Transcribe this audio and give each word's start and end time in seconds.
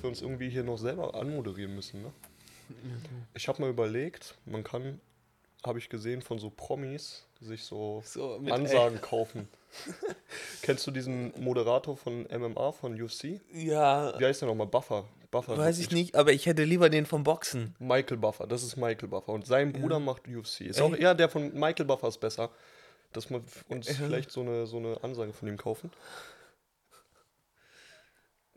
dass 0.00 0.04
wir 0.04 0.08
uns 0.08 0.22
irgendwie 0.22 0.48
hier 0.48 0.64
noch 0.64 0.78
selber 0.78 1.14
anmoderieren 1.14 1.74
müssen, 1.74 2.00
ne? 2.02 2.12
Ich 3.34 3.48
habe 3.48 3.60
mal 3.60 3.68
überlegt, 3.68 4.36
man 4.46 4.64
kann, 4.64 4.98
habe 5.66 5.78
ich 5.78 5.90
gesehen, 5.90 6.22
von 6.22 6.38
so 6.38 6.48
Promis 6.48 7.26
sich 7.40 7.64
so, 7.64 8.00
So, 8.06 8.36
Ansagen 8.48 9.00
kaufen. 9.02 9.48
Kennst 10.62 10.86
du 10.86 10.90
diesen 10.90 11.32
Moderator 11.38 11.96
von 11.98 12.22
MMA, 12.32 12.72
von 12.72 13.00
UFC? 13.00 13.40
Ja, 13.52 14.18
Wie 14.18 14.24
heißt 14.24 14.40
der 14.40 14.48
nochmal? 14.48 14.68
Buffer. 14.68 15.04
Buffer. 15.30 15.58
weiß 15.58 15.78
ich 15.80 15.90
nicht, 15.90 16.14
aber 16.16 16.32
ich 16.32 16.46
hätte 16.46 16.64
lieber 16.64 16.88
den 16.90 17.04
vom 17.06 17.22
Boxen. 17.22 17.74
Michael 17.78 18.16
Buffer, 18.16 18.46
das 18.46 18.62
ist 18.62 18.76
Michael 18.76 19.08
Buffer. 19.08 19.32
Und 19.32 19.46
sein 19.46 19.72
Bruder 19.72 19.98
macht 20.00 20.26
UFC. 20.28 20.62
Ist 20.62 20.80
auch 20.80 20.92
Ey. 20.94 21.02
eher 21.02 21.14
der 21.14 21.28
von 21.28 21.52
Michael 21.52 21.84
Buffer 21.86 22.08
ist 22.08 22.18
besser. 22.18 22.50
Dass 23.12 23.28
wir 23.30 23.42
uns 23.68 23.86
Ja. 23.88 23.94
vielleicht 23.94 24.30
so 24.30 24.40
eine, 24.40 24.66
so 24.66 24.78
eine 24.78 25.02
Ansage 25.04 25.32
von 25.34 25.46
ihm 25.48 25.56
kaufen. 25.58 25.90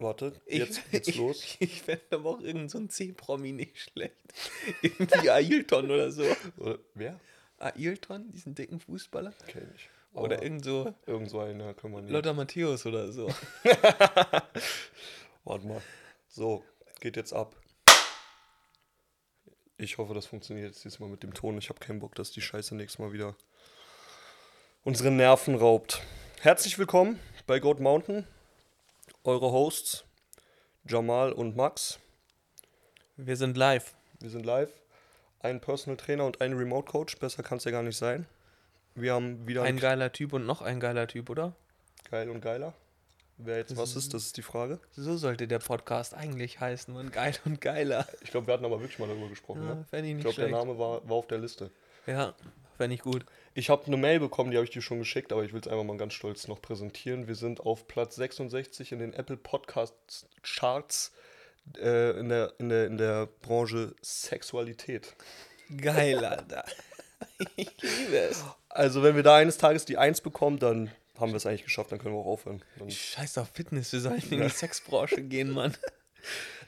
Warte, 0.04 0.34
Ich, 0.46 0.60
jetzt 0.60 0.92
geht's 0.92 1.08
ich, 1.08 1.16
los. 1.16 1.42
Ich 1.60 1.82
fände 1.82 2.04
aber 2.12 2.32
auch 2.32 2.42
irgendein 2.42 2.68
so 2.68 2.78
ein 2.78 2.90
C-Promi 2.90 3.54
nicht 3.54 3.80
schlecht. 3.80 4.14
Irgendwie 4.82 5.30
Ailton 5.30 5.90
oder 5.90 6.12
so. 6.12 6.26
Oder, 6.58 6.80
wer? 6.94 7.20
Ailton, 7.58 8.30
diesen 8.30 8.54
dicken 8.54 8.82
Fußballer? 8.82 9.34
Kenn 9.48 9.72
ich. 9.74 9.90
Oder 10.12 10.36
Aber 10.36 10.44
irgend 10.44 10.66
so 10.66 10.94
irgend 11.08 11.30
so 11.30 11.40
einer 11.40 11.74
können 11.74 11.94
wir 11.94 12.02
nicht. 12.02 12.12
Lothar 12.12 12.34
Matthäus 12.34 12.86
oder 12.86 13.14
so. 13.14 13.28
Warte 15.46 15.68
mal. 15.68 15.82
So, 16.28 16.66
geht 17.00 17.16
jetzt 17.16 17.32
ab. 17.32 17.56
Ich 19.78 19.98
hoffe, 19.98 20.14
das 20.14 20.26
funktioniert 20.26 20.67
jetzt 20.67 20.84
diesmal 20.84 21.10
mit 21.10 21.23
dem 21.23 21.34
Ton. 21.34 21.58
Ich 21.58 21.70
habe 21.70 21.80
keinen 21.80 22.00
Bock, 22.00 22.14
dass 22.16 22.30
die 22.30 22.42
Scheiße 22.42 22.76
nächstes 22.76 23.00
Mal 23.00 23.14
wieder 23.14 23.38
unsere 24.84 25.12
Nerven 25.12 25.56
raubt. 25.56 26.02
Herzlich 26.42 26.78
willkommen 26.78 27.20
bei 27.48 27.60
Goat 27.60 27.80
Mountain. 27.80 28.28
Eure 29.26 29.54
Hosts 29.54 30.04
Jamal 30.86 31.32
und 31.32 31.56
Max. 31.56 31.98
Wir 33.16 33.38
sind 33.38 33.56
live. 33.56 33.94
Wir 34.20 34.30
sind 34.30 34.46
live. 34.46 34.70
Ein 35.40 35.62
Personal 35.62 35.96
Trainer 35.96 36.26
und 36.26 36.42
ein 36.42 36.52
Remote 36.52 36.92
Coach. 36.92 37.18
Besser 37.20 37.42
kann 37.42 37.58
es 37.58 37.64
ja 37.64 37.72
gar 37.72 37.84
nicht 37.84 37.96
sein. 37.96 38.26
Wir 38.96 39.14
haben 39.14 39.48
wieder 39.48 39.64
Ein 39.64 39.80
geiler 39.80 40.12
Typ 40.12 40.34
und 40.34 40.46
noch 40.46 40.62
ein 40.62 40.82
geiler 40.82 41.08
Typ, 41.08 41.30
oder? 41.30 41.56
geil 42.12 42.30
und 42.30 42.42
geiler. 42.42 42.74
Wer 43.38 43.60
jetzt 43.60 43.78
was 43.78 43.96
ist, 43.96 44.14
das 44.14 44.24
ist 44.24 44.36
die 44.36 44.42
Frage. 44.42 44.82
So 44.92 45.16
sollte 45.16 45.48
der 45.48 45.60
Podcast 45.60 46.14
eigentlich 46.14 46.60
heißen. 46.60 46.94
Und 46.94 47.14
geil 47.14 47.34
und 47.46 47.62
geiler. 47.62 48.06
Ich 48.24 48.32
glaube, 48.32 48.48
wir 48.48 48.56
hatten 48.56 48.66
aber 48.66 48.82
wirklich 48.82 49.00
mal 49.00 49.08
darüber 49.08 49.30
gesprochen. 49.30 49.64
Ja, 49.66 49.76
ne? 49.76 49.86
ich 50.06 50.16
Ich 50.16 50.20
glaube, 50.20 50.36
der. 50.36 50.50
Name 50.50 50.78
war, 50.78 51.08
war 51.08 51.16
auf 51.16 51.28
der 51.28 51.38
Liste. 51.38 51.72
Ja, 52.08 52.36
fände 52.84 52.95
ich 52.95 53.02
gut. 53.02 53.26
Ich 53.53 53.70
habe 53.70 53.86
eine 53.86 53.95
Mail 53.95 54.20
bekommen, 54.20 54.52
die 54.52 54.58
habe 54.58 54.66
ich 54.66 54.72
dir 54.72 54.81
schon 54.81 55.00
geschickt, 55.00 55.31
aber 55.31 55.45
ich 55.45 55.53
will 55.53 55.62
es 55.62 55.70
einfach 55.70 55.86
mal 55.86 55.95
ganz 55.95 56.14
stolz 56.14 56.50
noch 56.50 56.62
präsentieren. 56.62 57.30
Wir 57.30 57.36
sind 57.36 57.62
auf 57.62 57.88
Platz 57.88 58.17
66 58.17 58.92
in 58.92 59.00
den 59.00 59.14
Apple 59.14 59.38
Podcast 59.38 59.95
Charts 60.42 61.14
äh, 61.78 62.20
in, 62.20 62.28
der, 62.28 62.54
in, 62.58 62.67
der, 62.67 62.88
in 62.88 62.98
der 62.98 63.28
Branche 63.42 63.95
Sexualität. 64.02 65.16
Geil, 65.78 66.26
Alter. 66.26 66.66
ich 67.56 67.72
liebe 67.81 68.17
es. 68.17 68.44
Also, 68.67 69.02
wenn 69.02 69.16
wir 69.16 69.23
da 69.23 69.38
eines 69.38 69.58
Tages 69.58 69.86
die 69.86 69.98
1 69.98 70.20
bekommen, 70.20 70.59
dann 70.59 70.92
haben 71.17 71.31
wir 71.31 71.38
es 71.38 71.45
eigentlich 71.45 71.64
geschafft, 71.64 71.94
dann 71.94 72.00
können 72.00 72.16
wir 72.16 72.20
auch 72.20 72.26
aufhören. 72.26 72.61
Dann 72.80 72.92
Scheiß 72.92 73.38
auf 73.38 73.48
Fitness, 73.54 73.94
wir 73.94 74.02
sollten 74.02 74.34
in 74.34 74.42
die 74.42 74.50
Sexbranche 74.50 75.22
gehen, 75.22 75.52
Mann. 75.52 75.73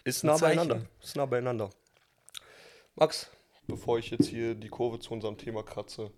ist 0.05 0.23
nah 0.23 0.38
beieinander. 0.38 0.86
Ist 1.03 1.17
nah 1.17 1.25
beieinander. 1.25 1.71
Max, 2.95 3.27
bevor 3.67 3.99
ich 3.99 4.09
jetzt 4.11 4.27
hier 4.27 4.55
die 4.55 4.69
Kurve 4.69 4.99
zu 4.99 5.13
unserem 5.13 5.38
Thema 5.38 5.63
kratze, 5.63 6.11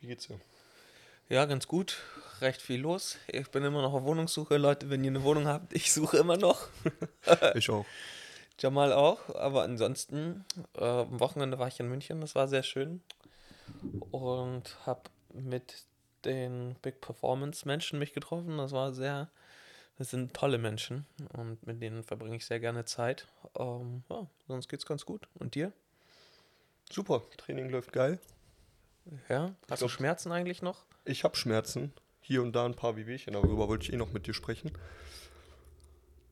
wie 0.00 0.06
geht's 0.06 0.26
dir? 0.28 0.40
Ja, 1.28 1.44
ganz 1.44 1.68
gut. 1.68 1.98
Recht 2.40 2.60
viel 2.60 2.80
los. 2.80 3.18
Ich 3.28 3.48
bin 3.50 3.62
immer 3.62 3.82
noch 3.82 3.92
auf 3.92 4.02
Wohnungssuche. 4.02 4.56
Leute, 4.56 4.90
wenn 4.90 5.04
ihr 5.04 5.10
eine 5.10 5.22
Wohnung 5.22 5.46
habt, 5.46 5.72
ich 5.72 5.92
suche 5.92 6.16
immer 6.18 6.36
noch. 6.36 6.68
Ich 7.54 7.70
auch. 7.70 7.86
Jamal 8.58 8.92
auch. 8.92 9.34
Aber 9.36 9.62
ansonsten, 9.62 10.44
äh, 10.76 10.84
am 10.84 11.20
Wochenende 11.20 11.58
war 11.58 11.68
ich 11.68 11.78
in 11.78 11.88
München. 11.88 12.20
Das 12.20 12.34
war 12.34 12.48
sehr 12.48 12.62
schön. 12.62 13.00
Und 14.10 14.76
habe 14.86 15.02
mit 15.32 15.84
den 16.24 16.74
Big 16.82 17.00
Performance 17.00 17.66
Menschen 17.66 17.98
mich 17.98 18.12
getroffen. 18.12 18.58
Das 18.58 18.72
war 18.72 18.92
sehr, 18.92 19.30
das 19.98 20.10
sind 20.10 20.34
tolle 20.34 20.58
Menschen. 20.58 21.06
Und 21.34 21.64
mit 21.66 21.80
denen 21.80 22.02
verbringe 22.02 22.36
ich 22.36 22.46
sehr 22.46 22.60
gerne 22.60 22.84
Zeit. 22.84 23.28
Ähm, 23.56 24.02
ja, 24.10 24.26
sonst 24.48 24.68
geht's 24.68 24.86
ganz 24.86 25.06
gut. 25.06 25.28
Und 25.34 25.54
dir? 25.54 25.72
Super, 26.90 27.22
Training 27.36 27.70
läuft 27.70 27.92
geil. 27.92 28.18
Ja? 29.28 29.54
Hast 29.68 29.82
du 29.82 29.86
glaub- 29.86 29.90
Schmerzen 29.90 30.32
eigentlich 30.32 30.62
noch? 30.62 30.84
Ich 31.04 31.24
habe 31.24 31.36
Schmerzen. 31.36 31.92
Hier 32.20 32.42
und 32.42 32.52
da 32.52 32.64
ein 32.66 32.74
paar 32.76 32.96
Wehwehchen, 32.96 33.32
darüber 33.32 33.68
wollte 33.68 33.84
ich 33.86 33.92
eh 33.92 33.96
noch 33.96 34.12
mit 34.12 34.26
dir 34.26 34.34
sprechen. 34.34 34.72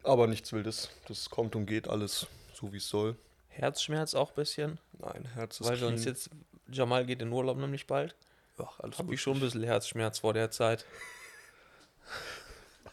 Aber 0.05 0.27
nichts 0.27 0.53
Wildes. 0.53 0.91
Das 1.09 1.31
kommt 1.31 1.57
und 1.57 1.67
geht 1.67 1.89
alles 1.89 2.27
so, 2.55 2.73
wie 2.73 2.77
es 2.77 2.89
soll. 2.89 3.17
Herzschmerz 3.49 4.15
auch 4.15 4.31
ein 4.31 4.35
bisschen? 4.37 4.79
Nein, 4.99 5.27
Herz 5.35 5.61
ist 5.61 5.67
Weil 5.69 5.81
wir 5.81 5.89
uns 5.89 6.03
clean. 6.03 6.15
jetzt, 6.15 6.31
Jamal 6.71 7.05
geht 7.07 7.21
in 7.23 7.33
Urlaub 7.33 7.57
nämlich 7.59 7.87
bald. 7.87 8.15
Ach, 8.59 8.79
alles 8.81 8.99
Habe 8.99 9.07
gut. 9.07 9.15
ich 9.15 9.21
schon 9.21 9.35
ein 9.39 9.41
bisschen 9.41 9.63
Herzschmerz 9.63 10.19
vor 10.21 10.35
der 10.35 10.51
Zeit. 10.51 10.85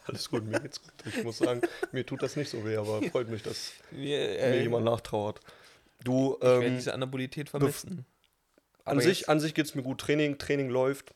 Alles 0.06 0.30
gut, 0.30 0.44
mir 0.44 0.60
geht's 0.60 0.80
gut. 0.80 0.92
Ich 1.06 1.24
muss 1.24 1.38
sagen, 1.38 1.62
mir 1.90 2.06
tut 2.06 2.22
das 2.22 2.36
nicht 2.36 2.48
so 2.48 2.64
weh, 2.64 2.76
aber 2.76 3.02
freut 3.10 3.28
mich, 3.28 3.42
dass 3.42 3.72
mir 3.90 4.18
äh, 4.38 4.62
jemand 4.62 4.84
nachtrauert. 4.84 5.40
Du, 6.04 6.36
ich 6.36 6.42
werde 6.42 6.66
ähm, 6.66 6.74
diese 6.76 6.94
Anabolität 6.94 7.48
vermissen. 7.48 8.06
an 8.84 9.00
sich, 9.00 9.20
jetzt- 9.20 9.28
an 9.28 9.40
sich 9.40 9.54
geht's 9.54 9.74
mir 9.74 9.82
gut. 9.82 10.00
Training, 10.00 10.38
Training 10.38 10.68
läuft. 10.70 11.14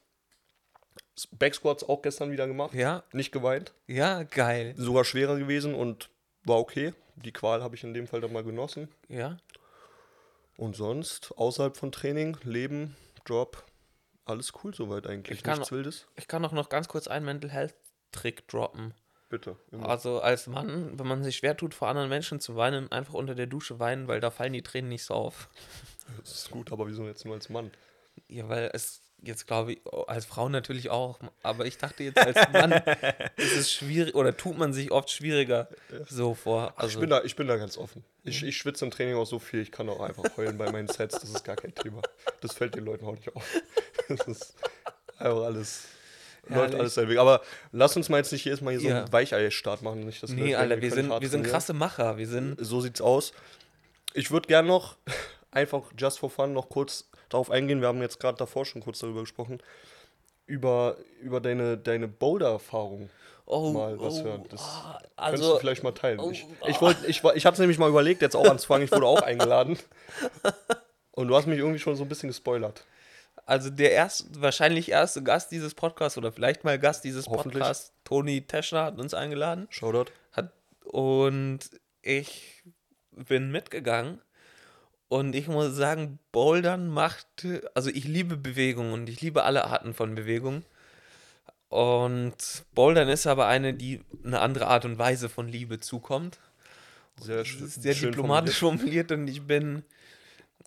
Backsquats 1.33 1.85
auch 1.85 2.03
gestern 2.03 2.31
wieder 2.33 2.47
gemacht. 2.47 2.73
Ja, 2.75 3.05
Nicht 3.13 3.31
geweint. 3.33 3.75
ja, 3.87 4.23
geil. 4.23 4.75
Sogar 4.77 5.05
schwerer 5.05 5.37
gewesen 5.39 5.75
und 5.75 6.09
war 6.45 6.59
okay. 6.59 6.95
Die 7.17 7.33
Qual 7.33 7.63
habe 7.63 7.77
ich 7.77 7.85
in 7.85 7.93
dem 7.93 8.07
Fall 8.07 8.21
dann 8.23 8.33
mal 8.33 8.43
genossen. 8.43 8.89
Ja, 9.09 9.37
Und 10.57 10.77
sonst, 10.77 11.33
außerhalb 11.37 11.77
von 11.77 11.93
Training, 11.93 12.39
Leben, 12.43 12.97
Job, 13.27 13.65
alles 14.25 14.53
cool 14.65 14.75
soweit 14.75 15.07
eigentlich. 15.07 15.39
Ich 15.39 15.45
kann 15.45 15.59
Nichts 15.59 15.73
Wildes. 15.73 16.07
ich 16.17 16.27
kann 16.29 16.43
auch 16.45 16.53
noch 16.53 16.69
ganz 16.71 16.89
kurz 16.89 17.07
einen 17.09 17.27
Mental 17.27 17.51
Health 17.51 17.75
Trick 18.13 18.49
droppen. 18.49 18.95
Bitte. 19.31 19.57
immer. 19.71 19.89
Also 19.89 20.21
als 20.21 20.47
Mann, 20.49 20.99
wenn 20.99 21.07
man 21.07 21.23
sich 21.23 21.37
schwer 21.37 21.57
tut, 21.57 21.73
vor 21.73 21.89
anderen 21.89 22.09
Menschen 22.09 22.41
zu 22.41 22.57
weinen, 22.57 22.91
einfach 22.93 23.15
unter 23.15 23.35
der 23.35 23.47
Dusche 23.47 23.79
weinen, 23.79 24.09
weil 24.09 24.21
da 24.21 24.31
fallen 24.31 24.53
die 24.53 24.63
Tränen 24.63 24.91
nicht 24.91 25.05
so 25.05 25.15
auf. 25.15 25.49
Das 26.21 26.33
ist 26.33 26.51
gut, 26.51 26.73
aber 26.73 26.89
wieso 26.89 27.07
jetzt 27.07 27.25
nur 27.25 27.35
als 27.35 27.49
Mann? 27.51 27.71
Ja, 28.27 28.49
weil 28.49 28.69
es 28.75 29.01
jetzt 29.23 29.47
glaube 29.47 29.75
ich, 29.75 29.81
oh, 29.85 30.03
als 30.03 30.25
Frau 30.25 30.49
natürlich 30.49 30.91
auch, 30.91 31.21
aber 31.45 31.67
ich 31.67 31.79
dachte 31.79 32.03
jetzt 32.03 32.19
als 32.19 32.53
Mann 32.53 32.73
ist 33.37 33.57
es 33.57 33.73
schwierig 33.73 34.17
oder 34.17 34.37
tut 34.37 34.59
man 34.59 34.73
sich 34.73 34.91
oft 34.91 35.09
schwieriger 35.09 35.69
so 36.09 36.35
vor. 36.35 36.73
ich, 36.77 36.83
Also 36.83 36.99
bin 37.01 37.11
da, 37.11 37.23
ich 37.23 37.37
bin 37.37 37.47
da 37.47 37.57
ganz 37.59 37.79
offen. 37.79 38.03
Ich, 38.25 38.43
ich 38.43 38.57
schwitze 38.57 38.85
im 38.85 38.91
Training 38.91 39.15
auch 39.15 39.25
so 39.25 39.39
viel, 39.39 39.61
ich 39.61 39.71
kann 39.71 39.89
auch 39.89 40.01
einfach 40.01 40.25
heulen 40.37 40.59
bei 40.59 40.73
meinen 40.73 40.89
Sets. 40.89 41.21
Das 41.21 41.31
ist 41.31 41.45
gar 41.45 41.55
kein 41.57 41.75
Thema. 41.75 42.03
Das 42.41 42.55
fällt 42.55 42.75
den 42.75 42.85
Leuten 42.85 43.05
auch 43.07 43.15
nicht 43.15 43.35
auf. 43.37 43.45
Das 44.09 44.27
ist 44.27 44.55
einfach 45.19 45.43
alles. 45.43 45.85
Läuft 46.49 46.75
alles 46.75 46.95
seinen 46.95 47.09
Weg. 47.09 47.19
Aber 47.19 47.43
lass 47.73 47.97
uns 47.97 48.09
mal 48.09 48.19
jetzt 48.19 48.33
nicht 48.33 48.45
jedes 48.45 48.61
Mal 48.61 48.73
hier 48.73 48.81
so 48.81 48.89
Ja. 48.89 48.99
einen 48.99 49.13
Weichei-Start 49.13 49.83
machen. 49.83 50.01
Nicht, 50.01 50.23
dass 50.23 50.31
nee, 50.31 50.55
Alter, 50.55 50.81
wir 50.81 50.91
sind, 50.91 51.21
wir 51.21 51.29
sind 51.29 51.47
krasse 51.47 51.73
Macher. 51.73 52.17
Wir 52.19 52.27
sind 52.27 52.57
So 52.59 52.81
sieht's 52.81 53.01
aus. 53.01 53.33
Ich 54.15 54.31
würde 54.31 54.49
gern 54.49 54.67
noch 54.67 54.97
einfach 55.51 55.83
just 55.97 56.19
for 56.19 56.31
fun 56.31 56.53
noch 56.53 56.69
kurz 56.69 57.09
darauf 57.29 57.51
eingehen. 57.51 57.81
Wir 57.81 57.89
haben 57.89 58.01
jetzt 58.01 58.19
gerade 58.21 58.39
davor 58.39 58.65
schon 58.65 58.83
kurz 58.83 58.99
darüber 58.99 59.21
gesprochen. 59.21 59.59
Über, 60.47 60.97
über 61.21 61.41
deine, 61.41 61.79
deine 61.79 62.09
Boulder-Erfahrung 62.09 63.09
oh, 63.47 63.71
mal 63.71 64.01
was 64.01 64.21
oh, 64.21 64.25
hören. 64.25 64.45
Das 64.49 64.61
ah, 64.63 64.99
könntest 65.17 65.43
also 65.45 65.53
du 65.55 65.61
vielleicht 65.61 65.83
mal 65.85 65.93
teilen. 65.93 66.19
oh, 66.19 66.31
ich 66.31 66.45
ich, 66.67 66.81
wollt, 66.81 66.97
ich, 67.07 67.23
war- 67.23 67.37
ich 67.37 67.47
hatte 67.47 67.61
nämlich 67.61 67.79
mal 67.79 67.89
überlegt, 67.89 68.23
jetzt 68.23 68.35
auch 68.35 68.49
anzufangen. 68.49 68.85
Ich 68.85 68.91
wurde 68.93 69.07
auch 69.07 69.23
eingeladen. 69.23 69.79
Und 71.13 71.29
du 71.29 71.37
hast 71.37 71.47
mich 71.47 71.59
irgendwie 71.59 71.79
schon 71.79 71.95
so 71.97 72.03
ein 72.05 72.09
bisschen 72.09 72.29
gespoilert. 72.29 72.85
Also 73.47 73.71
der 73.71 73.93
erste, 73.93 74.41
wahrscheinlich 74.41 74.91
erste 74.91 75.23
Gast 75.23 75.51
dieses 75.51 75.75
Podcasts 75.75 76.17
oder 76.19 76.33
vielleicht 76.33 76.65
mal 76.65 76.79
Gast 76.79 77.05
dieses. 77.05 77.25
Podcasts, 77.25 77.93
Toni 78.05 78.43
Teschner, 78.43 78.85
hat 78.85 78.99
uns 78.99 79.15
eingeladen. 79.15 79.67
Shoutout. 79.71 80.13
Hat, 80.33 80.53
und 80.85 81.59
ich 82.03 82.63
bin 83.13 83.51
mitgegangen. 83.51 84.21
Und 85.09 85.35
ich 85.35 85.49
muss 85.49 85.75
sagen, 85.75 86.21
Bouldern 86.31 86.89
macht, 86.89 87.27
also 87.75 87.91
ich 87.91 88.05
liebe 88.05 88.37
Bewegung 88.37 88.93
und 88.93 89.09
ich 89.09 89.21
liebe 89.21 89.43
alle 89.43 89.65
Arten 89.65 89.93
von 89.93 90.15
Bewegung. 90.15 90.65
Und 91.69 92.37
Bouldern 92.75 93.09
ist 93.09 93.27
aber 93.27 93.47
eine, 93.47 93.75
die 93.75 94.03
eine 94.25 94.41
andere 94.41 94.69
Art 94.69 94.85
und 94.85 94.99
Weise 94.99 95.29
von 95.29 95.49
Liebe 95.49 95.81
zukommt. 95.81 96.39
Sehr, 97.21 97.45
sehr 97.45 97.95
schön 97.95 98.13
diplomatisch 98.13 98.59
formuliert 98.59 99.13
und 99.13 99.29
ich 99.29 99.43
bin, 99.43 99.85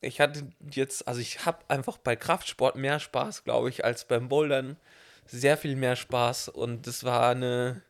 ich 0.01 0.19
hatte 0.19 0.47
jetzt, 0.71 1.07
also 1.07 1.19
ich 1.21 1.45
habe 1.45 1.59
einfach 1.67 1.97
bei 1.97 2.15
Kraftsport 2.15 2.75
mehr 2.75 2.99
Spaß, 2.99 3.43
glaube 3.43 3.69
ich, 3.69 3.85
als 3.85 4.05
beim 4.05 4.29
Bouldern. 4.29 4.77
Sehr 5.25 5.57
viel 5.57 5.75
mehr 5.75 5.95
Spaß 5.95 6.49
und 6.49 6.85
das 6.85 7.03
war 7.05 7.29
eine, 7.29 7.81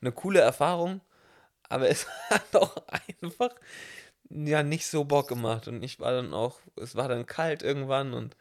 eine 0.00 0.12
coole 0.12 0.40
Erfahrung, 0.40 1.00
aber 1.68 1.88
es 1.90 2.06
hat 2.30 2.54
auch 2.54 2.76
einfach 2.88 3.50
ja 4.30 4.62
nicht 4.62 4.86
so 4.86 5.04
Bock 5.04 5.28
gemacht 5.28 5.66
und 5.68 5.82
ich 5.82 5.98
war 6.00 6.12
dann 6.12 6.32
auch, 6.32 6.60
es 6.76 6.94
war 6.94 7.08
dann 7.08 7.26
kalt 7.26 7.62
irgendwann 7.62 8.14
und 8.14 8.36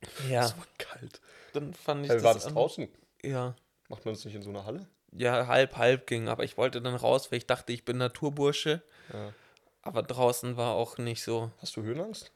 ja, 0.30 0.44
Es 0.44 0.56
war 0.56 0.66
kalt. 0.78 1.20
dann 1.52 1.72
fand 1.74 2.04
ich 2.04 2.10
Hey, 2.10 2.22
war 2.22 2.34
das 2.34 2.42
das 2.42 2.46
an- 2.46 2.54
draußen? 2.54 2.88
Ja, 3.22 3.56
Macht 3.88 4.04
man 4.04 4.14
das 4.14 4.24
nicht 4.24 4.34
in 4.34 4.42
so 4.42 4.50
einer 4.50 4.64
Halle? 4.66 4.86
ja 5.12 5.46
halb, 5.46 5.76
halb 5.76 6.06
ging. 6.06 6.28
Aber 6.28 6.44
ich 6.44 6.58
wollte 6.58 6.82
dann 6.82 6.94
raus, 6.94 7.30
weil 7.30 7.38
ich 7.38 7.46
dachte, 7.46 7.72
ich 7.72 7.84
bin 7.84 7.96
Naturbursche. 7.98 8.82
Ja. 9.12 9.32
Aber 9.86 10.02
draußen 10.02 10.56
war 10.56 10.74
auch 10.74 10.98
nicht 10.98 11.22
so. 11.22 11.50
Hast 11.58 11.76
du 11.76 11.82
Höhenangst? 11.82 12.32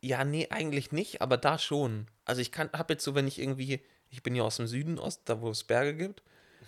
Ja, 0.00 0.24
nee, 0.24 0.46
eigentlich 0.50 0.92
nicht, 0.92 1.20
aber 1.20 1.36
da 1.36 1.58
schon. 1.58 2.06
Also 2.24 2.40
ich 2.40 2.52
kann, 2.52 2.70
habe 2.72 2.94
jetzt 2.94 3.04
so, 3.04 3.14
wenn 3.14 3.26
ich 3.26 3.40
irgendwie, 3.40 3.80
ich 4.10 4.22
bin 4.22 4.34
ja 4.34 4.44
aus 4.44 4.56
dem 4.56 4.66
Süden, 4.66 4.98
aus 4.98 5.24
da 5.24 5.40
wo 5.40 5.50
es 5.50 5.64
Berge 5.64 5.94
gibt. 5.94 6.22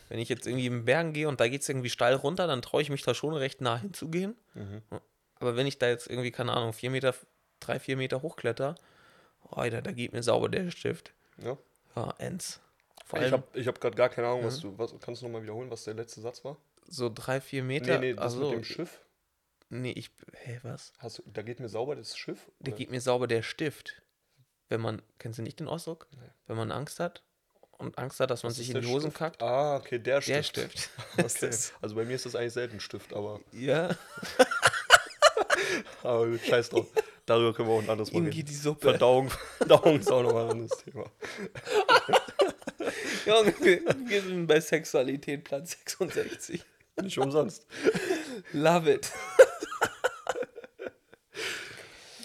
Wenn 0.09 0.19
ich 0.19 0.29
jetzt 0.29 0.47
irgendwie 0.47 0.67
in 0.67 0.73
den 0.73 0.85
Bergen 0.85 1.13
gehe 1.13 1.29
und 1.29 1.39
da 1.39 1.47
geht 1.47 1.63
es 1.63 1.69
irgendwie 1.69 1.91
steil 1.91 2.15
runter, 2.15 2.49
dann 2.49 2.63
traue 2.63 2.83
ich 2.83 2.91
mich 2.91 3.03
da 3.03 3.15
schon 3.15 3.33
recht 3.33 3.61
nah 3.61 3.79
hinzugehen. 3.79 4.35
Mhm. 4.55 4.83
Aber 5.37 5.55
wenn 5.55 5.69
ich 5.69 5.79
da 5.79 5.89
jetzt 5.89 6.09
irgendwie, 6.09 6.33
keine 6.33 6.53
Ahnung, 6.53 6.73
vier 6.73 6.91
Meter, 6.91 7.15
drei, 7.61 7.79
vier 7.79 7.97
Meter 7.97 8.21
hochkletter, 8.21 8.75
oh, 9.45 9.55
Alter, 9.55 9.83
da 9.83 9.93
geht 9.93 10.13
mir 10.13 10.25
sauber 10.25 10.49
der 10.49 10.73
Stift. 10.73 11.13
Ja. 11.39 11.57
Ja, 11.95 12.15
ends. 12.19 12.61
Vor 13.07 13.23
Ich 13.23 13.31
habe 13.31 13.45
ich 13.55 13.69
hab 13.69 13.81
gerade 13.81 13.97
gar 13.97 14.09
keine 14.09 14.27
Ahnung, 14.27 14.45
was 14.45 14.61
du. 14.61 14.77
Was, 14.79 14.93
kannst 15.01 15.23
du 15.23 15.27
nochmal 15.27 15.43
wiederholen, 15.43 15.71
was 15.71 15.85
der 15.85 15.95
letzte 15.95 16.21
Satz 16.21 16.45
war? 16.45 16.57
so 16.91 17.11
drei, 17.13 17.41
vier 17.41 17.63
Meter. 17.63 17.99
nee, 17.99 18.09
nee, 18.09 18.15
das 18.15 18.35
also, 18.35 18.51
mit 18.51 18.53
dem 18.53 18.65
Schiff. 18.65 19.01
Nee, 19.71 19.93
ich, 19.93 20.11
hä, 20.33 20.59
was? 20.65 20.93
Hast 20.99 21.19
du, 21.19 21.23
da 21.27 21.43
geht 21.43 21.61
mir 21.61 21.69
sauber 21.69 21.95
das 21.97 22.17
Schiff? 22.17 22.51
Da 22.59 22.71
Oder? 22.71 22.77
geht 22.79 22.91
mir 22.91 23.01
sauber 23.01 23.27
der 23.29 23.43
Stift. 23.43 24.03
Wenn 24.69 24.81
man, 24.81 25.03
kennst 25.19 25.39
du 25.39 25.43
nicht 25.43 25.61
den 25.61 25.69
Ausdruck? 25.69 26.07
Nee. 26.13 26.29
Wenn 26.47 26.57
man 26.57 26.73
Angst 26.73 26.99
hat 27.01 27.23
und 27.79 27.97
Angst 27.99 28.21
hat, 28.21 28.31
dass 28.31 28.43
man 28.43 28.51
Was 28.51 28.57
sich 28.59 28.71
in 28.71 28.81
die 28.81 28.87
Hosen 28.89 29.11
Stift? 29.11 29.17
kackt. 29.19 29.43
Ah, 29.43 29.77
okay, 29.77 29.99
der 29.99 30.21
Der 30.21 30.43
Stift. 30.43 30.79
Stift. 30.79 30.91
Okay. 31.19 31.23
Das- 31.41 31.73
Also 31.81 31.95
bei 31.95 32.05
mir 32.05 32.15
ist 32.17 32.27
das 32.27 32.35
eigentlich 32.37 32.53
selten 32.53 32.81
Stift, 32.81 33.13
aber, 33.13 33.41
Ja, 33.53 33.91
aber 36.03 36.39
scheiß 36.39 36.71
drauf. 36.71 36.87
Darüber 37.27 37.53
können 37.55 37.69
wir 37.69 37.75
auch 37.75 37.83
ein 37.83 37.91
anderes 37.91 38.13
Mal 38.13 38.21
reden. 38.21 38.31
geht 38.31 38.49
die 38.49 38.55
Suppe. 38.55 38.81
Verdauung, 38.91 39.31
Verdauung 39.59 40.01
ist 40.01 40.11
auch 40.11 40.23
nochmal 40.23 40.45
ein 40.47 40.51
anderes 40.51 40.79
Thema. 40.83 41.05
Junge, 43.27 43.55
wir, 43.61 43.81
wir 44.09 44.23
sind 44.23 44.47
bei 44.47 44.61
Sexualität 44.61 45.45
Platz 45.45 45.73
66. 45.73 46.65
Nicht 47.03 47.19
umsonst. 47.19 47.67
Love 48.53 48.93
it. 48.95 49.13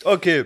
Okay. 0.06 0.46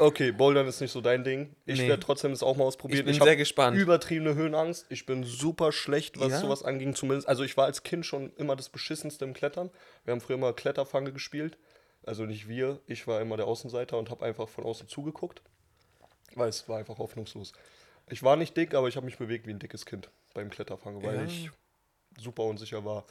Okay, 0.00 0.30
Bouldern 0.30 0.66
ist 0.68 0.80
nicht 0.80 0.92
so 0.92 1.00
dein 1.00 1.24
Ding. 1.24 1.56
Ich 1.66 1.80
Nee. 1.80 1.88
werde 1.88 2.00
trotzdem 2.02 2.30
das 2.30 2.42
auch 2.44 2.56
mal 2.56 2.64
ausprobieren. 2.64 3.00
Ich 3.00 3.04
bin 3.06 3.20
hab 3.20 3.26
sehr 3.26 3.36
gespannt. 3.36 3.76
Übertriebene 3.76 4.34
Höhenangst. 4.36 4.86
Ich 4.90 5.06
bin 5.06 5.24
super 5.24 5.72
schlecht, 5.72 6.20
was 6.20 6.30
Ja? 6.30 6.38
sowas 6.40 6.62
anging. 6.62 6.94
Zumindest, 6.94 7.28
also 7.28 7.42
ich 7.42 7.56
war 7.56 7.64
als 7.66 7.82
Kind 7.82 8.06
schon 8.06 8.32
immer 8.36 8.54
das 8.54 8.68
beschissenste 8.68 9.24
im 9.24 9.34
Klettern. 9.34 9.70
Wir 10.04 10.12
haben 10.12 10.20
früher 10.20 10.36
immer 10.36 10.52
Kletterfange 10.52 11.12
gespielt. 11.12 11.58
Also 12.04 12.24
nicht 12.26 12.46
wir. 12.48 12.80
Ich 12.86 13.06
war 13.08 13.20
immer 13.20 13.36
der 13.36 13.46
Außenseiter 13.46 13.98
und 13.98 14.08
habe 14.10 14.24
einfach 14.24 14.48
von 14.48 14.64
außen 14.64 14.86
zugeguckt. 14.88 15.42
Weil 16.36 16.48
es 16.48 16.68
war 16.68 16.78
einfach 16.78 16.98
hoffnungslos. 16.98 17.52
Ich 18.08 18.22
war 18.22 18.36
nicht 18.36 18.56
dick, 18.56 18.74
aber 18.74 18.86
ich 18.88 18.94
habe 18.96 19.04
mich 19.06 19.18
bewegt 19.18 19.46
wie 19.48 19.50
ein 19.50 19.58
dickes 19.58 19.84
Kind 19.84 20.10
beim 20.32 20.48
Kletterfange, 20.48 21.02
weil 21.02 21.16
Ja. 21.16 21.24
ich 21.24 21.50
super 22.20 22.44
unsicher 22.44 22.84
war. 22.84 23.04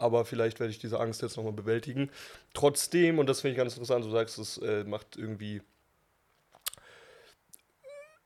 Aber 0.00 0.24
vielleicht 0.24 0.60
werde 0.60 0.70
ich 0.70 0.78
diese 0.78 0.98
Angst 0.98 1.22
jetzt 1.22 1.36
nochmal 1.36 1.52
bewältigen. 1.52 2.10
Trotzdem, 2.54 3.18
und 3.18 3.28
das 3.28 3.40
finde 3.40 3.52
ich 3.52 3.58
ganz 3.58 3.74
interessant, 3.74 4.04
du 4.04 4.10
sagst, 4.10 4.38
es 4.38 4.58
äh, 4.58 4.84
macht 4.84 5.16
irgendwie 5.16 5.62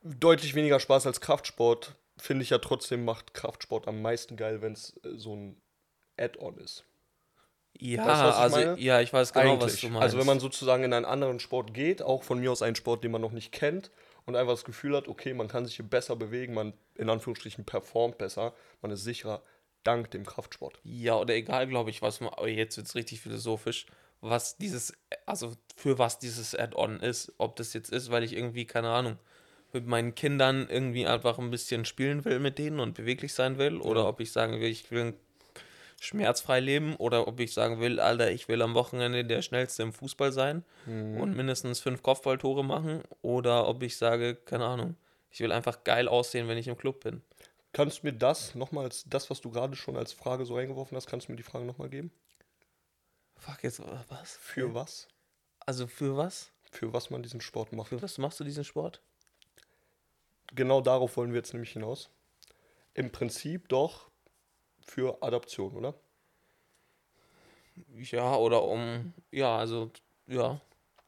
deutlich 0.02 0.54
weniger 0.54 0.80
Spaß 0.80 1.06
als 1.06 1.20
Kraftsport. 1.20 1.96
Finde 2.16 2.44
ich 2.44 2.50
ja 2.50 2.58
trotzdem, 2.58 3.04
macht 3.04 3.34
Kraftsport 3.34 3.88
am 3.88 4.02
meisten 4.02 4.36
geil, 4.36 4.62
wenn 4.62 4.72
es 4.72 4.94
äh, 5.04 5.16
so 5.16 5.34
ein 5.34 5.56
Add-on 6.16 6.58
ist. 6.58 6.84
Ja, 7.76 8.06
Weißt 8.06 8.22
was 8.22 8.36
also 8.36 8.56
meine? 8.56 8.80
ja, 8.80 9.00
ich 9.00 9.12
weiß 9.12 9.32
genau, 9.32 9.56
was 9.56 9.62
Eigentlich. 9.64 9.80
du 9.80 9.88
meinst. 9.88 10.02
Also 10.02 10.18
wenn 10.18 10.26
man 10.26 10.38
sozusagen 10.38 10.84
in 10.84 10.92
einen 10.92 11.04
anderen 11.04 11.40
Sport 11.40 11.74
geht, 11.74 12.02
auch 12.02 12.22
von 12.22 12.38
mir 12.38 12.52
aus 12.52 12.62
einen 12.62 12.76
Sport, 12.76 13.02
den 13.02 13.10
man 13.10 13.20
noch 13.20 13.32
nicht 13.32 13.50
kennt 13.50 13.90
und 14.26 14.36
einfach 14.36 14.52
das 14.52 14.64
Gefühl 14.64 14.96
hat, 14.96 15.08
okay, 15.08 15.34
man 15.34 15.48
kann 15.48 15.66
sich 15.66 15.76
hier 15.76 15.84
besser 15.84 16.14
bewegen, 16.14 16.54
man 16.54 16.72
in 16.94 17.10
Anführungsstrichen 17.10 17.64
performt 17.64 18.16
besser, 18.16 18.54
man 18.80 18.92
ist 18.92 19.02
sicherer 19.02 19.42
dank 19.84 20.10
dem 20.10 20.26
Kraftsport. 20.26 20.80
Ja, 20.82 21.16
oder 21.16 21.34
egal, 21.34 21.66
glaube 21.68 21.90
ich, 21.90 22.02
was 22.02 22.20
man, 22.20 22.32
jetzt 22.46 22.76
wird 22.76 22.86
es 22.86 22.94
richtig 22.94 23.20
philosophisch, 23.20 23.86
was 24.20 24.56
dieses, 24.56 24.94
also 25.26 25.52
für 25.76 25.98
was 25.98 26.18
dieses 26.18 26.54
Add-on 26.54 27.00
ist. 27.00 27.32
Ob 27.38 27.56
das 27.56 27.74
jetzt 27.74 27.90
ist, 27.90 28.10
weil 28.10 28.24
ich 28.24 28.34
irgendwie, 28.34 28.64
keine 28.64 28.88
Ahnung, 28.88 29.18
mit 29.72 29.86
meinen 29.86 30.14
Kindern 30.14 30.66
irgendwie 30.70 31.06
einfach 31.06 31.38
ein 31.38 31.50
bisschen 31.50 31.84
spielen 31.84 32.24
will 32.24 32.38
mit 32.38 32.58
denen 32.58 32.80
und 32.80 32.94
beweglich 32.94 33.34
sein 33.34 33.58
will. 33.58 33.78
Oder 33.78 34.08
ob 34.08 34.20
ich 34.20 34.32
sagen 34.32 34.60
will, 34.60 34.68
ich 34.68 34.90
will 34.90 35.14
schmerzfrei 36.00 36.60
leben. 36.60 36.96
Oder 36.96 37.28
ob 37.28 37.40
ich 37.40 37.52
sagen 37.52 37.80
will, 37.80 38.00
Alter, 38.00 38.30
ich 38.30 38.48
will 38.48 38.62
am 38.62 38.74
Wochenende 38.74 39.24
der 39.24 39.42
Schnellste 39.42 39.82
im 39.82 39.92
Fußball 39.92 40.32
sein 40.32 40.64
und 40.86 41.36
mindestens 41.36 41.80
fünf 41.80 42.02
Kopfballtore 42.02 42.64
machen. 42.64 43.02
Oder 43.20 43.68
ob 43.68 43.82
ich 43.82 43.96
sage, 43.96 44.36
keine 44.36 44.64
Ahnung, 44.64 44.96
ich 45.30 45.40
will 45.40 45.52
einfach 45.52 45.82
geil 45.84 46.08
aussehen, 46.08 46.48
wenn 46.48 46.56
ich 46.56 46.68
im 46.68 46.78
Club 46.78 47.02
bin. 47.02 47.22
Kannst 47.74 48.02
du 48.02 48.06
mir 48.06 48.12
das 48.12 48.54
nochmals, 48.54 49.04
das, 49.08 49.30
was 49.30 49.40
du 49.40 49.50
gerade 49.50 49.74
schon 49.74 49.96
als 49.96 50.12
Frage 50.12 50.46
so 50.46 50.54
reingeworfen 50.54 50.96
hast, 50.96 51.08
kannst 51.08 51.26
du 51.26 51.32
mir 51.32 51.36
die 51.36 51.42
Frage 51.42 51.64
nochmal 51.64 51.88
geben? 51.88 52.12
Fuck, 53.36 53.64
jetzt 53.64 53.82
was? 54.08 54.36
Für 54.36 54.74
was? 54.74 55.08
Also 55.58 55.88
für 55.88 56.16
was? 56.16 56.52
Für 56.70 56.92
was 56.92 57.10
man 57.10 57.24
diesen 57.24 57.40
Sport 57.40 57.72
macht. 57.72 57.88
Für 57.88 58.00
was 58.00 58.16
machst 58.16 58.38
du 58.38 58.44
diesen 58.44 58.62
Sport? 58.62 59.02
Genau 60.54 60.80
darauf 60.80 61.16
wollen 61.16 61.32
wir 61.32 61.38
jetzt 61.38 61.52
nämlich 61.52 61.72
hinaus. 61.72 62.10
Im 62.94 63.10
Prinzip 63.10 63.68
doch 63.68 64.08
für 64.86 65.20
Adaption, 65.20 65.74
oder? 65.74 65.94
Ja, 67.96 68.36
oder 68.36 68.62
um, 68.62 69.14
ja, 69.32 69.58
also, 69.58 69.90
ja, 70.28 70.60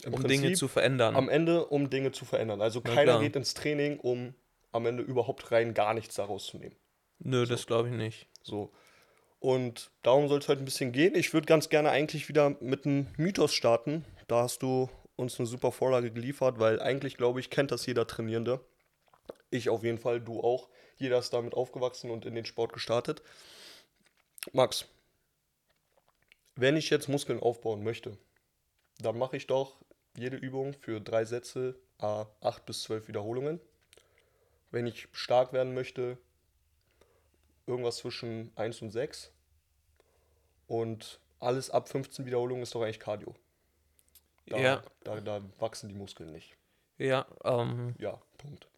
Im 0.02 0.14
um 0.14 0.24
Dinge 0.26 0.52
zu 0.54 0.66
verändern. 0.66 1.14
Am 1.14 1.28
Ende, 1.28 1.64
um 1.66 1.90
Dinge 1.90 2.10
zu 2.10 2.24
verändern. 2.24 2.60
Also 2.60 2.80
Na 2.82 2.90
keiner 2.92 3.12
klar. 3.12 3.20
geht 3.20 3.36
ins 3.36 3.54
Training, 3.54 4.00
um 4.00 4.34
am 4.76 4.86
Ende 4.86 5.02
überhaupt 5.02 5.50
rein 5.52 5.74
gar 5.74 5.94
nichts 5.94 6.14
daraus 6.14 6.46
zu 6.46 6.58
nehmen. 6.58 6.76
Nö, 7.18 7.46
das 7.46 7.66
glaube 7.66 7.88
ich 7.88 7.94
nicht. 7.94 8.28
So. 8.42 8.72
Und 9.38 9.90
darum 10.02 10.28
soll 10.28 10.38
es 10.38 10.48
heute 10.48 10.62
ein 10.62 10.64
bisschen 10.64 10.92
gehen. 10.92 11.14
Ich 11.14 11.32
würde 11.32 11.46
ganz 11.46 11.68
gerne 11.68 11.90
eigentlich 11.90 12.28
wieder 12.28 12.56
mit 12.60 12.86
einem 12.86 13.08
Mythos 13.16 13.54
starten. 13.54 14.04
Da 14.28 14.42
hast 14.42 14.62
du 14.62 14.88
uns 15.16 15.38
eine 15.38 15.46
super 15.46 15.72
Vorlage 15.72 16.10
geliefert, 16.10 16.58
weil 16.58 16.80
eigentlich, 16.80 17.16
glaube 17.16 17.40
ich, 17.40 17.50
kennt 17.50 17.70
das 17.70 17.86
jeder 17.86 18.06
Trainierende. 18.06 18.60
Ich 19.50 19.68
auf 19.68 19.82
jeden 19.82 19.98
Fall, 19.98 20.20
du 20.20 20.40
auch. 20.40 20.68
Jeder 20.96 21.18
ist 21.18 21.32
damit 21.32 21.54
aufgewachsen 21.54 22.10
und 22.10 22.24
in 22.24 22.34
den 22.34 22.44
Sport 22.44 22.72
gestartet. 22.72 23.22
Max, 24.52 24.86
wenn 26.54 26.76
ich 26.76 26.90
jetzt 26.90 27.08
Muskeln 27.08 27.40
aufbauen 27.40 27.82
möchte, 27.82 28.16
dann 28.98 29.18
mache 29.18 29.36
ich 29.36 29.46
doch 29.46 29.76
jede 30.16 30.36
Übung 30.36 30.74
für 30.74 31.00
drei 31.00 31.24
Sätze, 31.24 31.78
a 31.98 32.26
8 32.40 32.64
bis 32.64 32.82
12 32.82 33.08
Wiederholungen. 33.08 33.60
Wenn 34.76 34.86
ich 34.86 35.08
stark 35.12 35.54
werden 35.54 35.72
möchte, 35.72 36.18
irgendwas 37.66 37.96
zwischen 37.96 38.52
1 38.56 38.82
und 38.82 38.90
6. 38.90 39.32
Und 40.66 41.18
alles 41.40 41.70
ab 41.70 41.88
15 41.88 42.26
Wiederholungen 42.26 42.62
ist 42.62 42.74
doch 42.74 42.82
eigentlich 42.82 43.00
Cardio. 43.00 43.34
Da, 44.44 44.58
Ja. 44.58 44.82
da, 45.02 45.18
da 45.22 45.40
wachsen 45.58 45.88
die 45.88 45.94
Muskeln 45.94 46.30
nicht. 46.30 46.58
Ja, 46.98 47.24
ähm, 47.42 47.94
Ja, 47.98 48.20
Punkt. 48.36 48.68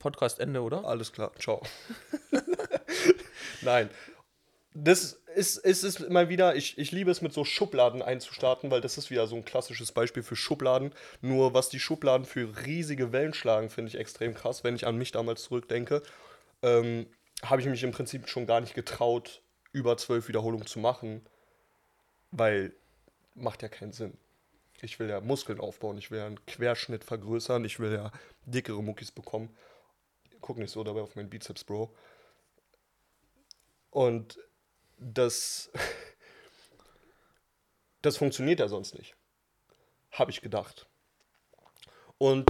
Podcast 0.00 0.40
Ende, 0.40 0.60
oder? 0.60 0.84
Alles 0.84 1.12
klar, 1.12 1.32
ciao. 1.38 1.62
Nein. 3.62 3.90
Das 4.74 5.20
ist, 5.34 5.56
ist, 5.58 5.84
ist 5.84 6.00
immer 6.00 6.28
wieder, 6.28 6.56
ich, 6.56 6.78
ich 6.78 6.90
liebe 6.90 7.10
es 7.10 7.22
mit 7.22 7.32
so 7.32 7.44
Schubladen 7.44 8.02
einzustarten, 8.02 8.70
weil 8.70 8.80
das 8.80 8.98
ist 8.98 9.10
wieder 9.10 9.26
so 9.28 9.36
ein 9.36 9.44
klassisches 9.44 9.92
Beispiel 9.92 10.24
für 10.24 10.36
Schubladen. 10.36 10.92
Nur 11.20 11.54
was 11.54 11.68
die 11.68 11.78
Schubladen 11.78 12.26
für 12.26 12.66
riesige 12.66 13.12
Wellen 13.12 13.34
schlagen, 13.34 13.70
finde 13.70 13.88
ich 13.88 13.98
extrem 13.98 14.34
krass, 14.34 14.64
wenn 14.64 14.74
ich 14.74 14.86
an 14.86 14.96
mich 14.98 15.12
damals 15.12 15.44
zurückdenke. 15.44 16.02
Ähm, 16.62 17.06
habe 17.42 17.60
ich 17.60 17.68
mich 17.68 17.82
im 17.84 17.92
Prinzip 17.92 18.28
schon 18.28 18.46
gar 18.46 18.60
nicht 18.60 18.74
getraut, 18.74 19.42
über 19.72 19.96
zwölf 19.96 20.28
Wiederholungen 20.28 20.66
zu 20.66 20.78
machen, 20.78 21.24
weil 22.30 22.72
macht 23.34 23.62
ja 23.62 23.68
keinen 23.68 23.92
Sinn. 23.92 24.16
Ich 24.80 24.98
will 24.98 25.08
ja 25.08 25.20
Muskeln 25.20 25.60
aufbauen, 25.60 25.98
ich 25.98 26.10
will 26.10 26.18
ja 26.18 26.26
einen 26.26 26.44
Querschnitt 26.46 27.04
vergrößern, 27.04 27.64
ich 27.64 27.78
will 27.78 27.92
ja 27.92 28.12
dickere 28.44 28.82
Muckis 28.82 29.10
bekommen. 29.10 29.56
Guck 30.40 30.58
nicht 30.58 30.70
so 30.70 30.84
dabei 30.84 31.00
auf 31.00 31.16
meinen 31.16 31.30
Bizeps, 31.30 31.64
Bro. 31.64 31.94
Und 33.90 34.38
das, 35.04 35.70
das 38.02 38.16
funktioniert 38.16 38.60
ja 38.60 38.68
sonst 38.68 38.94
nicht. 38.94 39.14
Habe 40.10 40.30
ich 40.30 40.40
gedacht. 40.40 40.86
Und 42.18 42.48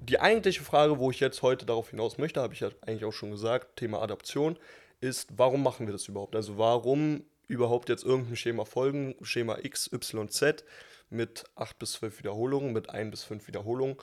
die 0.00 0.20
eigentliche 0.20 0.62
Frage, 0.62 0.98
wo 0.98 1.10
ich 1.10 1.20
jetzt 1.20 1.42
heute 1.42 1.66
darauf 1.66 1.90
hinaus 1.90 2.18
möchte, 2.18 2.40
habe 2.40 2.54
ich 2.54 2.60
ja 2.60 2.70
eigentlich 2.82 3.04
auch 3.04 3.12
schon 3.12 3.30
gesagt, 3.30 3.76
Thema 3.76 4.00
Adaption, 4.00 4.58
ist, 5.00 5.38
warum 5.38 5.62
machen 5.62 5.86
wir 5.86 5.92
das 5.92 6.08
überhaupt? 6.08 6.34
Also 6.34 6.58
warum 6.58 7.24
überhaupt 7.46 7.88
jetzt 7.88 8.04
irgendein 8.04 8.36
Schema 8.36 8.64
folgen, 8.64 9.14
Schema 9.22 9.58
X, 9.62 9.90
Y, 9.92 10.28
Z 10.28 10.64
mit 11.08 11.44
8 11.54 11.78
bis 11.78 11.92
12 11.92 12.18
Wiederholungen, 12.18 12.72
mit 12.72 12.90
1 12.90 13.10
bis 13.10 13.24
5 13.24 13.46
Wiederholungen, 13.46 13.96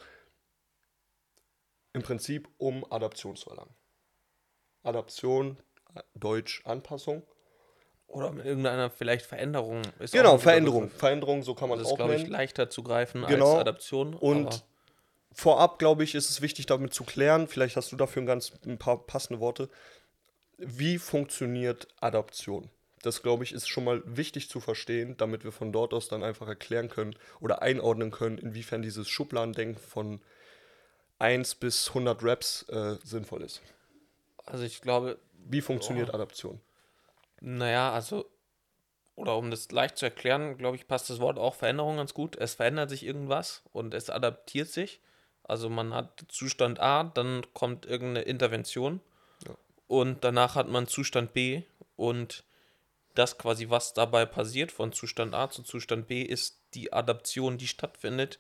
im 1.94 2.02
Prinzip 2.02 2.50
um 2.58 2.90
Adaption 2.92 3.36
zu 3.36 3.50
erlangen. 3.50 3.74
Adaption, 4.84 5.58
Deutsch, 6.14 6.62
Anpassung. 6.66 7.24
Oder 8.08 8.32
mit 8.32 8.46
irgendeiner 8.46 8.90
vielleicht 8.90 9.26
Veränderung. 9.26 9.82
Ist 10.00 10.14
Genau, 10.14 10.38
Veränderung. 10.38 10.90
Veränderung, 10.90 11.44
so 11.44 11.54
kann 11.56 11.70
man 11.70 11.78
Das 11.80 11.88
es 11.88 11.90
ist, 11.90 11.94
auch 11.94 11.98
glaube 11.98 12.16
ich, 12.16 12.22
nennen. 12.22 12.32
leichter 12.32 12.70
zu 12.70 12.82
greifen 12.84 13.26
Genau. 13.26 13.52
als 13.54 13.60
Adaption. 13.62 14.14
Und 14.14 14.64
vorab, 15.34 15.80
glaube 15.80 16.04
ich, 16.06 16.16
ist 16.16 16.30
es 16.30 16.42
wichtig, 16.42 16.66
damit 16.66 16.94
zu 16.94 17.04
klären. 17.04 17.48
Vielleicht 17.48 17.76
hast 17.76 17.92
du 17.92 17.96
dafür 17.98 18.22
ein 18.24 18.26
ganz 18.26 18.54
ein 18.66 18.78
paar 18.78 19.06
passende 19.06 19.40
Worte. 19.40 19.70
wie 20.58 20.98
funktioniert 20.98 21.88
Adaption? 22.00 22.70
Das, 23.02 23.22
glaube 23.22 23.44
ich, 23.44 23.52
ist 23.52 23.68
schon 23.68 23.84
mal 23.84 24.02
wichtig 24.06 24.50
zu 24.50 24.60
verstehen, 24.62 25.16
damit 25.18 25.44
wir 25.44 25.52
von 25.52 25.72
dort 25.74 25.94
aus 25.94 26.08
dann 26.08 26.24
einfach 26.24 26.48
erklären 26.48 26.90
können 26.90 27.16
oder 27.42 27.62
einordnen 27.62 28.10
können, 28.10 28.38
inwiefern 28.38 28.82
dieses 28.82 29.10
Schubladendenken 29.10 29.78
von 29.78 30.22
1 31.20 31.56
bis 31.56 31.90
100 31.90 32.24
Reps 32.24 32.64
äh, 32.70 32.96
sinnvoll 33.04 33.44
ist. 33.44 33.62
Also 34.46 34.64
ich 34.64 34.82
glaube, 34.82 35.20
Wie 35.48 35.62
funktioniert 35.62 36.14
Adaption? 36.14 36.62
Naja, 37.42 37.92
also, 37.92 38.30
oder 39.16 39.38
um 39.38 39.52
das 39.52 39.72
leicht 39.72 39.98
zu 39.98 40.06
erklären, 40.06 40.58
glaube 40.58 40.76
ich, 40.78 40.88
passt 40.88 41.10
das 41.10 41.20
Wort 41.20 41.38
auch 41.38 41.56
Veränderung 41.56 41.98
ganz 41.98 42.14
gut. 42.14 42.36
Es 42.36 42.56
verändert 42.56 42.90
sich 42.90 43.04
irgendwas 43.06 43.64
und 43.72 43.94
es 43.94 44.10
adaptiert 44.10 44.68
sich. 44.68 45.02
Also 45.44 45.70
man 45.70 45.94
hat 45.94 46.26
Zustand 46.28 46.80
A, 46.80 47.04
dann 47.04 47.46
kommt 47.54 47.86
irgendeine 47.86 48.26
Intervention 48.26 49.00
Ja. 49.48 49.56
und 49.88 50.24
danach 50.24 50.56
hat 50.56 50.68
man 50.68 50.88
Zustand 50.88 51.34
B 51.34 51.62
und 51.96 52.44
das 53.14 53.38
quasi, 53.38 53.70
was 53.70 53.94
dabei 53.94 54.26
passiert 54.26 54.72
von 54.72 54.92
Zustand 54.92 55.34
A 55.34 55.50
zu 55.50 55.64
Zustand 55.64 56.08
B, 56.08 56.22
ist 56.24 56.62
die 56.74 56.92
Adaption, 56.92 57.58
die 57.58 57.68
stattfindet, 57.68 58.40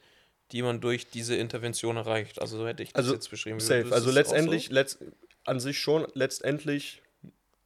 die 0.51 0.61
man 0.61 0.81
durch 0.81 1.09
diese 1.09 1.35
Intervention 1.35 1.95
erreicht. 1.95 2.41
Also 2.41 2.57
so 2.57 2.67
hätte 2.67 2.83
ich 2.83 2.91
das 2.91 3.03
Also, 3.05 3.13
jetzt 3.13 3.29
beschrieben. 3.29 3.59
Safe. 3.59 3.85
Also 3.85 3.95
auch 3.95 3.99
so? 4.01 4.11
letztendlich, 4.11 4.69
letzt, 4.69 4.99
an 5.45 5.59
sich 5.59 5.79
schon, 5.79 6.07
letztendlich 6.13 7.01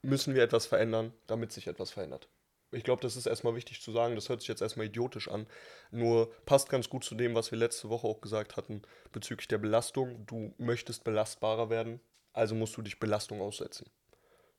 müssen 0.01 0.36
wir 0.36 0.44
etwas 0.44 0.65
verändern, 0.65 1.13
damit 1.27 1.51
sich 1.51 1.68
etwas 1.68 1.91
verändert. 1.91 2.29
Ich 2.72 2.84
glaube, 2.84 3.01
das 3.01 3.15
ist 3.15 3.25
erstmal 3.25 3.56
wichtig 3.56 3.82
zu 3.82 3.91
sagen. 3.91 4.15
Das 4.15 4.29
hört 4.29 4.41
sich 4.41 4.48
jetzt 4.48 4.62
erstmal 4.62 4.86
idiotisch 4.86 5.27
an. 5.27 5.48
Nur 5.89 6.32
passt 6.46 6.70
ganz 6.70 6.89
gut 6.89 7.03
zu 7.03 7.15
dem, 7.15 7.34
was 7.34 7.51
wir 7.51 7.58
letzte 7.58 7.89
Woche 7.89 8.08
auch 8.08 8.22
gesagt 8.22 8.58
hatten 8.58 8.84
bezüglich 9.12 9.48
der 9.48 9.58
Belastung. 9.58 10.25
Du 10.27 10.53
möchtest 10.58 11.03
belastbarer 11.03 11.70
werden, 11.70 12.00
also 12.32 12.53
musst 12.53 12.77
du 12.77 12.82
dich 12.82 13.00
Belastung 13.00 13.41
aussetzen. 13.41 13.89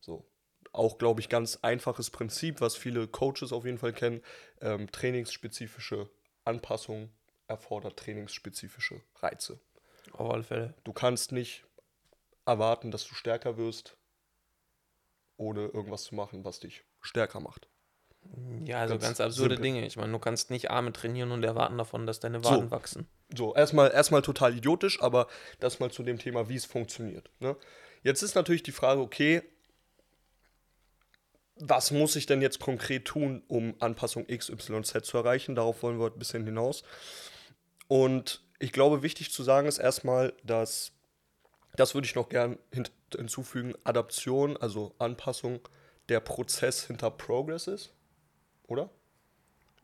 So. 0.01 0.27
Auch, 0.73 0.99
glaube 0.99 1.21
ich, 1.21 1.29
ganz 1.29 1.59
einfaches 1.63 2.11
Prinzip, 2.11 2.61
was 2.61 2.77
viele 2.77 3.09
Coaches 3.09 3.53
auf 3.53 3.65
jeden 3.65 3.79
Fall 3.79 3.93
kennen. 3.93 4.23
Ähm, 4.61 4.91
trainingsspezifische 4.91 6.11
Anpassung 6.45 7.11
erfordert 7.47 7.99
trainingsspezifische 7.99 9.01
Reize. 9.17 9.61
Auf 10.13 10.31
alle 10.31 10.45
Fälle. 10.45 10.75
Du 10.85 10.93
kannst 10.93 11.33
nicht 11.33 11.65
erwarten, 12.45 12.91
dass 12.91 13.07
du 13.07 13.15
stärker 13.15 13.57
wirst, 13.57 13.97
ohne 15.41 15.67
irgendwas 15.67 16.05
zu 16.05 16.15
machen, 16.15 16.45
was 16.45 16.61
dich 16.61 16.85
stärker 17.01 17.41
macht. 17.41 17.69
Ja, 18.65 18.81
also 18.81 18.95
Ganz 18.95 19.05
ganz, 19.05 19.21
absurde 19.21 19.55
simpel. 19.55 19.73
Dinge. 19.73 19.87
Ich 19.87 19.97
meine, 19.97 20.13
du 20.13 20.19
kannst 20.19 20.51
nicht 20.51 20.71
Arme 20.71 20.93
trainieren 20.93 21.33
und 21.33 21.43
erwarten 21.43 21.79
davon, 21.79 22.07
dass 22.07 22.21
deine 22.21 22.43
So. 22.43 22.51
Waden 22.51 22.71
wachsen. 22.71 23.09
So, 23.35 23.55
erstmal, 23.55 23.91
erstmal 23.91 24.23
total 24.23 24.55
idiotisch, 24.57 25.01
aber 25.03 25.27
das 25.59 25.81
mal 25.81 25.91
zu 25.91 26.03
dem 26.03 26.19
Thema, 26.19 26.49
wie 26.49 26.57
es 26.57 26.67
funktioniert. 26.67 27.31
Ne? 27.41 27.57
Jetzt 28.03 28.23
ist 28.23 28.35
natürlich 28.35 28.63
die 28.63 28.73
Frage, 28.73 29.01
okay, 29.01 29.43
was 31.57 31.91
muss 31.91 32.17
ich 32.17 32.27
denn 32.27 32.43
jetzt 32.43 32.59
konkret 32.59 33.07
tun, 33.07 33.43
um 33.49 33.75
Anpassung 33.81 34.27
XYZ 34.27 35.03
zu 35.03 35.17
erreichen? 35.17 35.55
Darauf 35.55 35.83
wollen 35.83 35.99
wir 35.99 36.05
heute 36.05 36.17
ein 36.17 36.21
bisschen 36.21 36.45
hinaus. 36.45 36.83
Und 37.89 38.43
ich 38.59 38.73
glaube, 38.73 39.03
wichtig 39.03 39.33
zu 39.33 39.43
sagen 39.43 39.67
ist 39.67 39.79
erstmal, 39.79 40.35
dass, 40.45 40.93
das 41.77 41.95
würde 41.95 42.07
ich 42.07 42.15
noch 42.15 42.29
gern 42.29 42.59
hin, 42.73 42.89
hinzufügen, 43.15 43.75
Adaption, 43.85 44.57
also 44.57 44.95
Anpassung, 44.99 45.61
der 46.09 46.21
Prozess 46.21 46.85
hinter 46.87 47.11
Progress 47.11 47.67
ist, 47.67 47.93
oder? 48.67 48.91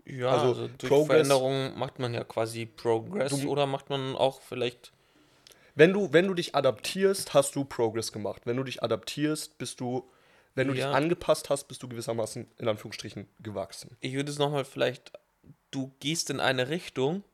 Ja, 0.04 0.28
Also 0.28 0.46
also, 0.48 0.68
durch 0.68 0.90
Progress- 0.92 1.06
Veränderungen 1.06 1.78
macht 1.78 1.98
man 1.98 2.14
ja 2.14 2.22
quasi 2.24 2.66
Progress 2.66 3.30
Du- 3.40 3.48
oder 3.50 3.66
macht 3.66 3.90
man 3.90 4.14
auch 4.16 4.40
vielleicht. 4.40 4.92
Wenn 5.74 5.92
du, 5.92 6.12
wenn 6.12 6.26
du 6.26 6.34
dich 6.34 6.54
adaptierst, 6.54 7.34
hast 7.34 7.54
du 7.54 7.64
Progress 7.64 8.12
gemacht. 8.12 8.42
Wenn 8.44 8.56
du 8.56 8.64
dich 8.64 8.82
adaptierst, 8.82 9.58
bist 9.58 9.80
du, 9.80 10.08
wenn 10.54 10.68
du 10.68 10.74
Ja. 10.74 10.88
dich 10.88 10.96
angepasst 10.96 11.50
hast, 11.50 11.64
bist 11.68 11.82
du 11.82 11.88
gewissermaßen 11.88 12.46
in 12.56 12.68
Anführungsstrichen 12.68 13.28
gewachsen. 13.40 13.96
Ich 14.00 14.14
würde 14.14 14.30
es 14.30 14.38
nochmal 14.38 14.64
vielleicht. 14.64 15.12
Du 15.70 15.92
gehst 16.00 16.30
in 16.30 16.40
eine 16.40 16.68
Richtung, 16.70 17.24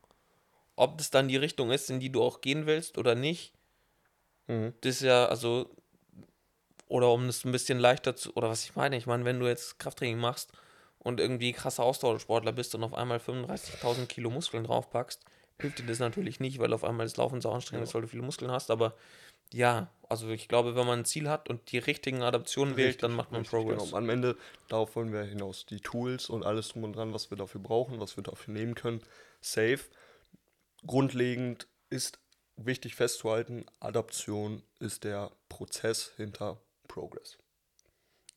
ob 0.75 0.99
das 0.99 1.11
dann 1.11 1.29
die 1.29 1.37
Richtung 1.37 1.71
ist, 1.71 1.89
in 1.91 2.01
die 2.01 2.11
du 2.11 2.23
auch 2.23 2.41
gehen 2.41 2.67
willst 2.67 2.99
oder 2.99 3.15
nicht. 3.15 3.53
Mhm. 4.47 4.75
Das 4.81 4.97
ist 4.97 5.03
ja, 5.03 5.27
also. 5.27 5.71
Oder 6.89 7.11
um 7.11 7.27
es 7.27 7.45
ein 7.45 7.53
bisschen 7.53 7.79
leichter 7.79 8.17
zu. 8.17 8.35
Oder 8.35 8.51
was 8.51 8.65
ich 8.65 8.77
meine, 8.77 8.97
ich 8.97 9.07
meine, 9.07 9.25
wenn 9.25 9.41
du 9.41 9.47
jetzt 9.47 9.79
Krafttraining 9.79 10.19
machst 10.19 10.53
und 10.99 11.21
irgendwie 11.21 11.53
krasser 11.53 11.85
Ausdauersportler 11.85 12.53
bist 12.53 12.75
und 12.75 12.85
auf 12.85 12.93
einmal 12.93 13.19
35.000 13.19 14.07
Kilo 14.07 14.29
Muskeln 14.29 14.65
draufpackst, 14.65 15.25
hilft 15.59 15.79
dir 15.79 15.87
das 15.87 16.01
natürlich 16.01 16.39
nicht, 16.39 16.59
weil 16.59 16.73
auf 16.73 16.85
einmal 16.85 17.07
das 17.07 17.17
Laufen 17.17 17.41
so 17.41 17.51
anstrengend 17.51 17.89
ist, 17.89 17.95
weil 17.95 18.03
du 18.03 18.09
viele 18.09 18.23
Muskeln 18.23 18.51
hast. 18.51 18.71
Aber 18.71 18.95
ja, 19.53 19.91
also 20.09 20.29
ich 20.31 20.49
glaube, 20.49 20.75
wenn 20.75 20.87
man 20.87 21.01
ein 21.01 21.05
Ziel 21.05 21.29
hat 21.29 21.49
und 21.49 21.73
die 21.73 21.79
richtigen 21.79 22.23
Adaptionen 22.23 22.77
wählt, 22.77 23.03
dann 23.03 23.13
macht 23.13 23.33
man 23.33 23.41
Richtig, 23.41 23.59
Progress. 23.59 23.85
Genau. 23.85 23.97
Am 23.97 24.09
Ende, 24.09 24.37
darauf 24.69 24.97
wollen 24.97 25.13
wir 25.13 25.23
hinaus. 25.23 25.67
Die 25.67 25.81
Tools 25.81 26.29
und 26.29 26.45
alles 26.45 26.69
drum 26.69 26.85
und 26.85 26.97
dran, 26.97 27.13
was 27.13 27.31
wir 27.31 27.39
dafür 27.39 27.61
brauchen, 27.61 28.01
was 28.01 28.17
wir 28.17 28.25
dafür 28.25 28.53
nehmen 28.55 28.75
können, 28.75 29.03
safe. 29.41 29.81
Grundlegend 30.87 31.69
ist 31.91 32.19
wichtig 32.67 32.95
festzuhalten, 32.95 33.67
Adaption 33.81 34.63
ist 34.79 35.05
der 35.05 35.33
Prozess 35.49 36.13
hinter 36.17 36.61
Progress. 36.89 37.39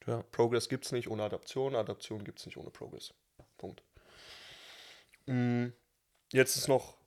Ja. 0.06 0.24
Progress 0.32 0.70
gibt 0.70 0.86
es 0.86 0.92
nicht 0.92 1.10
ohne 1.10 1.24
Adaption, 1.24 1.76
Adaption 1.76 2.24
gibt 2.24 2.40
es 2.40 2.46
nicht 2.46 2.58
ohne 2.58 2.70
Progress. 2.70 3.14
Punkt. 3.58 3.84
Mm, 5.26 5.70
Jetzt 6.32 6.58
ist 6.58 6.68
noch 6.68 6.98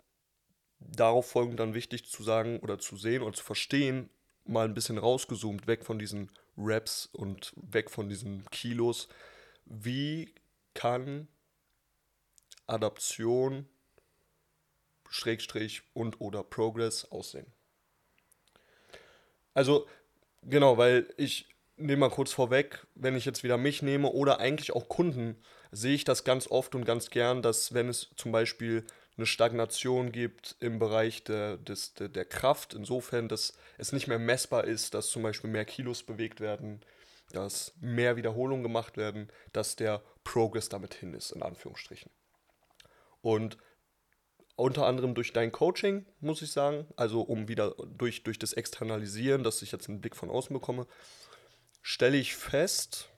darauf 0.81 1.31
folgend 1.31 1.61
dann 1.61 1.75
wichtig 1.75 2.07
zu 2.07 2.23
sagen 2.23 2.61
oder 2.61 2.79
zu 2.79 2.97
sehen 2.97 3.23
oder 3.23 3.35
zu 3.35 3.45
verstehen, 3.45 4.11
mal 4.45 4.65
ein 4.65 4.75
bisschen 4.75 4.99
rausgezoomt, 4.99 5.67
weg 5.67 5.85
von 5.85 5.99
diesen 5.99 6.31
Reps 6.57 7.07
und 7.07 7.53
weg 7.57 7.91
von 7.91 8.09
diesen 8.09 8.49
Kilos. 8.51 9.09
Wie 9.65 10.35
kann 10.75 11.29
Adaption, 12.67 13.69
Schrägstrich 15.09 15.83
und 15.95 16.21
oder 16.21 16.43
Progress 16.43 17.05
aussehen? 17.11 17.47
Also, 19.55 19.87
genau, 20.43 20.79
weil 20.79 21.13
ich 21.17 21.49
nehme 21.77 22.01
mal 22.01 22.11
kurz 22.11 22.33
vorweg, 22.33 22.87
wenn 22.95 23.17
ich 23.17 23.25
jetzt 23.25 23.43
wieder 23.43 23.57
mich 23.57 23.83
nehme 23.83 24.09
oder 24.09 24.41
eigentlich 24.41 24.73
auch 24.73 24.89
Kunden, 24.89 25.37
sehe 25.71 25.95
ich 25.95 26.05
das 26.05 26.25
ganz 26.25 26.51
oft 26.51 26.75
und 26.75 26.85
ganz 26.85 27.11
gern, 27.11 27.43
dass 27.43 27.75
wenn 27.75 27.89
es 27.89 28.11
zum 28.17 28.33
Beispiel 28.33 28.85
eine 29.17 29.27
Stagnation 29.27 30.13
gibt 30.13 30.57
im 30.61 30.79
Bereich 30.79 31.25
der, 31.25 31.57
des, 31.57 31.95
der, 31.95 32.09
der 32.09 32.25
Kraft, 32.25 32.75
insofern, 32.75 33.29
dass 33.29 33.53
es 33.77 33.93
nicht 33.93 34.07
mehr 34.07 34.19
messbar 34.19 34.65
ist, 34.65 34.95
dass 34.95 35.09
zum 35.09 35.23
Beispiel 35.23 35.51
mehr 35.51 35.65
Kilos 35.65 36.05
bewegt 36.05 36.41
werden, 36.41 36.81
dass 37.33 37.73
mehr 37.81 38.17
Wiederholungen 38.17 38.63
gemacht 38.63 38.97
werden, 38.97 39.29
dass 39.53 39.77
der 39.77 40.03
Progress 40.25 40.69
damit 40.69 40.95
hin 40.95 41.15
ist, 41.15 41.33
in 41.33 41.43
Anführungsstrichen. 41.43 42.11
Und 43.21 43.59
unter 44.59 44.87
anderem 44.87 45.15
durch 45.15 45.33
dein 45.33 45.53
Coaching, 45.53 46.05
muss 46.21 46.43
ich 46.43 46.51
sagen, 46.51 46.87
also 46.97 47.21
um 47.21 47.47
wieder 47.47 47.77
durch, 47.97 48.25
durch 48.25 48.41
das 48.41 48.53
Externalisieren, 48.53 49.45
dass 49.45 49.63
ich 49.63 49.71
jetzt 49.71 49.89
einen 49.89 50.01
Blick 50.01 50.17
von 50.17 50.31
außen 50.31 50.53
bekomme, 50.53 50.87
stelle 51.81 52.17
ich 52.17 52.35
fest, 52.35 53.09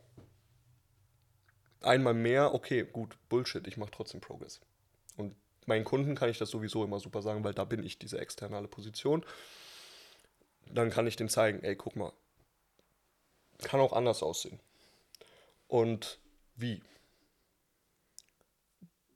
einmal 1.80 2.12
mehr, 2.12 2.52
okay, 2.52 2.85
gut, 2.85 3.16
Bullshit, 3.30 3.66
ich 3.66 3.78
mache 3.78 3.90
trotzdem 3.90 4.20
Progress. 4.20 4.61
Und 5.16 5.35
meinen 5.64 5.87
Kunden 5.87 6.14
kann 6.14 6.28
ich 6.28 6.37
das 6.37 6.50
sowieso 6.50 6.85
immer 6.85 7.00
super 7.00 7.23
sagen, 7.23 7.42
weil 7.42 7.54
da 7.54 7.64
bin 7.64 7.82
ich 7.85 7.99
diese 7.99 8.18
externe 8.18 8.68
Position. 8.68 9.25
Dann 10.66 10.90
kann 10.90 11.06
ich 11.06 11.16
denen 11.16 11.30
zeigen, 11.30 11.62
ey, 11.62 11.75
guck 11.75 11.97
mal, 11.97 12.12
kann 13.62 13.80
auch 13.80 13.94
anders 13.94 14.23
aussehen. 14.23 14.61
Und 15.68 16.18
wie? 16.54 16.82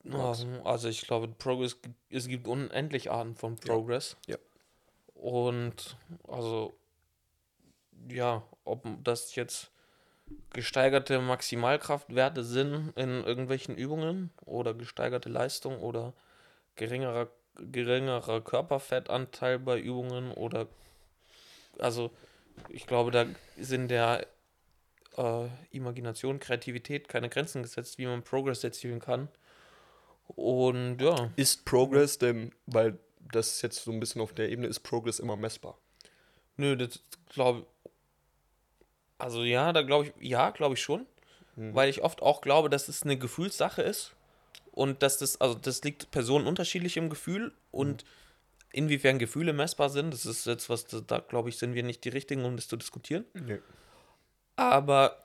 Ähm, 0.04 0.61
Also 0.64 0.88
ich 0.88 1.02
glaube, 1.02 1.28
Progress, 1.28 1.76
es 2.11 2.28
gibt 2.28 2.46
unendlich 2.46 3.11
Arten 3.11 3.34
von 3.34 3.56
Progress. 3.56 4.16
Ja. 4.26 4.37
Und 5.14 5.96
also, 6.28 6.75
ja, 8.08 8.42
ob 8.64 8.87
das 9.02 9.34
jetzt 9.34 9.70
gesteigerte 10.52 11.20
Maximalkraftwerte 11.20 12.44
sind 12.44 12.92
in 12.96 13.25
irgendwelchen 13.25 13.76
Übungen 13.76 14.30
oder 14.44 14.75
gesteigerte 14.75 15.28
Leistung 15.28 15.80
oder 15.80 16.14
geringerer, 16.76 17.28
geringerer 17.56 18.40
Körperfettanteil 18.40 19.58
bei 19.58 19.78
Übungen 19.78 20.32
oder 20.32 20.66
also 21.78 22.11
ich 22.68 22.87
glaube, 22.87 23.11
da 23.11 23.26
sind 23.58 23.88
der 23.88 24.26
äh, 25.16 25.46
Imagination, 25.70 26.38
Kreativität 26.38 27.08
keine 27.08 27.28
Grenzen 27.28 27.62
gesetzt, 27.62 27.99
wie 27.99 28.06
man 28.06 28.23
Progress 28.23 28.64
erzielen 28.64 29.00
kann. 29.00 29.28
Und 30.28 31.00
ja, 31.00 31.30
Ist 31.36 31.64
Progress 31.64 32.18
denn, 32.18 32.52
weil 32.66 32.98
das 33.32 33.62
jetzt 33.62 33.84
so 33.84 33.92
ein 33.92 34.00
bisschen 34.00 34.20
auf 34.20 34.32
der 34.32 34.48
Ebene 34.48 34.68
ist, 34.68 34.80
Progress 34.80 35.18
immer 35.18 35.36
messbar? 35.36 35.78
nö, 36.56 36.76
das 36.76 37.00
glaube 37.28 37.66
Also 39.18 39.42
ja, 39.42 39.72
da 39.72 39.82
glaube 39.82 40.06
ich, 40.06 40.28
ja, 40.28 40.50
glaube 40.50 40.74
ich 40.74 40.82
schon. 40.82 41.06
Weil 41.56 41.88
ich 41.88 42.02
oft 42.02 42.20
auch 42.20 42.40
glaube, 42.40 42.68
dass 42.68 42.88
es 42.88 43.04
eine 43.04 43.16
Gefühlssache 43.16 43.80
ist. 43.80 44.12
Und 44.72 45.04
dass 45.04 45.18
das, 45.18 45.40
also 45.40 45.54
das 45.54 45.84
liegt 45.84 46.10
Personen 46.10 46.48
unterschiedlich 46.48 46.96
im 46.96 47.08
Gefühl 47.08 47.52
und 47.70 48.04
inwiefern 48.72 49.20
Gefühle 49.20 49.52
messbar 49.52 49.88
sind, 49.88 50.12
das 50.12 50.26
ist 50.26 50.46
jetzt 50.46 50.68
was, 50.68 50.86
da, 50.86 51.00
da 51.00 51.20
glaube 51.20 51.48
ich, 51.48 51.56
sind 51.56 51.74
wir 51.74 51.84
nicht 51.84 52.04
die 52.04 52.08
Richtigen, 52.08 52.44
um 52.44 52.56
das 52.56 52.66
zu 52.66 52.76
diskutieren. 52.76 53.24
Nee. 53.34 53.60
Aber 54.56 55.23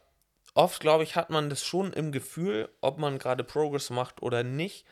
oft, 0.53 0.79
glaube 0.81 1.03
ich, 1.03 1.15
hat 1.15 1.29
man 1.29 1.49
das 1.49 1.63
schon 1.63 1.93
im 1.93 2.11
Gefühl, 2.11 2.69
ob 2.81 2.97
man 2.97 3.19
gerade 3.19 3.43
Progress 3.43 3.89
macht 3.89 4.21
oder 4.21 4.43
nicht. 4.43 4.85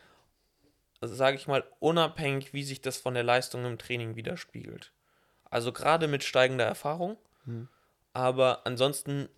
Also, 1.00 1.16
sage 1.16 1.38
ich 1.38 1.48
mal, 1.48 1.64
unabhängig, 1.80 2.54
wie 2.54 2.64
sich 2.64 2.82
das 2.82 2.98
von 2.98 3.14
der 3.14 3.24
Leistung 3.24 3.66
im 3.66 3.78
Training 3.78 4.16
widerspiegelt. 4.16 4.94
Also 5.46 5.72
gerade 5.72 6.08
mit 6.08 6.24
steigender 6.24 6.66
Erfahrung. 6.66 7.18
Hm. 7.46 7.70
Aber 8.14 8.66
ansonsten, 8.66 9.30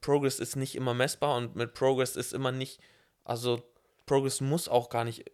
Progress 0.00 0.38
ist 0.40 0.56
nicht 0.56 0.74
immer 0.74 0.94
messbar 0.94 1.36
und 1.36 1.54
mit 1.54 1.74
Progress 1.74 2.16
ist 2.16 2.32
immer 2.32 2.50
nicht, 2.50 2.80
also 3.24 3.62
Progress 4.06 4.40
muss 4.40 4.68
auch 4.68 4.88
gar 4.88 5.04
nicht 5.04 5.30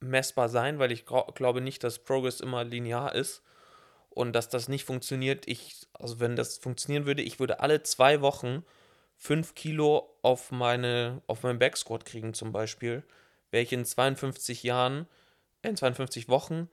messbar 0.00 0.48
sein, 0.48 0.78
weil 0.78 0.92
ich 0.92 1.06
glau- 1.06 1.30
glaube 1.34 1.60
nicht, 1.60 1.82
dass 1.82 1.98
Progress 1.98 2.40
immer 2.40 2.64
linear 2.64 3.14
ist 3.14 3.42
und 4.10 4.32
dass 4.34 4.48
das 4.48 4.68
nicht 4.68 4.84
funktioniert. 4.84 5.48
Ich, 5.48 5.86
also 5.94 6.20
wenn 6.20 6.36
das 6.36 6.58
funktionieren 6.58 7.06
würde, 7.06 7.22
ich 7.22 7.40
würde 7.40 7.60
alle 7.60 7.82
zwei 7.82 8.20
Wochen 8.20 8.64
5 9.16 9.54
Kilo 9.54 10.10
auf 10.22 10.50
meine, 10.50 11.22
auf 11.26 11.42
meinen 11.42 11.58
Backsquat 11.58 12.04
kriegen 12.04 12.34
zum 12.34 12.52
Beispiel, 12.52 13.02
wäre 13.50 13.62
ich 13.62 13.72
in 13.72 13.84
52 13.84 14.62
Jahren, 14.62 15.06
in 15.62 15.76
52 15.76 16.28
Wochen, 16.28 16.68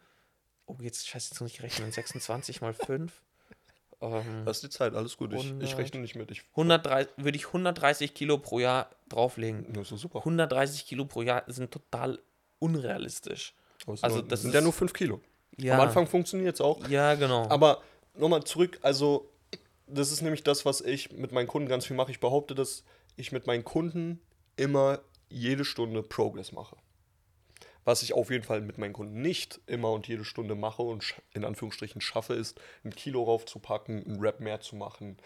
oh 0.66 0.76
jetzt, 0.82 1.08
scheiße, 1.08 1.30
jetzt 1.32 1.40
muss 1.42 1.52
ich 1.52 1.62
rechnen, 1.64 1.92
26 1.92 2.62
mal 2.62 2.74
5, 2.74 3.12
ähm, 4.02 4.44
Das 4.46 4.58
ist 4.58 4.64
die 4.64 4.70
Zeit, 4.70 4.96
alles 4.96 5.16
gut. 5.18 5.32
Ich, 5.34 5.40
ich 5.46 5.50
100. 5.52 5.78
rechne 5.78 6.00
nicht 6.02 6.16
mit. 6.16 6.32
Ich, 6.32 6.42
130, 6.52 7.14
würde 7.18 7.38
ich 7.38 7.48
130 7.48 8.14
Kilo 8.16 8.38
pro 8.40 8.60
Jahr 8.60 8.90
drauflegen. 9.10 9.72
das 9.74 9.92
ist 9.92 10.02
super. 10.02 10.20
130 10.20 10.86
Kilo 10.88 11.06
pro 11.06 11.22
Jahr 11.22 11.44
sind 11.48 11.72
total 11.72 12.20
unrealistisch. 12.60 13.54
Also 14.02 14.18
sind, 14.18 14.32
das 14.32 14.42
sind 14.42 14.50
ist- 14.50 14.56
ja 14.56 14.62
nur 14.62 14.74
5 14.74 14.94
Kilo. 14.94 15.22
Ja, 15.58 15.76
Am 15.76 15.82
Anfang 15.82 16.08
funktioniert 16.08 16.56
es 16.56 16.62
auch. 16.62 16.88
ja, 16.88 17.14
genau. 17.16 17.48
Aber 17.50 17.82
nochmal 18.16 18.44
zurück, 18.44 18.80
also 18.82 19.30
das 19.92 20.12
ist 20.12 20.22
nämlich 20.22 20.44
das, 20.44 20.66
was 20.66 20.82
ich 20.82 21.12
mit 21.12 21.32
meinen 21.32 21.48
Kunden 21.48 21.70
ganz 21.70 21.86
viel 21.86 21.96
mache. 21.96 22.12
Ich 22.12 22.20
behaupte, 22.20 22.56
dass 22.56 22.84
ich 23.16 23.32
mit 23.32 23.48
meinen 23.48 23.64
Kunden 23.64 24.22
immer 24.56 25.02
jede 25.30 25.66
Stunde 25.66 26.04
Progress 26.04 26.52
mache. 26.52 26.78
Was 27.84 28.04
ich 28.04 28.14
auf 28.14 28.30
jeden 28.30 28.44
Fall 28.44 28.62
mit 28.62 28.78
meinen 28.78 28.94
Kunden 28.94 29.22
nicht 29.22 29.60
immer 29.66 29.92
und 29.92 30.08
jede 30.08 30.24
Stunde 30.24 30.56
mache 30.56 30.84
und 30.84 31.16
in 31.34 31.44
Anführungsstrichen 31.44 32.00
schaffe, 32.00 32.36
ist, 32.36 32.60
ein 32.84 32.94
Kilo 32.94 33.24
raufzupacken, 33.24 34.06
einen 34.06 34.20
Rap 34.20 34.40
mehr 34.40 34.62
zu 34.62 34.76
machen. 34.76 35.18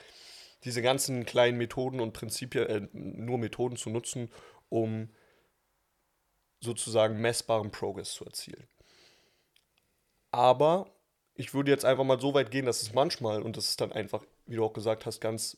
Diese 0.64 0.82
ganzen 0.82 1.26
kleinen 1.26 1.58
Methoden 1.58 2.00
und 2.00 2.14
Prinzipien, 2.14 2.66
äh, 2.68 2.88
nur 2.94 3.38
Methoden 3.38 3.76
zu 3.76 3.90
nutzen, 3.90 4.32
um 4.70 5.10
sozusagen 6.62 7.20
messbaren 7.20 7.72
Progress 7.72 8.14
zu 8.14 8.26
erzielen. 8.26 8.68
Aber 10.32 10.96
ich 11.36 11.54
würde 11.54 11.72
jetzt 11.72 11.86
einfach 11.86 12.06
mal 12.06 12.20
so 12.20 12.34
weit 12.34 12.52
gehen, 12.52 12.66
dass 12.66 12.82
es 12.82 12.94
manchmal, 12.94 13.42
und 13.42 13.58
das 13.58 13.70
ist 13.70 13.82
dann 13.82 13.92
einfach, 13.92 14.26
wie 14.46 14.56
du 14.56 14.64
auch 14.66 14.74
gesagt 14.74 15.06
hast, 15.06 15.20
ganz 15.20 15.58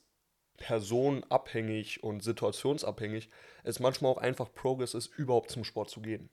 personenabhängig 0.58 2.04
und 2.04 2.24
situationsabhängig, 2.24 3.30
es 3.64 3.80
manchmal 3.80 4.12
auch 4.12 4.18
einfach 4.18 4.52
Progress 4.54 4.94
ist, 4.94 5.08
überhaupt 5.18 5.52
zum 5.52 5.64
Sport 5.64 5.90
zu 5.90 6.02
gehen. 6.02 6.30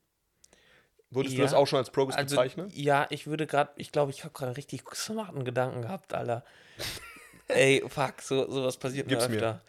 Würdest 1.10 1.34
du 1.36 1.40
Ja, 1.40 1.44
das 1.44 1.54
auch 1.54 1.66
schon 1.66 1.78
als 1.78 1.90
Progress 1.90 2.16
also, 2.16 2.36
bezeichnen? 2.36 2.70
ja, 2.74 3.06
ich 3.10 3.26
würde 3.26 3.46
gerade, 3.46 3.70
ich 3.76 3.92
glaube, 3.92 4.10
ich 4.10 4.24
habe 4.24 4.32
gerade 4.32 4.56
richtig 4.56 4.82
smarten 4.94 5.44
Gedanken 5.44 5.82
gehabt, 5.82 6.14
Alter. 6.14 6.44
Ey, 7.48 7.84
fuck, 7.86 8.22
so, 8.22 8.50
sowas 8.50 8.78
passiert 8.78 9.08
Gib's 9.08 9.28
mir 9.28 9.36
mir. 9.36 9.36
öfter. 9.36 9.62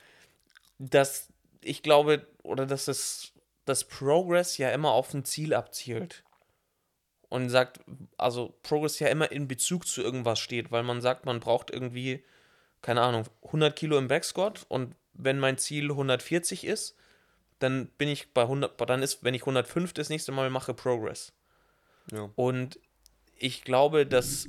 Dass 0.79 1.27
ich 1.61 1.83
glaube, 1.83 2.25
oder 2.43 2.65
dass 2.65 2.87
es, 2.87 3.33
dass 3.65 3.83
Progress 3.83 4.57
ja 4.57 4.69
immer 4.71 4.91
auf 4.91 5.13
ein 5.13 5.25
Ziel 5.25 5.53
abzielt. 5.53 6.23
Und 7.27 7.49
sagt, 7.49 7.79
also 8.17 8.53
Progress 8.63 8.99
ja 8.99 9.07
immer 9.07 9.31
in 9.31 9.47
Bezug 9.47 9.87
zu 9.87 10.01
irgendwas 10.01 10.39
steht, 10.39 10.71
weil 10.71 10.83
man 10.83 11.01
sagt, 11.01 11.25
man 11.25 11.39
braucht 11.39 11.69
irgendwie, 11.71 12.23
keine 12.85 13.01
Ahnung, 13.01 13.25
100 13.45 13.75
Kilo 13.75 13.97
im 13.97 14.07
Backsquat 14.07 14.63
und 14.69 14.93
wenn 15.13 15.39
mein 15.39 15.57
Ziel 15.57 15.89
140 15.89 16.63
ist, 16.65 16.95
dann 17.57 17.87
bin 17.97 18.07
ich 18.07 18.31
bei 18.31 18.43
100, 18.43 18.79
dann 18.87 19.01
ist, 19.01 19.23
wenn 19.23 19.33
ich 19.33 19.41
105 19.41 19.91
das 19.93 20.09
nächste 20.09 20.31
Mal 20.31 20.51
mache, 20.51 20.75
Progress. 20.75 21.33
Ja. 22.11 22.29
Und 22.35 22.77
ich 23.39 23.63
glaube, 23.63 24.05
dass 24.05 24.47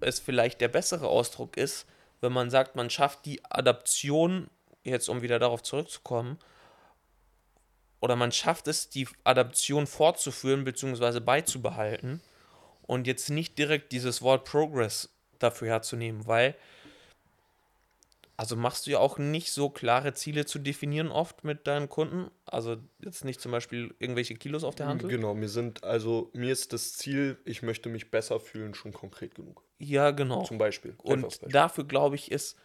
es 0.00 0.18
vielleicht 0.18 0.62
der 0.62 0.68
bessere 0.68 1.08
Ausdruck 1.08 1.58
ist, 1.58 1.84
wenn 2.22 2.32
man 2.32 2.48
sagt, 2.48 2.74
man 2.74 2.88
schafft 2.88 3.26
die 3.26 3.44
Adaption, 3.44 4.48
jetzt 4.82 5.10
um 5.10 5.20
wieder 5.20 5.38
darauf 5.38 5.62
zurückzukommen, 5.62 6.38
oder 8.00 8.16
man 8.16 8.32
schafft 8.32 8.66
es, 8.66 8.88
die 8.88 9.08
Adaption 9.24 9.86
fortzuführen 9.86 10.64
bzw. 10.64 11.20
beizubehalten 11.20 12.22
und 12.80 13.06
jetzt 13.06 13.28
nicht 13.28 13.58
direkt 13.58 13.92
dieses 13.92 14.22
Wort 14.22 14.46
Progress 14.46 15.10
dafür 15.38 15.68
herzunehmen, 15.68 16.26
weil 16.26 16.54
also 18.36 18.56
machst 18.56 18.86
du 18.86 18.90
ja 18.90 18.98
auch 18.98 19.18
nicht 19.18 19.52
so 19.52 19.70
klare 19.70 20.12
Ziele 20.12 20.44
zu 20.44 20.58
definieren 20.58 21.08
oft 21.08 21.44
mit 21.44 21.66
deinen 21.66 21.88
Kunden. 21.88 22.30
Also 22.46 22.76
jetzt 22.98 23.24
nicht 23.24 23.40
zum 23.40 23.52
Beispiel 23.52 23.94
irgendwelche 23.98 24.34
Kilos 24.34 24.64
auf 24.64 24.74
der 24.74 24.86
Hand. 24.86 25.08
Genau, 25.08 25.34
mir 25.34 25.48
sind, 25.48 25.84
also 25.84 26.30
mir 26.32 26.52
ist 26.52 26.72
das 26.72 26.94
Ziel, 26.94 27.38
ich 27.44 27.62
möchte 27.62 27.88
mich 27.88 28.10
besser 28.10 28.40
fühlen, 28.40 28.74
schon 28.74 28.92
konkret 28.92 29.34
genug. 29.34 29.62
Ja, 29.78 30.10
genau. 30.10 30.42
Zum 30.44 30.58
Beispiel. 30.58 30.94
Und 30.98 31.22
Beispiel. 31.22 31.48
dafür 31.50 31.84
glaube 31.84 32.16
ich 32.16 32.32
ist, 32.32 32.58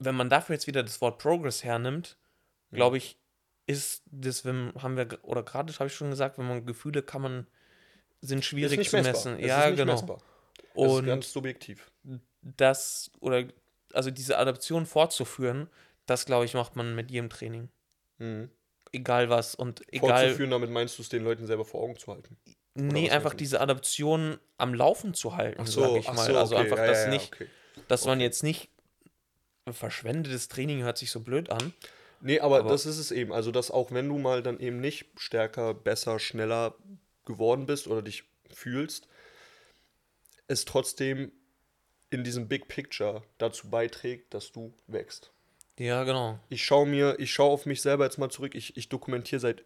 wenn 0.00 0.16
man 0.16 0.28
dafür 0.28 0.54
jetzt 0.54 0.66
wieder 0.66 0.82
das 0.82 1.00
Wort 1.00 1.18
Progress 1.18 1.62
hernimmt, 1.62 2.16
glaube 2.72 2.96
ich, 2.96 3.16
ist 3.66 4.02
das, 4.06 4.44
wenn 4.44 4.72
haben 4.74 4.96
wir, 4.96 5.06
oder 5.22 5.44
gerade 5.44 5.72
habe 5.74 5.86
ich 5.86 5.94
schon 5.94 6.10
gesagt, 6.10 6.36
wenn 6.36 6.48
man 6.48 6.66
Gefühle 6.66 7.02
kann 7.02 7.22
man, 7.22 7.46
sind 8.20 8.44
schwierig 8.44 8.88
zu 8.88 8.96
messbar. 8.96 9.02
messen. 9.02 9.38
Es 9.38 9.46
ja, 9.46 9.70
genau. 9.70 9.92
messbar. 9.92 10.20
Und 10.74 11.06
ganz 11.06 11.32
subjektiv. 11.32 11.92
das, 12.42 13.12
oder 13.20 13.44
also 13.94 14.10
diese 14.10 14.38
Adaption 14.38 14.86
fortzuführen, 14.86 15.68
das 16.06 16.26
glaube 16.26 16.44
ich, 16.44 16.54
macht 16.54 16.76
man 16.76 16.94
mit 16.94 17.10
jedem 17.10 17.30
Training. 17.30 17.68
Mhm. 18.18 18.50
Egal 18.92 19.28
was. 19.28 19.54
Und 19.54 19.82
egal. 19.92 20.24
Fortzuführen, 20.24 20.50
damit 20.50 20.70
meinst 20.70 20.98
du 20.98 21.02
es 21.02 21.08
den 21.08 21.24
Leuten 21.24 21.46
selber 21.46 21.64
vor 21.64 21.82
Augen 21.82 21.96
zu 21.96 22.12
halten. 22.12 22.36
Nee, 22.74 23.06
was 23.06 23.12
einfach 23.12 23.34
diese 23.34 23.60
Adaption 23.60 24.38
am 24.58 24.74
Laufen 24.74 25.14
zu 25.14 25.36
halten, 25.36 25.64
sage 25.66 25.98
ich 25.98 26.08
ach 26.08 26.14
mal. 26.14 26.26
so, 26.26 26.36
also 26.36 26.54
okay, 26.56 26.64
einfach, 26.64 26.78
ja, 26.78 26.86
dass 26.86 27.04
ja, 27.04 27.10
nicht, 27.10 27.32
okay. 27.32 27.46
dass 27.88 28.04
man 28.04 28.20
jetzt 28.20 28.42
nicht 28.42 28.68
verschwendetes 29.70 30.48
Training 30.48 30.82
hört 30.82 30.98
sich 30.98 31.10
so 31.10 31.20
blöd 31.20 31.50
an. 31.50 31.72
Nee, 32.20 32.40
aber, 32.40 32.60
Aber- 32.60 32.70
das 32.70 32.86
ist 32.86 32.98
es 32.98 33.10
eben. 33.10 33.32
Also, 33.32 33.50
dass 33.52 33.70
auch 33.70 33.92
wenn 33.92 34.08
du 34.08 34.18
mal 34.18 34.42
dann 34.42 34.58
eben 34.58 34.80
nicht 34.80 35.06
stärker, 35.16 35.74
besser, 35.74 36.18
schneller 36.18 36.74
geworden 37.24 37.66
bist 37.66 37.86
oder 37.86 38.02
dich 38.02 38.24
fühlst, 38.52 39.08
es 40.46 40.64
trotzdem 40.64 41.32
in 42.14 42.24
diesem 42.24 42.48
Big 42.48 42.68
Picture 42.68 43.22
dazu 43.38 43.68
beiträgt, 43.68 44.32
dass 44.32 44.52
du 44.52 44.72
wächst. 44.86 45.30
Ja, 45.78 46.04
genau. 46.04 46.38
Ich 46.48 46.64
schaue 46.64 46.86
mir, 46.86 47.18
ich 47.18 47.32
schaue 47.32 47.50
auf 47.50 47.66
mich 47.66 47.82
selber 47.82 48.04
jetzt 48.04 48.18
mal 48.18 48.30
zurück. 48.30 48.54
Ich, 48.54 48.76
ich 48.76 48.88
dokumentiere 48.88 49.40
seit, 49.40 49.64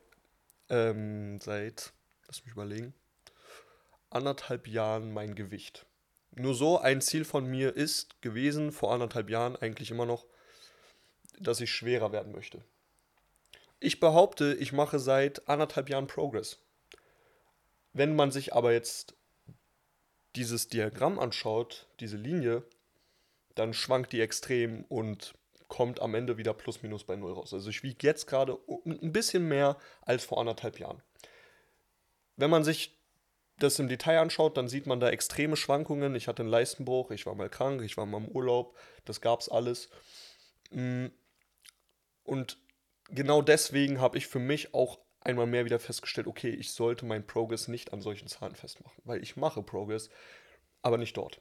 ähm, 0.70 1.38
seit, 1.40 1.92
lass 2.26 2.44
mich 2.44 2.52
überlegen, 2.52 2.94
anderthalb 4.10 4.66
Jahren 4.66 5.12
mein 5.12 5.34
Gewicht. 5.34 5.86
Nur 6.30 6.54
so 6.54 6.78
ein 6.78 7.00
Ziel 7.00 7.24
von 7.24 7.46
mir 7.46 7.76
ist 7.76 8.22
gewesen, 8.22 8.72
vor 8.72 8.92
anderthalb 8.92 9.28
Jahren 9.28 9.56
eigentlich 9.56 9.90
immer 9.90 10.06
noch, 10.06 10.24
dass 11.38 11.60
ich 11.60 11.70
schwerer 11.70 12.12
werden 12.12 12.32
möchte. 12.32 12.64
Ich 13.80 14.00
behaupte, 14.00 14.54
ich 14.54 14.72
mache 14.72 14.98
seit 14.98 15.48
anderthalb 15.48 15.88
Jahren 15.88 16.06
Progress. 16.06 16.58
Wenn 17.92 18.16
man 18.16 18.30
sich 18.30 18.54
aber 18.54 18.72
jetzt 18.72 19.14
dieses 20.36 20.68
Diagramm 20.68 21.18
anschaut, 21.18 21.88
diese 22.00 22.16
Linie, 22.16 22.62
dann 23.54 23.74
schwankt 23.74 24.12
die 24.12 24.20
extrem 24.20 24.84
und 24.84 25.34
kommt 25.68 26.00
am 26.00 26.14
Ende 26.14 26.38
wieder 26.38 26.54
plus 26.54 26.82
minus 26.82 27.04
bei 27.04 27.16
null 27.16 27.32
raus. 27.32 27.52
Also 27.52 27.68
ich 27.70 27.82
wiege 27.82 28.06
jetzt 28.06 28.26
gerade 28.26 28.58
ein 28.86 29.12
bisschen 29.12 29.46
mehr 29.48 29.76
als 30.02 30.24
vor 30.24 30.38
anderthalb 30.38 30.78
Jahren. 30.78 31.02
Wenn 32.36 32.50
man 32.50 32.64
sich 32.64 32.96
das 33.58 33.78
im 33.78 33.88
Detail 33.88 34.20
anschaut, 34.20 34.56
dann 34.56 34.68
sieht 34.68 34.86
man 34.86 35.00
da 35.00 35.10
extreme 35.10 35.56
Schwankungen. 35.56 36.14
Ich 36.14 36.28
hatte 36.28 36.42
einen 36.42 36.50
Leistenbruch, 36.50 37.10
ich 37.10 37.26
war 37.26 37.34
mal 37.34 37.50
krank, 37.50 37.82
ich 37.82 37.96
war 37.96 38.06
mal 38.06 38.18
im 38.18 38.28
Urlaub, 38.28 38.76
das 39.04 39.20
gab's 39.20 39.48
alles. 39.48 39.90
Mm, 40.70 41.06
Und 42.22 42.58
genau 43.08 43.42
deswegen 43.42 44.00
habe 44.00 44.18
ich 44.18 44.26
für 44.26 44.38
mich 44.38 44.74
auch 44.74 44.98
einmal 45.20 45.46
mehr 45.46 45.64
wieder 45.64 45.78
festgestellt, 45.78 46.26
okay, 46.26 46.50
ich 46.50 46.72
sollte 46.72 47.04
meinen 47.06 47.26
Progress 47.26 47.68
nicht 47.68 47.92
an 47.92 48.00
solchen 48.00 48.28
Zahlen 48.28 48.54
festmachen, 48.54 49.02
weil 49.04 49.22
ich 49.22 49.36
mache 49.36 49.62
Progress, 49.62 50.10
aber 50.82 50.98
nicht 50.98 51.16
dort. 51.16 51.40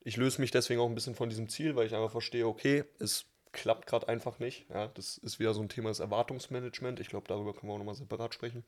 Ich 0.00 0.16
löse 0.16 0.40
mich 0.40 0.50
deswegen 0.50 0.80
auch 0.80 0.88
ein 0.88 0.94
bisschen 0.94 1.14
von 1.14 1.28
diesem 1.28 1.48
Ziel, 1.48 1.76
weil 1.76 1.86
ich 1.86 1.94
einfach 1.94 2.12
verstehe, 2.12 2.46
okay, 2.46 2.84
es 2.98 3.26
klappt 3.52 3.86
gerade 3.86 4.08
einfach 4.08 4.38
nicht. 4.38 4.68
Ja, 4.70 4.88
das 4.88 5.18
ist 5.18 5.38
wieder 5.38 5.54
so 5.54 5.60
ein 5.60 5.68
Thema 5.68 5.88
des 5.88 6.00
Erwartungsmanagement. 6.00 7.00
Ich 7.00 7.08
glaube, 7.08 7.28
darüber 7.28 7.52
können 7.52 7.68
wir 7.68 7.74
auch 7.74 7.78
nochmal 7.78 7.94
separat 7.94 8.34
sprechen. 8.34 8.64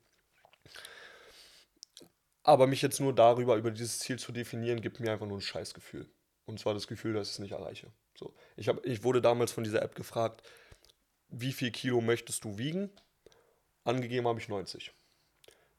Aber 2.42 2.66
mich 2.66 2.82
jetzt 2.82 3.00
nur 3.00 3.14
darüber, 3.14 3.56
über 3.56 3.70
dieses 3.70 3.98
Ziel 3.98 4.18
zu 4.18 4.32
definieren, 4.32 4.80
gibt 4.80 4.98
mir 5.00 5.12
einfach 5.12 5.26
nur 5.26 5.38
ein 5.38 5.42
Scheißgefühl. 5.42 6.10
Und 6.46 6.58
zwar 6.58 6.74
das 6.74 6.86
Gefühl, 6.86 7.12
dass 7.14 7.28
ich 7.28 7.34
es 7.34 7.38
nicht 7.38 7.52
erreiche. 7.52 7.92
So. 8.14 8.34
Ich, 8.56 8.68
hab, 8.68 8.84
ich 8.84 9.04
wurde 9.04 9.20
damals 9.20 9.52
von 9.52 9.62
dieser 9.62 9.82
App 9.82 9.94
gefragt, 9.94 10.42
wie 11.28 11.52
viel 11.52 11.70
Kilo 11.70 12.00
möchtest 12.00 12.44
du 12.44 12.58
wiegen? 12.58 12.90
Angegeben 13.84 14.26
habe 14.26 14.40
ich 14.40 14.48
90. 14.48 14.92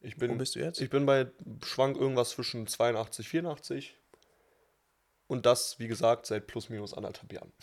Ich 0.02 0.18
bin, 0.18 0.32
Wo 0.32 0.36
bist 0.36 0.56
du 0.56 0.60
jetzt? 0.60 0.82
Ich 0.82 0.90
bin 0.90 1.06
bei 1.06 1.28
Schwank 1.64 1.98
irgendwas 1.98 2.32
zwischen 2.32 2.66
82, 2.68 3.28
84. 3.30 3.98
Und 5.28 5.46
das, 5.46 5.80
wie 5.80 5.88
gesagt, 5.88 6.26
seit 6.26 6.48
plus 6.48 6.70
minus 6.70 6.94
anderthalb 6.94 7.32
Jahren. 7.32 7.54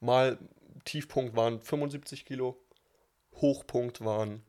Mal 0.00 0.38
Tiefpunkt 0.84 1.36
waren 1.36 1.60
75 1.60 2.24
Kilo, 2.24 2.60
Hochpunkt 3.36 4.04
waren 4.04 4.42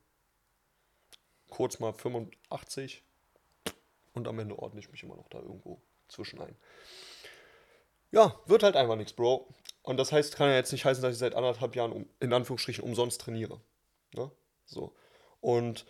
kurz 1.49 1.79
mal 1.79 1.93
85 1.93 3.03
und 4.13 4.27
am 4.27 4.39
Ende 4.39 4.57
ordne 4.57 4.79
ich 4.79 4.89
mich 4.91 5.03
immer 5.03 5.17
noch 5.17 5.29
da 5.29 5.39
irgendwo 5.39 5.81
zwischen 6.07 6.41
ein. 6.41 6.55
Ja, 8.11 8.39
wird 8.45 8.63
halt 8.63 8.75
einfach 8.75 8.95
nichts, 8.95 9.13
Bro. 9.13 9.47
Und 9.83 9.97
das 9.97 10.11
heißt, 10.11 10.35
kann 10.35 10.49
ja 10.49 10.55
jetzt 10.55 10.71
nicht 10.71 10.85
heißen, 10.85 11.01
dass 11.01 11.13
ich 11.13 11.19
seit 11.19 11.35
anderthalb 11.35 11.75
Jahren 11.75 11.91
um, 11.91 12.09
in 12.19 12.33
Anführungsstrichen 12.33 12.83
umsonst 12.83 13.21
trainiere. 13.21 13.59
Ne? 14.13 14.31
So. 14.65 14.95
Und 15.41 15.85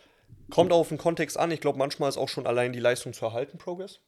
kommt 0.50 0.72
auch 0.72 0.78
auf 0.80 0.88
den 0.88 0.98
Kontext 0.98 1.38
an. 1.38 1.50
Ich 1.50 1.60
glaube, 1.60 1.78
manchmal 1.78 2.08
ist 2.08 2.16
auch 2.16 2.28
schon 2.28 2.46
allein 2.46 2.72
die 2.72 2.80
Leistung 2.80 3.12
zu 3.12 3.24
erhalten 3.24 3.58
Progress. 3.58 4.00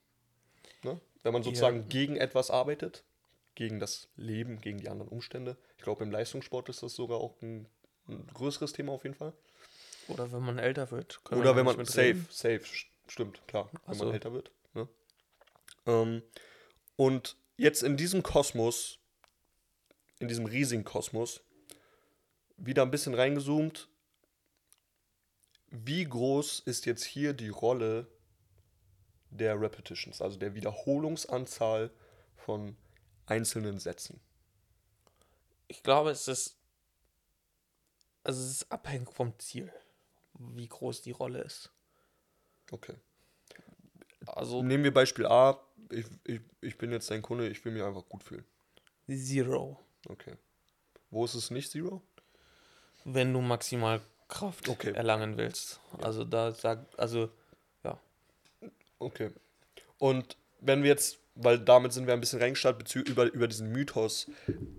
Ne? 0.83 1.01
Wenn 1.23 1.33
man 1.33 1.43
sozusagen 1.43 1.79
Ja. 1.81 1.85
gegen 1.89 2.17
etwas 2.17 2.51
arbeitet, 2.51 3.05
gegen 3.55 3.79
das 3.79 4.09
Leben, 4.17 4.61
gegen 4.61 4.79
die 4.79 4.89
anderen 4.89 5.11
Umstände. 5.11 5.57
Ich 5.77 5.85
glaube, 5.85 6.03
im 6.05 6.11
Leistungssport 6.11 6.69
ist 6.69 6.83
das 6.83 6.95
sogar 6.95 7.19
auch 7.19 7.41
ein, 7.41 7.67
ein 8.09 8.27
größeres 8.35 8.73
Thema 8.73 8.93
auf 8.93 9.05
jeden 9.05 9.15
Fall. 9.17 9.33
Oder 10.09 10.33
wenn 10.33 10.43
man 10.43 10.59
älter 10.59 10.91
wird. 10.91 11.21
Oder 11.31 11.57
wenn 11.57 11.65
man, 11.65 11.83
safe, 11.85 12.01
reden. 12.01 12.27
safe, 12.31 12.61
st- 12.65 12.87
stimmt, 13.07 13.41
klar, 13.47 13.71
wenn 13.87 13.95
so. 13.95 14.05
man 14.05 14.15
älter 14.15 14.33
wird. 14.33 14.51
Ne? 14.75 14.89
Ähm, 15.87 16.23
und 16.97 17.37
jetzt 17.57 17.83
in 17.83 17.97
diesem 17.97 18.23
Kosmos, 18.23 18.99
in 20.19 20.29
diesem 20.29 20.47
riesigen 20.47 20.85
Kosmos, 20.85 21.41
wieder 22.57 22.83
ein 22.83 22.91
bisschen 22.91 23.15
reingezoomt, 23.15 23.89
wie 25.75 26.05
groß 26.05 26.61
ist 26.61 26.87
jetzt 26.87 27.05
hier 27.05 27.33
die 27.33 27.49
Rolle 27.49 28.07
der 29.31 29.61
Repetitions, 29.61 30.23
also 30.23 30.39
der 30.39 30.55
Wiederholungsanzahl 30.55 31.91
von 32.37 32.77
einzelnen 33.27 33.79
Sätzen? 33.79 34.21
Ich 35.67 35.83
glaube, 35.83 36.11
es 36.11 36.29
ist. 36.29 36.57
Also 38.23 38.41
es 38.41 38.51
ist 38.51 38.73
abhängig 38.73 39.13
vom 39.13 39.39
Ziel, 39.39 39.71
wie 40.39 40.69
groß 40.69 41.03
die 41.03 41.11
Rolle 41.11 41.43
ist. 41.43 41.71
Okay. 42.71 42.95
Also 44.27 44.63
Nehmen 44.63 44.85
wir 44.85 44.95
Beispiel 44.95 45.27
A, 45.27 45.61
ich, 45.91 46.07
ich, 46.25 46.41
ich 46.63 46.79
bin 46.79 46.91
jetzt 46.91 47.11
dein 47.11 47.21
Kunde, 47.21 47.49
ich 47.49 47.63
will 47.65 47.73
mich 47.73 47.83
einfach 47.83 48.09
gut 48.09 48.25
fühlen. 48.25 48.47
Zero. 49.07 49.79
Okay. 50.09 50.37
Wo 51.11 51.25
ist 51.27 51.35
es 51.35 51.51
nicht 51.51 51.71
Zero? 51.71 52.03
Wenn 53.05 53.33
du 53.35 53.43
maximal 53.43 54.01
Kraft 54.29 54.69
Okay. 54.69 54.93
erlangen 54.93 55.37
willst. 55.37 55.81
Also 56.01 56.25
da 56.25 56.53
sagt, 56.53 56.99
also 56.99 57.31
ja. 57.85 57.99
Okay. 58.99 59.31
Und 59.99 60.37
wenn 60.61 60.83
wir 60.83 60.91
jetzt, 60.91 61.19
weil 61.35 61.59
damit 61.59 61.93
sind 61.93 62.07
wir 62.07 62.15
ein 62.15 62.21
bisschen 62.21 62.41
reingestartet 62.41 62.95
über, 62.97 63.25
über 63.33 63.49
diesen 63.49 63.71
Mythos. 63.71 64.31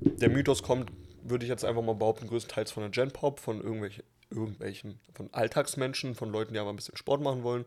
Der 0.01 0.29
Mythos 0.29 0.63
kommt, 0.63 0.91
würde 1.23 1.45
ich 1.45 1.49
jetzt 1.49 1.65
einfach 1.65 1.81
mal 1.81 1.95
behaupten, 1.95 2.27
größtenteils 2.27 2.71
von 2.71 2.83
der 2.83 2.89
Gen 2.91 3.11
Pop, 3.11 3.39
von 3.39 3.61
irgendwelchen, 3.61 4.03
irgendwelchen, 4.29 4.99
von 5.13 5.33
Alltagsmenschen, 5.33 6.15
von 6.15 6.29
Leuten, 6.29 6.53
die 6.53 6.59
aber 6.59 6.71
ein 6.71 6.75
bisschen 6.75 6.97
Sport 6.97 7.21
machen 7.21 7.43
wollen. 7.43 7.65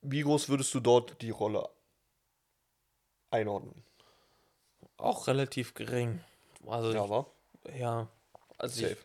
Wie 0.00 0.22
groß 0.22 0.48
würdest 0.48 0.74
du 0.74 0.80
dort 0.80 1.20
die 1.22 1.30
Rolle 1.30 1.68
einordnen? 3.30 3.84
Auch 4.96 5.26
relativ 5.26 5.74
gering. 5.74 6.20
Also 6.66 6.88
Ja, 6.92 7.04
ja, 7.04 7.08
war? 7.08 7.26
ja. 7.74 8.08
Also 8.62 8.80
Safe. 8.80 8.96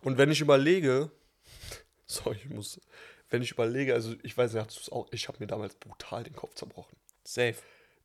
Und 0.00 0.18
wenn 0.18 0.30
ich 0.30 0.40
überlege, 0.40 1.10
sorry, 2.06 2.38
ich 2.42 2.48
muss, 2.48 2.80
wenn 3.30 3.42
ich 3.42 3.52
überlege, 3.52 3.94
also 3.94 4.14
ich 4.22 4.36
weiß 4.36 4.54
nicht, 4.54 4.92
auch, 4.92 5.06
ich 5.12 5.28
habe 5.28 5.38
mir 5.38 5.46
damals 5.46 5.74
brutal 5.76 6.24
den 6.24 6.34
Kopf 6.34 6.54
zerbrochen. 6.54 6.96
safe. 7.22 7.56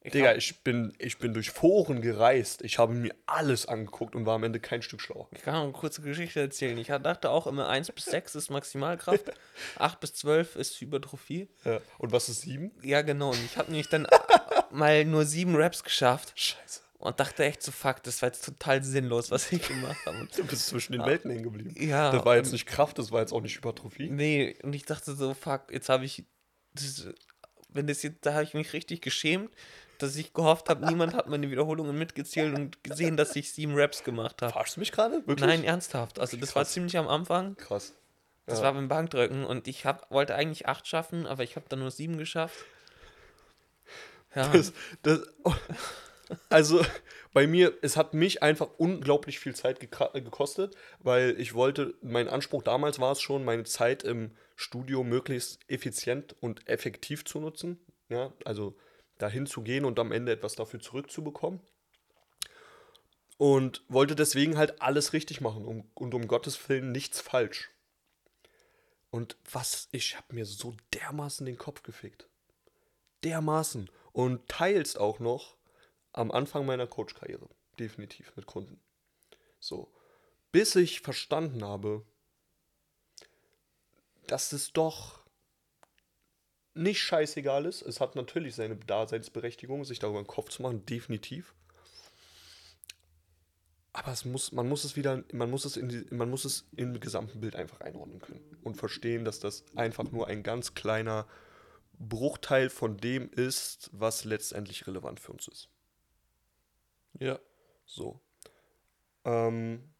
Ich 0.03 0.13
Digga, 0.13 0.33
ich 0.33 0.63
bin, 0.63 0.95
ich 0.97 1.19
bin 1.19 1.31
durch 1.35 1.51
Foren 1.51 2.01
gereist. 2.01 2.63
Ich 2.63 2.79
habe 2.79 2.91
mir 2.95 3.13
alles 3.27 3.67
angeguckt 3.67 4.15
und 4.15 4.25
war 4.25 4.33
am 4.33 4.43
Ende 4.43 4.59
kein 4.59 4.81
Stück 4.81 4.99
schlauer. 4.99 5.29
Ich 5.31 5.43
kann 5.43 5.53
noch 5.53 5.61
eine 5.61 5.73
kurze 5.73 6.01
Geschichte 6.01 6.39
erzählen. 6.39 6.75
Ich 6.79 6.87
dachte 6.87 7.29
auch 7.29 7.45
immer 7.45 7.69
1 7.69 7.91
bis 7.91 8.05
6 8.05 8.33
ist 8.33 8.49
Maximalkraft, 8.49 9.31
8 9.77 9.99
bis 9.99 10.15
12 10.15 10.55
ist 10.55 10.81
Hypertrophie. 10.81 11.49
Ja. 11.65 11.81
Und 11.99 12.11
was 12.11 12.29
ist 12.29 12.41
sieben? 12.41 12.71
Ja, 12.81 13.03
genau. 13.03 13.29
Und 13.29 13.45
ich 13.45 13.57
habe 13.57 13.69
nämlich 13.69 13.89
dann 13.89 14.07
mal 14.71 15.05
nur 15.05 15.23
sieben 15.25 15.55
Raps 15.55 15.83
geschafft 15.83 16.33
Scheiße. 16.35 16.81
Und 17.01 17.19
dachte 17.19 17.43
echt 17.43 17.61
so, 17.63 17.71
fuck, 17.71 18.01
das 18.03 18.21
war 18.21 18.29
jetzt 18.29 18.45
total 18.45 18.83
sinnlos, 18.83 19.31
was 19.31 19.51
ich 19.51 19.67
gemacht 19.67 19.97
habe. 20.05 20.27
Du 20.35 20.45
bist 20.45 20.67
zwischen 20.67 20.93
den 20.93 21.05
Welten 21.05 21.29
hängen 21.31 21.43
geblieben. 21.43 21.73
Ja, 21.77 22.11
Das 22.11 22.23
war 22.25 22.35
jetzt 22.37 22.51
nicht 22.51 22.65
Kraft, 22.65 22.97
das 22.97 23.11
war 23.11 23.21
jetzt 23.21 23.33
auch 23.33 23.41
nicht 23.41 23.55
Hypertrophie. 23.57 24.09
Nee, 24.09 24.55
und 24.63 24.73
ich 24.73 24.85
dachte 24.85 25.13
so, 25.15 25.33
fuck, 25.33 25.71
jetzt 25.71 25.89
habe 25.89 26.05
ich. 26.05 26.23
Das, 26.73 27.07
wenn 27.69 27.87
das 27.87 28.03
jetzt, 28.03 28.25
da 28.25 28.33
habe 28.33 28.43
ich 28.43 28.53
mich 28.53 28.73
richtig 28.73 29.01
geschämt, 29.01 29.49
dass 29.97 30.15
ich 30.15 30.33
gehofft 30.33 30.69
habe, 30.69 30.85
niemand 30.85 31.13
hat 31.13 31.27
meine 31.27 31.49
Wiederholungen 31.51 31.97
mitgezählt 31.97 32.53
und 32.55 32.83
gesehen, 32.83 33.17
dass 33.17 33.35
ich 33.35 33.51
sieben 33.51 33.73
Raps 33.75 34.03
gemacht 34.03 34.41
habe. 34.41 34.51
Verarschst 34.51 34.75
du 34.77 34.79
mich 34.79 34.91
gerade? 34.91 35.25
Wirklich? 35.27 35.39
Nein, 35.47 35.63
ernsthaft. 35.63 36.19
Also 36.19 36.37
das 36.37 36.55
war 36.55 36.63
Krass. 36.63 36.73
ziemlich 36.73 36.97
am 36.97 37.07
Anfang. 37.07 37.55
Krass. 37.57 37.93
Das 38.47 38.59
Ja. 38.59 38.65
war 38.65 38.73
beim 38.73 38.87
Bankdrücken 38.87 39.45
und 39.45 39.67
ich 39.67 39.85
hab, 39.85 40.09
wollte 40.11 40.35
eigentlich 40.35 40.67
acht 40.67 40.87
schaffen, 40.87 41.25
aber 41.27 41.43
ich 41.43 41.55
habe 41.55 41.65
dann 41.69 41.79
nur 41.79 41.91
sieben 41.91 42.17
geschafft. 42.17 42.57
Ja, 44.35 44.47
Das, 44.51 44.73
das, 45.03 45.19
also 46.49 46.83
bei 47.33 47.47
mir, 47.47 47.77
es 47.81 47.97
hat 47.97 48.13
mich 48.13 48.43
einfach 48.43 48.69
unglaublich 48.77 49.39
viel 49.39 49.55
Zeit 49.55 49.81
äh, 49.81 50.21
gekostet, 50.21 50.75
weil 50.99 51.39
ich 51.39 51.53
wollte, 51.53 51.95
mein 52.01 52.27
Anspruch 52.27 52.63
damals 52.63 52.99
war 52.99 53.11
es 53.11 53.21
schon, 53.21 53.45
meine 53.45 53.63
Zeit 53.63 54.03
im 54.03 54.31
Studio 54.55 55.03
möglichst 55.03 55.59
effizient 55.67 56.35
und 56.39 56.67
effektiv 56.67 57.25
zu 57.25 57.39
nutzen. 57.39 57.79
Ja, 58.09 58.33
also 58.45 58.75
dahin 59.17 59.45
zu 59.45 59.61
gehen 59.61 59.85
und 59.85 59.99
am 59.99 60.11
Ende 60.11 60.31
etwas 60.31 60.55
dafür 60.55 60.79
zurückzubekommen. 60.79 61.61
Und 63.37 63.83
wollte 63.87 64.15
deswegen 64.15 64.57
halt 64.57 64.81
alles 64.81 65.13
richtig 65.13 65.41
machen 65.41 65.65
um, 65.65 65.89
und 65.95 66.13
um 66.13 66.27
Gottes 66.27 66.69
Willen 66.69 66.91
nichts 66.91 67.21
falsch. 67.21 67.71
Und 69.09 69.37
was, 69.51 69.87
ich 69.91 70.15
habe 70.15 70.35
mir 70.35 70.45
so 70.45 70.75
dermaßen 70.93 71.45
den 71.45 71.57
Kopf 71.57 71.83
gefickt 71.83 72.27
dermaßen 73.23 73.89
und 74.11 74.47
teils 74.47 74.95
auch 74.95 75.19
noch 75.19 75.55
am 76.13 76.31
Anfang 76.31 76.65
meiner 76.65 76.87
Coach-Karriere. 76.87 77.47
Definitiv 77.79 78.35
mit 78.35 78.45
Kunden. 78.45 78.79
So. 79.59 79.91
Bis 80.51 80.75
ich 80.75 81.01
verstanden 81.01 81.63
habe, 81.63 82.05
dass 84.27 84.53
es 84.53 84.73
doch 84.73 85.21
nicht 86.73 87.01
scheißegal 87.01 87.65
ist. 87.65 87.81
Es 87.81 87.99
hat 87.99 88.15
natürlich 88.15 88.55
seine 88.55 88.75
Daseinsberechtigung, 88.75 89.83
sich 89.85 89.99
darüber 89.99 90.19
einen 90.19 90.27
Kopf 90.27 90.49
zu 90.49 90.61
machen, 90.61 90.85
definitiv. 90.85 91.53
Aber 93.93 94.11
es 94.13 94.23
muss, 94.23 94.53
man 94.53 94.69
muss 94.69 94.85
es 94.85 94.95
wieder, 94.95 95.23
man 95.33 95.51
muss 95.51 95.65
es, 95.65 95.75
in 95.75 95.89
die, 95.89 96.05
man 96.11 96.29
muss 96.29 96.45
es 96.45 96.65
im 96.75 96.99
gesamten 96.99 97.41
Bild 97.41 97.57
einfach 97.57 97.81
einordnen 97.81 98.21
können 98.21 98.57
und 98.63 98.77
verstehen, 98.77 99.25
dass 99.25 99.39
das 99.39 99.65
einfach 99.75 100.09
nur 100.11 100.27
ein 100.27 100.43
ganz 100.43 100.73
kleiner 100.75 101.27
Bruchteil 101.99 102.69
von 102.69 102.97
dem 102.97 103.29
ist, 103.31 103.89
was 103.91 104.23
letztendlich 104.23 104.87
relevant 104.87 105.19
für 105.19 105.33
uns 105.33 105.47
ist. 105.49 105.69
Ja. 107.19 107.39
So. 107.85 108.19
Ähm, 109.25 109.93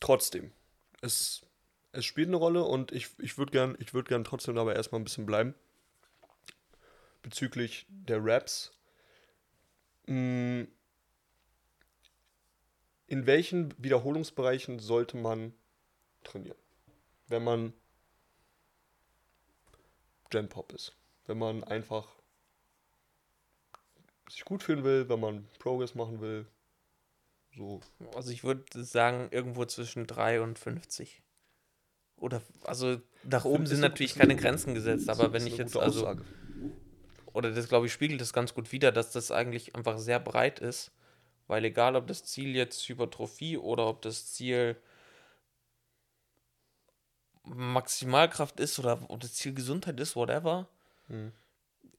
trotzdem, 0.00 0.52
es, 1.00 1.46
es 1.92 2.04
spielt 2.04 2.28
eine 2.28 2.36
Rolle 2.36 2.64
und 2.64 2.92
ich, 2.92 3.10
ich 3.18 3.38
würde 3.38 3.52
gern, 3.52 3.76
würd 3.92 4.08
gern 4.08 4.24
trotzdem 4.24 4.54
dabei 4.54 4.74
erstmal 4.74 5.00
ein 5.00 5.04
bisschen 5.04 5.26
bleiben. 5.26 5.54
Bezüglich 7.22 7.86
der 7.88 8.24
Raps. 8.24 8.72
Mm, 10.06 10.64
In 13.06 13.26
welchen 13.26 13.74
Wiederholungsbereichen 13.82 14.78
sollte 14.78 15.16
man 15.16 15.54
trainieren? 16.24 16.58
Wenn 17.26 17.42
man 17.42 17.72
Gen 20.30 20.48
Pop 20.48 20.72
ist. 20.72 20.94
Wenn 21.26 21.38
man 21.38 21.64
einfach 21.64 22.17
sich 24.28 24.44
gut 24.44 24.62
fühlen 24.62 24.84
will, 24.84 25.08
wenn 25.08 25.20
man 25.20 25.48
Progress 25.58 25.94
machen 25.94 26.20
will. 26.20 26.46
So. 27.56 27.80
Also 28.14 28.30
ich 28.30 28.44
würde 28.44 28.84
sagen, 28.84 29.28
irgendwo 29.30 29.64
zwischen 29.64 30.06
3 30.06 30.40
und 30.40 30.58
50. 30.58 31.22
Oder, 32.16 32.42
also 32.64 33.00
nach 33.22 33.44
oben 33.44 33.66
sind 33.66 33.80
natürlich 33.80 34.14
keine 34.14 34.32
eine- 34.32 34.40
Grenzen 34.40 34.74
gesetzt, 34.74 35.08
aber 35.08 35.32
wenn 35.32 35.46
ich 35.46 35.56
jetzt, 35.56 35.76
also, 35.76 36.00
Aussage. 36.00 36.24
oder 37.32 37.52
das 37.52 37.68
glaube 37.68 37.86
ich 37.86 37.92
spiegelt 37.92 38.20
das 38.20 38.32
ganz 38.32 38.54
gut 38.54 38.72
wider, 38.72 38.90
dass 38.90 39.12
das 39.12 39.30
eigentlich 39.30 39.76
einfach 39.76 39.98
sehr 39.98 40.18
breit 40.18 40.58
ist, 40.58 40.90
weil 41.46 41.64
egal 41.64 41.94
ob 41.96 42.06
das 42.08 42.24
Ziel 42.24 42.56
jetzt 42.56 42.88
Hypertrophie 42.88 43.56
oder 43.56 43.86
ob 43.86 44.02
das 44.02 44.32
Ziel 44.32 44.76
Maximalkraft 47.44 48.60
ist 48.60 48.78
oder 48.78 49.00
ob 49.08 49.20
das 49.20 49.34
Ziel 49.34 49.54
Gesundheit 49.54 49.98
ist, 50.00 50.16
whatever. 50.16 50.68
Hm. 51.06 51.32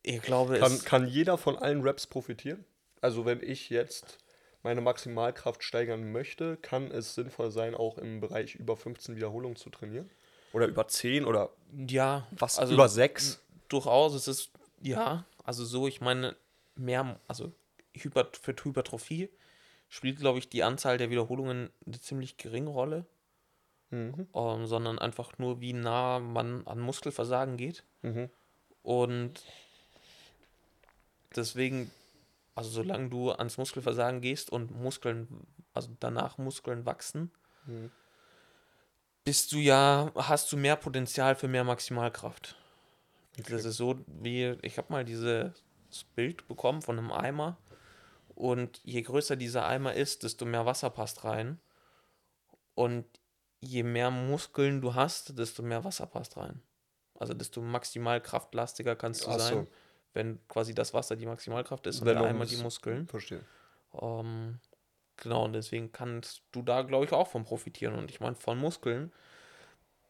Ich 0.03 0.21
glaube, 0.21 0.59
Kann, 0.59 0.71
es, 0.71 0.85
kann 0.85 1.07
jeder 1.07 1.37
von 1.37 1.57
allen 1.57 1.81
Raps 1.85 2.07
profitieren? 2.07 2.65
Also 3.01 3.25
wenn 3.25 3.41
ich 3.41 3.69
jetzt 3.69 4.17
meine 4.63 4.81
Maximalkraft 4.81 5.63
steigern 5.63 6.11
möchte, 6.11 6.57
kann 6.57 6.91
es 6.91 7.15
sinnvoll 7.15 7.51
sein, 7.51 7.75
auch 7.75 7.97
im 7.97 8.19
Bereich 8.19 8.55
über 8.55 8.75
15 8.75 9.15
Wiederholungen 9.15 9.55
zu 9.55 9.69
trainieren? 9.69 10.09
Oder 10.51 10.67
über 10.67 10.87
10 10.87 11.25
oder 11.25 11.51
ja, 11.87 12.27
was 12.31 12.59
also 12.59 12.73
über 12.73 12.89
6? 12.89 13.41
durchaus, 13.67 14.13
es 14.15 14.27
ist, 14.27 14.51
ja, 14.81 15.25
also 15.43 15.63
so, 15.63 15.87
ich 15.87 16.01
meine, 16.01 16.35
mehr, 16.75 17.19
also 17.27 17.51
Hyper, 17.93 18.29
für 18.41 18.53
Hypertrophie 18.53 19.29
spielt, 19.87 20.19
glaube 20.19 20.39
ich, 20.39 20.49
die 20.49 20.63
Anzahl 20.63 20.97
der 20.97 21.09
Wiederholungen 21.09 21.69
eine 21.85 21.99
ziemlich 21.99 22.37
geringe 22.37 22.69
Rolle, 22.69 23.05
Mhm. 23.91 24.27
ähm, 24.35 24.67
sondern 24.67 24.99
einfach 24.99 25.37
nur, 25.39 25.61
wie 25.61 25.73
nah 25.73 26.19
man 26.19 26.65
an 26.67 26.79
Muskelversagen 26.79 27.57
geht. 27.57 27.83
Mhm. 28.03 28.29
Und 28.83 29.43
deswegen, 31.35 31.91
also 32.55 32.69
solange 32.69 33.09
du 33.09 33.31
ans 33.31 33.57
Muskelversagen 33.57 34.21
gehst 34.21 34.49
und 34.51 34.71
Muskeln, 34.71 35.27
also 35.73 35.89
danach 35.99 36.37
Muskeln 36.37 36.85
wachsen, 36.85 37.31
Mhm. 37.65 37.91
bist 39.23 39.51
du 39.51 39.57
ja, 39.57 40.11
hast 40.15 40.51
du 40.51 40.57
mehr 40.57 40.75
Potenzial 40.75 41.35
für 41.35 41.47
mehr 41.47 41.63
Maximalkraft. 41.63 42.55
Okay. 43.39 43.51
Das 43.51 43.65
ist 43.65 43.77
so 43.77 43.99
wie, 44.07 44.57
ich 44.61 44.77
habe 44.77 44.91
mal 44.91 45.05
dieses 45.05 45.63
Bild 46.15 46.47
bekommen 46.47 46.81
von 46.81 46.97
einem 46.97 47.11
Eimer 47.11 47.57
und 48.35 48.81
je 48.83 49.01
größer 49.01 49.35
dieser 49.35 49.65
Eimer 49.67 49.93
ist, 49.93 50.23
desto 50.23 50.45
mehr 50.45 50.65
Wasser 50.65 50.89
passt 50.89 51.23
rein 51.23 51.59
und 52.75 53.05
je 53.61 53.83
mehr 53.83 54.09
Muskeln 54.11 54.81
du 54.81 54.95
hast, 54.95 55.37
desto 55.37 55.61
mehr 55.63 55.83
Wasser 55.83 56.05
passt 56.05 56.37
rein. 56.37 56.61
Also 57.19 57.33
desto 57.33 57.61
maximal 57.61 58.21
kraftlastiger 58.21 58.95
kannst 58.95 59.25
du 59.25 59.29
Ach 59.31 59.39
so. 59.39 59.67
Wenn 60.13 60.39
quasi 60.47 60.73
das 60.73 60.93
Wasser 60.93 61.15
die 61.15 61.25
Maximalkraft 61.25 61.85
ist 61.87 61.99
und 61.99 62.05
der 62.05 62.19
Eimer 62.21 62.43
es- 62.43 62.49
die 62.49 62.57
Muskeln. 62.57 63.07
Verstehe. 63.07 63.43
Ähm, 63.93 64.59
genau, 65.17 65.45
und 65.45 65.53
deswegen 65.53 65.91
kannst 65.91 66.43
du 66.51 66.61
da, 66.61 66.81
glaube 66.83 67.05
ich, 67.05 67.11
auch 67.13 67.27
von 67.27 67.43
profitieren. 67.43 67.95
Und 67.95 68.09
ich 68.11 68.19
meine, 68.19 68.35
von 68.35 68.57
Muskeln 68.57 69.11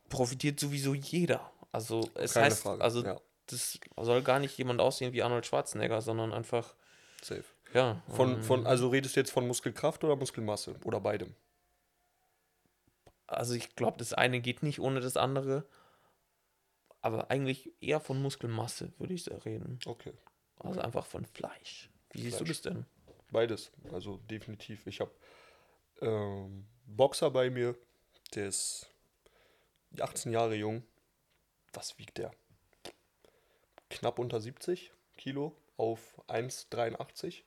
profitiert 0.10 0.60
sowieso 0.60 0.94
jeder. 0.94 1.52
Also 1.72 2.10
es 2.16 2.34
Keine 2.34 2.48
heißt, 2.48 2.64
Frage. 2.64 2.84
also 2.84 3.04
ja, 3.04 3.20
das 3.48 3.80
soll 3.98 4.22
gar 4.22 4.40
nicht 4.40 4.58
jemand 4.58 4.82
aussehen 4.82 5.14
wie 5.14 5.22
Arnold 5.24 5.46
Schwarzenegger, 5.46 6.02
sondern 6.02 6.34
einfach, 6.34 6.76
safe. 7.22 7.44
ja. 7.74 8.02
Von, 8.10 8.36
ähm, 8.36 8.44
von, 8.44 8.66
also 8.68 8.90
redest 8.90 9.16
du 9.16 9.20
jetzt 9.20 9.32
von 9.32 9.48
Muskelkraft 9.48 10.04
oder 10.04 10.16
Muskelmasse? 10.16 10.76
Oder 10.84 11.00
beidem? 11.00 11.36
also 13.28 13.54
ich 13.54 13.76
glaube, 13.76 13.98
das 14.00 14.14
eine 14.14 14.42
geht 14.42 14.64
nicht 14.64 14.80
ohne 14.80 15.00
das 15.02 15.16
andere. 15.16 15.64
Aber 17.02 17.32
eigentlich 17.32 17.72
eher 17.82 18.00
von 18.00 18.22
Muskelmasse, 18.22 18.92
würde 18.98 19.14
ich 19.14 19.30
reden. 19.46 19.80
Okay. 19.86 20.14
Also 20.58 20.82
einfach 20.82 21.06
von 21.06 21.26
Fleisch. 21.26 21.90
Wie 22.12 22.22
siehst 22.22 22.40
du 22.40 22.46
Fleisch. 22.46 22.62
das 22.62 22.74
denn? 22.74 22.86
Beides. 23.32 23.72
Also 23.94 24.18
definitiv. 24.30 24.86
Ich 24.88 25.00
habe 25.00 25.12
ähm, 26.02 26.66
Boxer 26.86 27.32
bei 27.32 27.50
mir, 27.50 27.76
der 28.36 28.48
ist 28.48 28.90
18 30.00 30.32
Jahre 30.32 30.56
jung. 30.56 30.84
Was 31.74 31.98
wiegt 31.98 32.18
der? 32.18 32.32
Knapp 33.90 34.20
unter 34.20 34.42
70 34.42 34.92
Kilo 35.18 35.56
auf 35.78 36.22
1,83. 36.28 37.44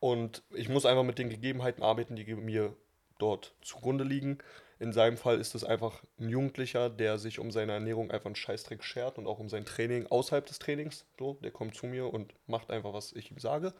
Und 0.00 0.42
ich 0.50 0.68
muss 0.68 0.86
einfach 0.86 1.04
mit 1.04 1.18
den 1.18 1.28
Gegebenheiten 1.28 1.82
arbeiten, 1.82 2.16
die 2.16 2.34
mir 2.34 2.74
dort 3.18 3.54
zugrunde 3.60 4.04
liegen. 4.04 4.38
In 4.80 4.94
seinem 4.94 5.18
Fall 5.18 5.38
ist 5.38 5.54
es 5.54 5.62
einfach 5.62 6.02
ein 6.18 6.30
Jugendlicher, 6.30 6.88
der 6.88 7.18
sich 7.18 7.38
um 7.38 7.50
seine 7.50 7.72
Ernährung 7.72 8.10
einfach 8.10 8.26
einen 8.26 8.34
Scheißdreck 8.34 8.82
schert 8.82 9.18
und 9.18 9.26
auch 9.26 9.38
um 9.38 9.50
sein 9.50 9.66
Training 9.66 10.06
außerhalb 10.06 10.46
des 10.46 10.58
Trainings. 10.58 11.04
So, 11.18 11.34
der 11.34 11.50
kommt 11.50 11.76
zu 11.76 11.84
mir 11.84 12.10
und 12.10 12.32
macht 12.46 12.70
einfach, 12.70 12.94
was 12.94 13.12
ich 13.12 13.30
ihm 13.30 13.38
sage. 13.38 13.74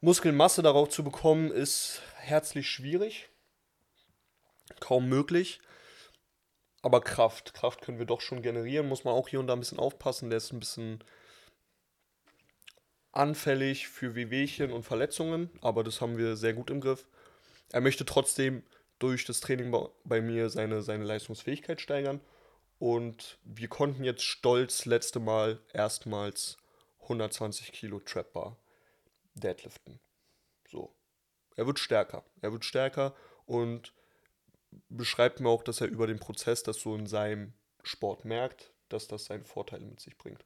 Muskelmasse 0.00 0.62
darauf 0.62 0.88
zu 0.88 1.04
bekommen, 1.04 1.52
ist 1.52 2.02
herzlich 2.16 2.68
schwierig. 2.68 3.28
Kaum 4.80 5.08
möglich. 5.08 5.60
Aber 6.82 7.00
Kraft. 7.00 7.54
Kraft 7.54 7.80
können 7.80 8.00
wir 8.00 8.06
doch 8.06 8.20
schon 8.20 8.42
generieren. 8.42 8.88
Muss 8.88 9.04
man 9.04 9.14
auch 9.14 9.28
hier 9.28 9.38
und 9.38 9.46
da 9.46 9.52
ein 9.52 9.60
bisschen 9.60 9.78
aufpassen. 9.78 10.30
Der 10.30 10.38
ist 10.38 10.52
ein 10.52 10.58
bisschen 10.58 11.04
anfällig 13.12 13.86
für 13.86 14.16
Wehwehchen 14.16 14.72
und 14.72 14.82
Verletzungen. 14.82 15.48
Aber 15.62 15.84
das 15.84 16.00
haben 16.00 16.18
wir 16.18 16.34
sehr 16.34 16.54
gut 16.54 16.70
im 16.70 16.80
Griff. 16.80 17.06
Er 17.70 17.80
möchte 17.80 18.04
trotzdem 18.04 18.64
durch 18.98 19.24
das 19.24 19.40
Training 19.40 19.74
bei- 20.04 20.20
mir 20.20 20.48
seine, 20.50 20.82
seine 20.82 21.04
Leistungsfähigkeit 21.04 21.80
steigern. 21.80 22.20
Und 22.78 23.38
wir 23.44 23.68
konnten 23.68 24.04
jetzt 24.04 24.22
stolz 24.24 24.84
letzte 24.84 25.20
Mal 25.20 25.60
erstmals 25.72 26.58
120 27.00 27.72
Kilo 27.72 28.00
Trap 28.00 28.32
Bar 28.32 28.56
deadliften. 29.34 30.00
So. 30.68 30.94
Er 31.56 31.66
wird 31.66 31.78
stärker. 31.78 32.24
Er 32.42 32.52
wird 32.52 32.64
stärker 32.64 33.14
und 33.46 33.92
beschreibt 34.88 35.40
mir 35.40 35.48
auch, 35.48 35.62
dass 35.62 35.80
er 35.80 35.86
über 35.86 36.06
den 36.06 36.18
Prozess 36.18 36.62
das 36.62 36.80
so 36.80 36.94
in 36.94 37.06
seinem 37.06 37.54
Sport 37.82 38.24
merkt, 38.24 38.72
dass 38.88 39.08
das 39.08 39.24
seine 39.26 39.44
Vorteile 39.44 39.86
mit 39.86 40.00
sich 40.00 40.18
bringt. 40.18 40.44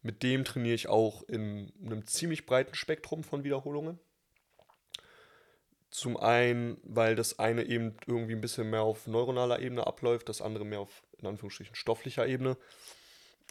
Mit 0.00 0.22
dem 0.22 0.44
trainiere 0.44 0.74
ich 0.74 0.88
auch 0.88 1.22
in 1.24 1.72
einem 1.84 2.06
ziemlich 2.06 2.46
breiten 2.46 2.74
Spektrum 2.74 3.24
von 3.24 3.44
Wiederholungen. 3.44 3.98
Zum 5.90 6.16
einen, 6.16 6.78
weil 6.82 7.16
das 7.16 7.38
eine 7.38 7.64
eben 7.64 7.96
irgendwie 8.06 8.34
ein 8.34 8.40
bisschen 8.40 8.70
mehr 8.70 8.82
auf 8.82 9.06
neuronaler 9.06 9.60
Ebene 9.60 9.86
abläuft, 9.86 10.28
das 10.28 10.42
andere 10.42 10.64
mehr 10.64 10.80
auf, 10.80 11.02
in 11.18 11.26
Anführungsstrichen, 11.26 11.74
stofflicher 11.74 12.26
Ebene. 12.26 12.56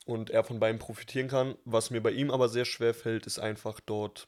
Und 0.05 0.29
er 0.29 0.43
von 0.43 0.59
beiden 0.59 0.79
profitieren 0.79 1.27
kann. 1.27 1.55
Was 1.65 1.89
mir 1.89 2.01
bei 2.01 2.11
ihm 2.11 2.31
aber 2.31 2.47
sehr 2.47 2.65
schwer 2.65 2.93
fällt, 2.93 3.25
ist 3.25 3.39
einfach 3.39 3.79
dort 3.79 4.27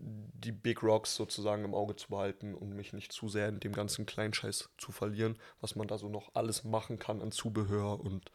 die 0.00 0.52
Big 0.52 0.82
Rocks 0.82 1.16
sozusagen 1.16 1.64
im 1.64 1.74
Auge 1.74 1.96
zu 1.96 2.08
behalten 2.08 2.54
und 2.54 2.70
mich 2.70 2.92
nicht 2.92 3.12
zu 3.12 3.28
sehr 3.28 3.48
in 3.48 3.60
dem 3.60 3.72
ganzen 3.72 4.06
Kleinscheiß 4.06 4.70
zu 4.78 4.92
verlieren, 4.92 5.36
was 5.60 5.74
man 5.74 5.88
da 5.88 5.98
so 5.98 6.08
noch 6.08 6.34
alles 6.34 6.64
machen 6.64 6.98
kann 6.98 7.20
an 7.20 7.32
Zubehör 7.32 7.98
und, 8.00 8.30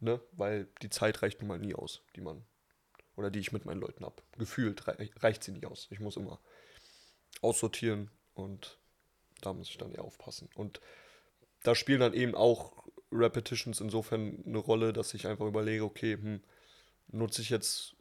ne, 0.00 0.20
weil 0.32 0.68
die 0.82 0.90
Zeit 0.90 1.22
reicht 1.22 1.40
nun 1.40 1.48
mal 1.48 1.58
nie 1.58 1.74
aus, 1.74 2.02
die 2.16 2.20
man, 2.20 2.44
oder 3.16 3.30
die 3.30 3.38
ich 3.38 3.52
mit 3.52 3.64
meinen 3.64 3.80
Leuten 3.80 4.04
habe. 4.04 4.16
Gefühlt 4.36 4.88
rei 4.88 5.10
reicht 5.16 5.44
sie 5.44 5.52
nie 5.52 5.66
aus. 5.66 5.86
Ich 5.90 6.00
muss 6.00 6.16
immer 6.16 6.40
aussortieren 7.40 8.10
und 8.34 8.78
da 9.40 9.52
muss 9.52 9.68
ich 9.68 9.78
dann 9.78 9.92
eher 9.92 10.04
aufpassen. 10.04 10.48
Und 10.54 10.80
da 11.62 11.74
spielen 11.74 12.00
dann 12.00 12.14
eben 12.14 12.34
auch 12.34 12.72
Repetitions 13.12 13.80
insofern 13.80 14.42
eine 14.46 14.58
Rolle, 14.58 14.92
dass 14.92 15.14
ich 15.14 15.26
einfach 15.26 15.46
überlege, 15.46 15.84
okay, 15.84 16.14
hm, 16.14 16.42
nutze 17.08 17.42
ich 17.42 17.50
jetzt 17.50 17.94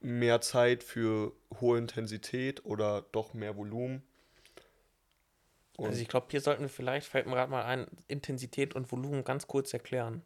mehr 0.00 0.40
Zeit 0.40 0.82
für 0.82 1.32
hohe 1.60 1.78
Intensität 1.78 2.64
oder 2.64 3.02
doch 3.12 3.34
mehr 3.34 3.56
Volumen? 3.56 4.02
Und 5.76 5.86
Also 5.86 6.00
ich 6.00 6.08
glaube, 6.08 6.26
hier 6.30 6.40
sollten 6.40 6.62
wir 6.62 6.68
vielleicht, 6.68 7.06
fällt 7.06 7.26
mir 7.26 7.34
gerade 7.34 7.50
mal 7.50 7.64
ein, 7.64 7.86
Intensität 8.06 8.74
und 8.74 8.90
Volumen 8.92 9.24
ganz 9.24 9.46
kurz 9.46 9.72
erklären. 9.72 10.22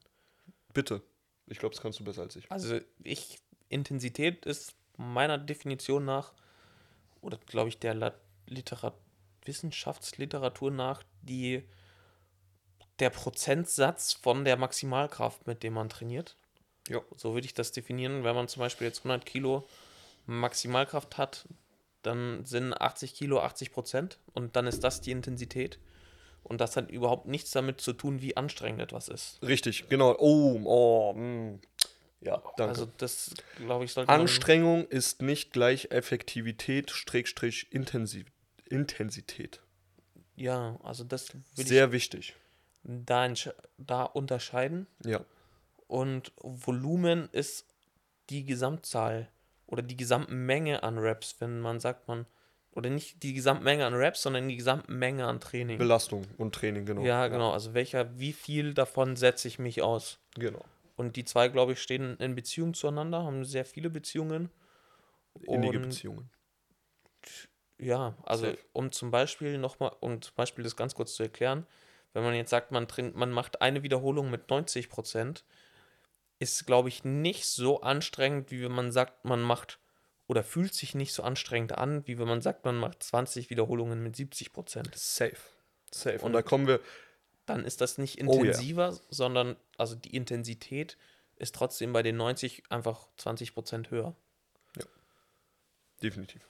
bitte, 0.73 1.03
ich 1.47 1.59
glaube, 1.59 1.75
das 1.75 1.83
kannst 1.83 2.01
du 2.01 2.05
besser 2.05 2.23
als 2.23 2.37
ich. 2.37 2.51
Also 2.51 2.81
ich, 3.03 3.38
Intensität 3.68 4.47
ist 4.47 4.75
meiner 4.97 5.38
Definition 5.38 6.05
nach, 6.05 6.33
oder 7.20 7.38
glaube 7.47 7.68
ich 7.68 7.79
der 7.79 7.94
La 7.94 8.14
Literat 8.46 8.94
Wissenschaftsliteratur 9.44 10.70
nach, 10.70 11.02
die, 11.22 11.62
der 12.98 13.11
Prozentsatz 13.11 14.12
von 14.12 14.44
der 14.44 14.57
Maximalkraft, 14.57 15.46
mit 15.46 15.62
dem 15.62 15.74
man 15.74 15.88
trainiert. 15.88 16.37
Ja. 16.88 17.00
So 17.16 17.35
würde 17.35 17.46
ich 17.46 17.54
das 17.54 17.72
definieren. 17.72 18.24
Wenn 18.24 18.35
man 18.35 18.48
zum 18.48 18.61
Beispiel 18.61 18.87
jetzt 18.87 19.00
100 19.00 19.24
Kilo 19.24 19.66
Maximalkraft 20.26 21.18
hat, 21.18 21.46
dann 22.02 22.44
sind 22.44 22.74
80 22.74 23.14
Kilo 23.14 23.40
80 23.40 23.72
Prozent 23.72 24.18
und 24.33 24.57
dann 24.57 24.66
ist 24.66 24.85
das 24.85 25.00
die 25.00 25.11
Intensität. 25.11 25.78
Und 26.42 26.61
das 26.61 26.76
hat 26.76 26.90
überhaupt 26.90 27.26
nichts 27.26 27.52
damit 27.52 27.80
zu 27.80 27.94
tun, 27.94 28.20
wie 28.20 28.37
anstrengend 28.37 28.83
etwas 28.83 29.09
ist. 29.09 29.38
Richtig, 29.42 29.88
genau. 29.88 30.14
Oh, 30.18 30.61
oh, 30.64 31.14
mh. 31.14 31.59
Ja, 32.24 32.42
danke. 32.56 32.70
Also 32.70 32.88
das, 32.98 33.34
glaube 33.56 33.84
ich, 33.84 33.92
sollte. 33.92 34.10
Anstrengung 34.10 34.87
ist 34.88 35.22
nicht 35.22 35.52
gleich 35.52 35.90
Effektivität, 35.90 36.90
Schrägstrich 36.90 37.72
Intensiv 37.72 38.26
Intensität. 38.64 39.60
Ja, 40.37 40.78
also 40.82 41.04
das 41.04 41.28
Sehr 41.54 41.92
wichtig. 41.92 42.34
ich 42.82 43.04
da, 43.06 43.32
da 43.78 44.02
unterscheiden. 44.04 44.87
Ja, 45.04 45.20
Und 45.87 46.32
Volumen 46.40 47.28
ist 47.32 47.66
die 48.30 48.44
Gesamtzahl 48.44 49.28
oder 49.66 49.82
die 49.82 49.96
Gesamtmenge 49.96 50.82
an 50.82 50.98
Reps, 50.98 51.37
wenn 51.40 51.60
man 51.60 51.80
sagt, 51.80 52.08
man, 52.08 52.26
oder 52.72 52.90
nicht 52.90 53.22
die 53.22 53.34
Gesamtmenge 53.34 53.87
an 53.87 53.94
Reps, 53.94 54.22
sondern 54.22 54.48
die 54.48 54.56
Gesamtmenge 54.56 55.26
an 55.26 55.40
Training. 55.40 55.78
Belastung 55.78 56.26
und 56.37 56.54
Training, 56.54 56.84
genau. 56.84 57.02
ja, 57.02 57.28
genau. 57.28 57.52
Also 57.52 57.74
welcher, 57.74 58.18
wie 58.18 58.32
viel 58.32 58.74
davon 58.74 59.16
setze 59.16 59.48
ich 59.48 59.58
mich 59.58 59.82
aus? 59.82 60.18
Genau. 60.34 60.64
Und 60.96 61.16
die 61.16 61.24
zwei, 61.24 61.48
glaube 61.48 61.72
ich, 61.72 61.83
stehen 61.83 62.16
in 62.18 62.35
Beziehung 62.35 62.74
zueinander, 62.74 63.24
haben 63.24 63.44
sehr 63.44 63.64
viele 63.64 63.90
Beziehungen. 63.90 64.50
Innige 65.42 65.78
Und- 65.78 65.88
Beziehungen. 65.88 66.30
Ja, 67.78 68.16
also 68.22 68.46
Safe. 68.46 68.59
um 68.72 68.92
zum 68.92 69.11
Beispiel 69.11 69.59
nochmal, 69.59 69.94
um 70.00 70.22
zum 70.22 70.35
Beispiel 70.37 70.62
das 70.62 70.76
ganz 70.76 70.94
kurz 70.94 71.14
zu 71.14 71.24
erklären, 71.24 71.66
wenn 72.12 72.22
man 72.22 72.35
jetzt 72.35 72.50
sagt, 72.50 72.70
man, 72.70 72.87
train- 72.87 73.12
man 73.16 73.33
macht 73.33 73.61
eine 73.61 73.83
Wiederholung 73.83 74.30
mit 74.30 74.48
90 74.48 74.88
Prozent, 74.88 75.44
ist, 76.38 76.66
glaube 76.66 76.88
ich, 76.88 77.02
nicht 77.04 77.46
so 77.46 77.80
anstrengend, 77.80 78.50
wie 78.50 78.62
wenn 78.62 78.72
man 78.72 78.92
sagt, 78.92 79.24
man 79.24 79.42
macht 79.42 79.80
oder 80.28 80.44
fühlt 80.44 80.72
sich 80.74 80.94
nicht 80.94 81.12
so 81.12 81.22
anstrengend 81.24 81.72
an, 81.72 82.07
wie 82.07 82.18
wenn 82.18 82.28
man 82.28 82.40
sagt, 82.42 82.64
man 82.64 82.76
macht 82.76 83.02
20 83.02 83.50
Wiederholungen 83.50 84.02
mit 84.02 84.14
70 84.16 84.52
Prozent. 84.52 84.94
Safe. 84.94 85.37
Safe. 85.90 86.18
Und, 86.18 86.26
Und- 86.26 86.33
da 86.35 86.42
kommen 86.42 86.66
wir, 86.68 86.80
Dann 87.46 87.64
ist 87.64 87.80
das 87.80 87.98
nicht 87.98 88.18
Oh 88.18 88.42
intensiver, 88.42 88.98
sondern 89.11 89.57
also 89.76 89.94
die 89.94 90.16
Intensität 90.16 90.96
ist 91.37 91.54
trotzdem 91.54 91.92
bei 91.92 92.02
den 92.02 92.16
90 92.16 92.64
einfach 92.70 93.09
20 93.16 93.54
Prozent 93.54 93.90
höher. 93.90 94.14
Ja. 94.76 94.85
definitiv. 96.02 96.42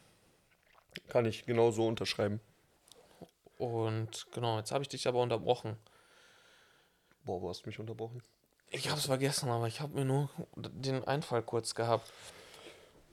Kann 1.09 1.25
ich 1.27 1.45
genau 1.45 1.71
so 1.71 1.87
unterschreiben. 1.87 2.41
Und 3.59 4.27
genau, 4.33 4.59
jetzt 4.59 4.73
habe 4.73 4.83
ich 4.83 4.89
dich 4.89 5.07
aber 5.09 5.21
unterbrochen. 5.21 5.77
Boah, 7.25 7.41
wo 7.41 7.49
hast 7.49 7.65
du 7.65 7.69
mich 7.69 7.79
unterbrochen? 7.79 8.23
Ich 8.71 8.89
habe 8.89 8.99
es 8.99 9.07
vergessen, 9.07 9.49
aber 9.49 9.67
ich 9.67 9.81
habe 9.81 9.95
mir 9.95 10.05
nur 10.05 10.29
den 10.57 11.05
Einfall 11.05 11.43
kurz 11.43 11.75
gehabt. 11.75 12.11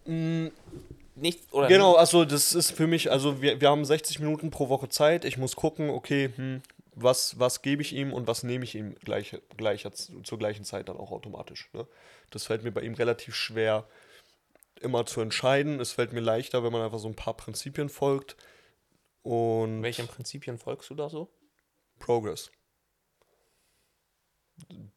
Nicht, 0.05 1.53
oder 1.53 1.67
Genau, 1.67 1.95
also 1.95 2.25
das 2.25 2.53
ist 2.53 2.71
für 2.71 2.87
mich, 2.87 3.11
also 3.11 3.41
wir, 3.41 3.61
wir 3.61 3.69
haben 3.69 3.85
60 3.85 4.19
Minuten 4.19 4.49
pro 4.49 4.69
Woche 4.69 4.89
Zeit. 4.89 5.25
Ich 5.25 5.37
muss 5.37 5.55
gucken, 5.55 5.89
okay, 5.89 6.31
hm, 6.35 6.61
was, 6.93 7.39
was 7.39 7.61
gebe 7.61 7.81
ich 7.81 7.93
ihm 7.93 8.13
und 8.13 8.27
was 8.27 8.43
nehme 8.43 8.63
ich 8.63 8.75
ihm 8.75 8.95
gleich, 8.95 9.39
gleich, 9.55 9.87
zur 10.23 10.37
gleichen 10.37 10.65
Zeit 10.65 10.89
dann 10.89 10.97
auch 10.97 11.11
automatisch. 11.11 11.69
Ne? 11.73 11.87
Das 12.29 12.45
fällt 12.45 12.63
mir 12.63 12.71
bei 12.71 12.81
ihm 12.81 12.93
relativ 12.93 13.35
schwer 13.35 13.87
immer 14.81 15.05
zu 15.05 15.21
entscheiden. 15.21 15.79
Es 15.79 15.93
fällt 15.93 16.11
mir 16.11 16.19
leichter, 16.19 16.63
wenn 16.63 16.71
man 16.71 16.81
einfach 16.81 16.99
so 16.99 17.07
ein 17.07 17.15
paar 17.15 17.35
Prinzipien 17.35 17.89
folgt. 17.89 18.35
Und 19.23 19.83
Welchen 19.83 20.07
Prinzipien 20.07 20.57
folgst 20.57 20.89
du 20.89 20.95
da 20.95 21.09
so? 21.09 21.31
Progress. 21.99 22.51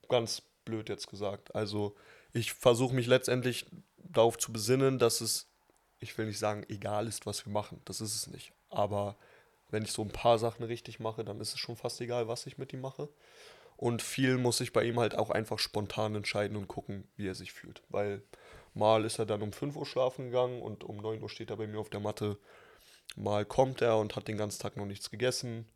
Ganz 0.08 0.42
blöd 0.64 0.88
jetzt 0.88 1.08
gesagt. 1.08 1.54
Also 1.54 1.94
ich 2.32 2.52
versuche 2.52 2.94
mich 2.94 3.06
letztendlich 3.06 3.66
darauf 3.98 4.38
zu 4.38 4.52
besinnen, 4.52 4.98
dass 4.98 5.20
es, 5.20 5.50
ich 6.00 6.16
will 6.16 6.26
nicht 6.26 6.38
sagen, 6.38 6.64
egal 6.68 7.06
ist, 7.06 7.26
was 7.26 7.44
wir 7.46 7.52
machen. 7.52 7.80
Das 7.84 8.00
ist 8.00 8.14
es 8.14 8.26
nicht. 8.26 8.52
Aber 8.70 9.16
wenn 9.70 9.82
ich 9.82 9.92
so 9.92 10.02
ein 10.02 10.08
paar 10.08 10.38
Sachen 10.38 10.64
richtig 10.64 11.00
mache, 11.00 11.24
dann 11.24 11.40
ist 11.40 11.54
es 11.54 11.58
schon 11.58 11.76
fast 11.76 12.00
egal, 12.00 12.28
was 12.28 12.46
ich 12.46 12.58
mit 12.58 12.72
ihm 12.72 12.80
mache. 12.80 13.08
Und 13.76 14.02
viel 14.02 14.38
muss 14.38 14.60
ich 14.60 14.72
bei 14.72 14.84
ihm 14.84 15.00
halt 15.00 15.16
auch 15.16 15.30
einfach 15.30 15.58
spontan 15.58 16.14
entscheiden 16.14 16.56
und 16.56 16.68
gucken, 16.68 17.08
wie 17.16 17.26
er 17.26 17.34
sich 17.34 17.52
fühlt. 17.52 17.82
Weil 17.88 18.22
mal 18.72 19.04
ist 19.04 19.18
er 19.18 19.26
dann 19.26 19.42
um 19.42 19.52
5 19.52 19.76
Uhr 19.76 19.86
schlafen 19.86 20.26
gegangen 20.26 20.62
und 20.62 20.84
um 20.84 20.96
9 20.98 21.22
Uhr 21.22 21.28
steht 21.28 21.50
er 21.50 21.56
bei 21.56 21.66
mir 21.66 21.80
auf 21.80 21.90
der 21.90 22.00
Matte. 22.00 22.38
Mal 23.16 23.44
kommt 23.44 23.82
er 23.82 23.98
und 23.98 24.16
hat 24.16 24.28
den 24.28 24.38
ganzen 24.38 24.60
Tag 24.60 24.76
noch 24.76 24.86
nichts 24.86 25.10
gegessen. 25.10 25.66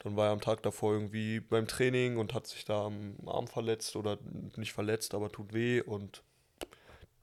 Dann 0.00 0.16
war 0.16 0.26
er 0.26 0.32
am 0.32 0.40
Tag 0.40 0.62
davor 0.62 0.94
irgendwie 0.94 1.40
beim 1.40 1.68
Training 1.68 2.16
und 2.16 2.32
hat 2.34 2.46
sich 2.46 2.64
da 2.64 2.86
am 2.86 3.16
Arm 3.26 3.46
verletzt 3.46 3.96
oder 3.96 4.18
nicht 4.56 4.72
verletzt, 4.72 5.14
aber 5.14 5.30
tut 5.30 5.52
weh. 5.52 5.82
Und 5.82 6.22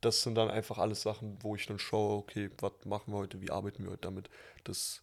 das 0.01 0.21
sind 0.21 0.35
dann 0.35 0.49
einfach 0.49 0.77
alles 0.77 1.01
Sachen, 1.01 1.37
wo 1.41 1.55
ich 1.55 1.65
dann 1.65 1.79
schaue, 1.79 2.17
okay, 2.17 2.49
was 2.59 2.73
machen 2.85 3.13
wir 3.13 3.17
heute, 3.17 3.41
wie 3.41 3.49
arbeiten 3.49 3.83
wir 3.83 3.91
heute 3.91 4.01
damit. 4.01 4.29
Das 4.63 5.01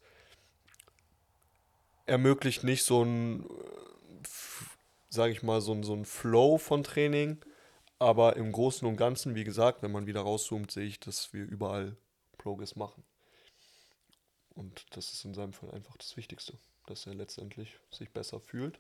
ermöglicht 2.07 2.65
nicht 2.65 2.85
so 2.85 3.05
ein, 3.05 3.49
sage 5.09 5.33
ich 5.33 5.43
mal, 5.43 5.61
so 5.61 5.73
ein, 5.73 5.83
so 5.83 5.95
ein 5.95 6.05
Flow 6.05 6.59
von 6.59 6.83
Training. 6.83 7.39
Aber 7.99 8.37
im 8.37 8.53
Großen 8.53 8.87
und 8.87 8.97
Ganzen, 8.97 9.35
wie 9.35 9.45
gesagt, 9.45 9.83
wenn 9.83 9.93
man 9.93 10.07
wieder 10.07 10.21
rauszoomt, 10.21 10.71
sehe 10.71 10.85
ich, 10.85 11.01
dass 11.01 11.33
wir 11.33 11.45
überall 11.45 11.97
Progress 12.39 12.77
machen. 12.77 13.05
Und 14.55 14.87
das 14.91 15.13
ist 15.13 15.25
in 15.25 15.35
seinem 15.35 15.53
Fall 15.53 15.71
einfach 15.71 15.97
das 15.97 16.17
Wichtigste, 16.17 16.59
dass 16.87 17.07
er 17.07 17.15
letztendlich 17.15 17.79
sich 17.91 18.11
besser 18.11 18.41
fühlt. 18.41 18.79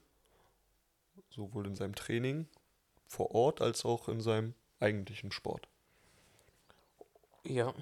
Sowohl 1.31 1.67
in 1.67 1.75
seinem 1.75 1.95
Training 1.95 2.49
vor 3.07 3.35
Ort 3.35 3.61
als 3.61 3.85
auch 3.85 4.09
in 4.09 4.21
seinem 4.21 4.55
eigentlichen 4.81 5.33
Sport. 5.33 5.69
Ja. 7.45 7.73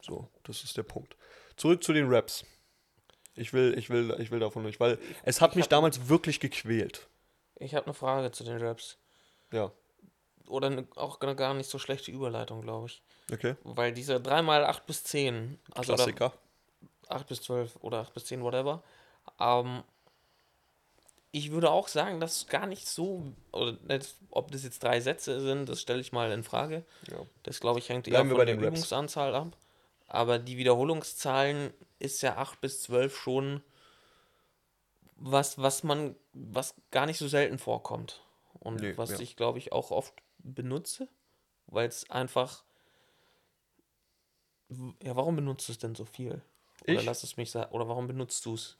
So, 0.00 0.28
das 0.44 0.64
ist 0.64 0.76
der 0.76 0.84
Punkt. 0.84 1.16
Zurück 1.56 1.82
zu 1.82 1.92
den 1.92 2.08
Raps. 2.08 2.44
Ich 3.38 3.52
will, 3.52 3.76
ich 3.78 3.88
will, 3.90 4.14
ich 4.18 4.30
will 4.30 4.40
davon 4.40 4.64
nicht, 4.64 4.80
weil 4.80 4.98
es 5.24 5.40
hat 5.40 5.50
ich 5.52 5.56
mich 5.56 5.64
hab- 5.64 5.70
damals 5.70 6.08
wirklich 6.08 6.40
gequält. 6.40 7.06
Ich 7.56 7.74
habe 7.74 7.86
eine 7.86 7.94
Frage 7.94 8.30
zu 8.30 8.44
den 8.44 8.58
Raps. 8.62 8.98
Ja, 9.52 9.72
Oder 10.46 10.68
eine, 10.68 10.86
auch 10.96 11.20
eine 11.20 11.34
gar 11.34 11.54
nicht 11.54 11.68
so 11.70 11.78
schlechte 11.78 12.10
Überleitung, 12.10 12.62
glaube 12.62 12.86
ich. 12.86 13.02
okay. 13.32 13.56
Weil 13.64 13.92
diese 13.92 14.16
3x 14.16 14.64
8 14.64 14.86
bis 14.86 15.04
10, 15.04 15.58
also 15.74 15.94
Klassiker. 15.94 16.32
8 17.08 17.26
bis 17.26 17.42
12 17.42 17.76
oder 17.80 17.98
8 18.00 18.12
bis 18.14 18.26
10, 18.26 18.42
whatever. 18.42 18.82
Ähm, 19.40 19.82
ich 21.30 21.50
würde 21.50 21.70
auch 21.70 21.88
sagen, 21.88 22.20
dass 22.20 22.36
es 22.38 22.46
gar 22.46 22.66
nicht 22.66 22.86
so, 22.88 23.22
oder 23.52 23.72
nicht, 23.86 24.14
ob 24.30 24.50
das 24.50 24.64
jetzt 24.64 24.82
drei 24.82 25.00
Sätze 25.00 25.40
sind, 25.40 25.68
das 25.68 25.80
stelle 25.80 26.00
ich 26.00 26.12
mal 26.12 26.30
in 26.32 26.42
Frage. 26.44 26.84
Ja. 27.10 27.18
Das 27.42 27.60
glaube 27.60 27.78
ich 27.80 27.88
hängt 27.88 28.06
eher 28.08 28.12
Bleiben 28.24 28.30
wir 28.30 28.36
von 28.36 28.46
der. 28.46 28.56
Übungsanzahl 28.56 29.34
ab. 29.34 29.56
Aber 30.08 30.38
die 30.38 30.56
Wiederholungszahlen 30.56 31.72
ist 31.98 32.22
ja 32.22 32.36
8 32.38 32.60
bis 32.60 32.82
12 32.82 33.16
schon 33.16 33.62
was, 35.16 35.58
was 35.58 35.82
man, 35.82 36.16
was 36.32 36.74
gar 36.90 37.06
nicht 37.06 37.18
so 37.18 37.28
selten 37.28 37.58
vorkommt. 37.58 38.22
Und 38.58 38.80
Nee, 38.80 38.96
was 38.96 39.10
ja. 39.10 39.20
ich, 39.20 39.36
glaube 39.36 39.58
ich, 39.58 39.72
auch 39.72 39.90
oft 39.90 40.14
benutze, 40.38 41.08
weil 41.66 41.88
es 41.88 42.08
einfach. 42.10 42.64
Ja, 45.02 45.16
warum 45.16 45.36
benutzt 45.36 45.68
du 45.68 45.72
es 45.72 45.78
denn 45.78 45.94
so 45.94 46.04
viel? 46.04 46.42
Oder 46.84 46.94
Ich? 46.94 47.04
lass 47.04 47.22
es 47.22 47.36
mich 47.36 47.50
sagen. 47.50 47.72
Oder 47.72 47.88
warum 47.88 48.06
benutzt 48.06 48.44
du 48.46 48.54
es? 48.54 48.76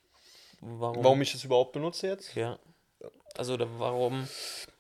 Warum? 0.61 1.05
Warum 1.05 1.23
ich 1.23 1.33
das 1.33 1.45
überhaupt 1.45 1.73
benutze 1.73 2.09
jetzt? 2.09 2.35
Ja. 2.35 2.59
Also, 3.39 3.57
warum. 3.79 4.27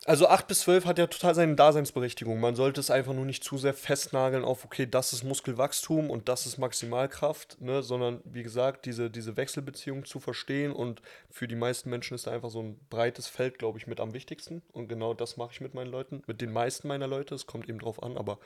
Also 0.04 0.26
8 0.26 0.48
bis 0.48 0.60
12 0.62 0.84
hat 0.84 0.98
ja 0.98 1.06
total 1.06 1.34
seine 1.34 1.54
Daseinsberechtigung. 1.54 2.40
Man 2.40 2.56
sollte 2.56 2.80
es 2.80 2.90
einfach 2.90 3.12
nur 3.12 3.24
nicht 3.24 3.44
zu 3.44 3.56
sehr 3.56 3.74
festnageln 3.74 4.44
auf, 4.44 4.64
okay, 4.64 4.86
das 4.86 5.12
ist 5.12 5.22
Muskelwachstum 5.22 6.10
und 6.10 6.28
das 6.28 6.44
ist 6.46 6.58
Maximalkraft, 6.58 7.60
ne? 7.60 7.82
sondern 7.82 8.20
wie 8.24 8.42
gesagt, 8.42 8.86
diese, 8.86 9.10
diese 9.10 9.36
Wechselbeziehung 9.36 10.06
zu 10.06 10.18
verstehen 10.18 10.72
und 10.72 11.02
für 11.30 11.46
die 11.46 11.54
meisten 11.54 11.90
Menschen 11.90 12.14
ist 12.14 12.26
da 12.26 12.32
einfach 12.32 12.50
so 12.50 12.60
ein 12.60 12.80
breites 12.90 13.28
Feld, 13.28 13.58
glaube 13.60 13.78
ich, 13.78 13.86
mit 13.86 14.00
am 14.00 14.12
wichtigsten. 14.12 14.62
Und 14.72 14.88
genau 14.88 15.14
das 15.14 15.36
mache 15.36 15.52
ich 15.52 15.60
mit 15.60 15.74
meinen 15.74 15.90
Leuten, 15.90 16.24
mit 16.26 16.40
den 16.40 16.52
meisten 16.52 16.88
meiner 16.88 17.06
Leute. 17.06 17.36
Es 17.36 17.46
kommt 17.46 17.68
eben 17.68 17.78
drauf 17.78 18.02
an, 18.02 18.16
aber 18.16 18.40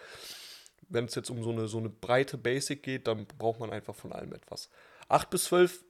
wenn 0.90 1.06
es 1.06 1.14
jetzt 1.14 1.30
um 1.30 1.42
so 1.42 1.50
eine, 1.50 1.68
so 1.68 1.78
eine 1.78 1.88
breite 1.88 2.36
Basic 2.36 2.82
geht, 2.82 3.06
dann 3.06 3.26
braucht 3.38 3.60
man 3.60 3.70
einfach 3.70 3.94
von 3.94 4.12
allem 4.12 4.34
etwas. 4.34 4.68
8 5.08 5.30
bis 5.30 5.44
12 5.44 5.82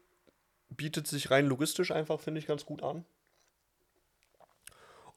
bietet 0.70 1.08
sich 1.08 1.30
rein 1.30 1.46
logistisch 1.46 1.90
einfach, 1.90 2.20
finde 2.20 2.38
ich, 2.38 2.46
ganz 2.46 2.64
gut 2.64 2.82
an. 2.82 3.04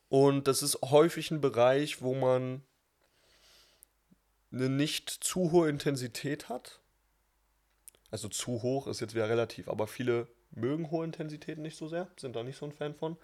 Und 0.10 0.48
das 0.48 0.62
ist 0.64 0.82
häufig 0.82 1.32
ein 1.32 1.42
Bereich, 1.42 2.02
wo 2.02 2.14
man 2.14 2.64
eine 4.52 4.70
nicht 4.70 5.10
zu 5.10 5.52
hohe 5.52 5.70
Intensität 5.70 6.50
hat. 6.50 6.80
Also 8.12 8.30
zu 8.30 8.62
hoch 8.62 8.88
ist 8.88 9.02
jetzt 9.02 9.16
wieder 9.16 9.30
relativ, 9.30 9.68
aber 9.68 9.88
viele 9.88 10.28
mögen 10.52 10.90
hohe 10.92 11.04
Intensitäten 11.04 11.62
nicht 11.62 11.78
so 11.78 11.88
sehr, 11.88 12.08
sind 12.18 12.36
da 12.36 12.44
nicht 12.44 12.58
so 12.58 12.66
ein 12.66 12.72
Fan 12.72 12.96
von. 12.96 13.18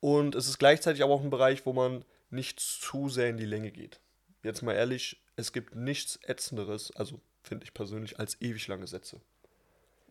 Und 0.00 0.34
es 0.34 0.48
ist 0.48 0.58
gleichzeitig 0.58 1.02
aber 1.02 1.14
auch 1.14 1.22
ein 1.22 1.30
Bereich, 1.30 1.64
wo 1.64 1.72
man 1.72 2.04
nicht 2.30 2.60
zu 2.60 3.08
sehr 3.08 3.30
in 3.30 3.36
die 3.36 3.46
Länge 3.46 3.70
geht. 3.70 4.00
Jetzt 4.42 4.62
mal 4.62 4.74
ehrlich, 4.74 5.22
es 5.36 5.52
gibt 5.52 5.76
nichts 5.76 6.16
Ätzenderes, 6.16 6.90
also 6.96 7.20
finde 7.42 7.64
ich 7.64 7.72
persönlich, 7.72 8.18
als 8.18 8.40
ewig 8.40 8.66
lange 8.68 8.86
Sätze. 8.86 9.20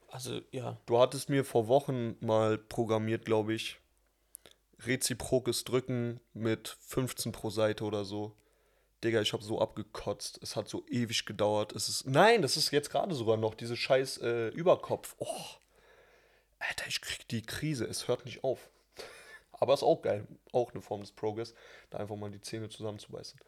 Also, 0.10 0.42
ja. 0.52 0.78
Du 0.86 1.00
hattest 1.00 1.30
mir 1.30 1.46
vor 1.46 1.68
Wochen 1.68 2.16
mal 2.20 2.58
programmiert, 2.58 3.26
glaube 3.26 3.54
ich, 3.54 3.78
reziprokes 4.86 5.64
Drücken 5.64 6.20
mit 6.34 6.78
15 6.82 7.32
pro 7.32 7.50
Seite 7.50 7.84
oder 7.84 8.06
so. 8.06 8.36
Digga, 9.04 9.22
ich 9.22 9.34
habe 9.34 9.44
so 9.44 9.60
abgekotzt. 9.60 10.40
Es 10.44 10.56
hat 10.56 10.70
so 10.70 10.86
ewig 10.88 11.26
gedauert. 11.26 11.74
Es 11.74 11.90
ist. 11.90 12.06
Nein, 12.06 12.42
das 12.42 12.58
ist 12.58 12.72
jetzt 12.72 12.92
gerade 12.92 13.16
sogar 13.16 13.38
noch, 13.38 13.56
diese 13.56 13.76
scheiß 13.76 14.18
äh, 14.18 14.50
Überkopf. 14.50 15.16
Oh. 15.18 15.46
Alter, 16.60 16.86
ich 16.88 17.02
krieg 17.02 17.28
die 17.30 17.42
Krise. 17.42 17.86
Es 17.86 18.08
hört 18.08 18.26
nicht 18.26 18.44
auf. 18.44 18.70
Aber 19.52 19.74
ist 19.74 19.84
auch 19.84 20.02
geil. 20.02 20.28
Auch 20.52 20.72
eine 20.72 20.82
Form 20.82 21.02
des 21.02 21.12
Progress, 21.12 21.56
da 21.90 21.98
einfach 21.98 22.16
mal 22.16 22.30
die 22.30 22.42
Zähne 22.42 22.70
zusammenzubeißen. 22.70 23.40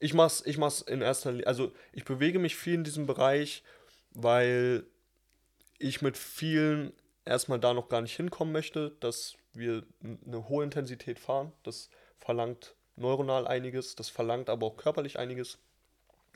Ich 0.00 0.12
mach's, 0.12 0.42
ich 0.44 0.58
mach's 0.58 0.82
in 0.82 1.00
erster 1.00 1.30
Linie. 1.30 1.46
Also, 1.46 1.72
ich 1.92 2.04
bewege 2.04 2.38
mich 2.38 2.54
viel 2.54 2.74
in 2.74 2.84
diesem 2.84 3.06
Bereich, 3.06 3.64
weil 4.10 4.86
ich 5.78 6.02
mit 6.02 6.18
vielen 6.18 6.92
erstmal 7.24 7.58
da 7.58 7.72
noch 7.72 7.88
gar 7.88 8.02
nicht 8.02 8.16
hinkommen 8.16 8.52
möchte, 8.52 8.96
dass 9.00 9.37
wir 9.52 9.84
eine 10.02 10.48
hohe 10.48 10.64
Intensität 10.64 11.18
fahren. 11.18 11.52
Das 11.62 11.90
verlangt 12.18 12.74
neuronal 12.96 13.46
einiges, 13.46 13.94
das 13.94 14.08
verlangt 14.08 14.50
aber 14.50 14.66
auch 14.66 14.76
körperlich 14.76 15.18
einiges. 15.18 15.58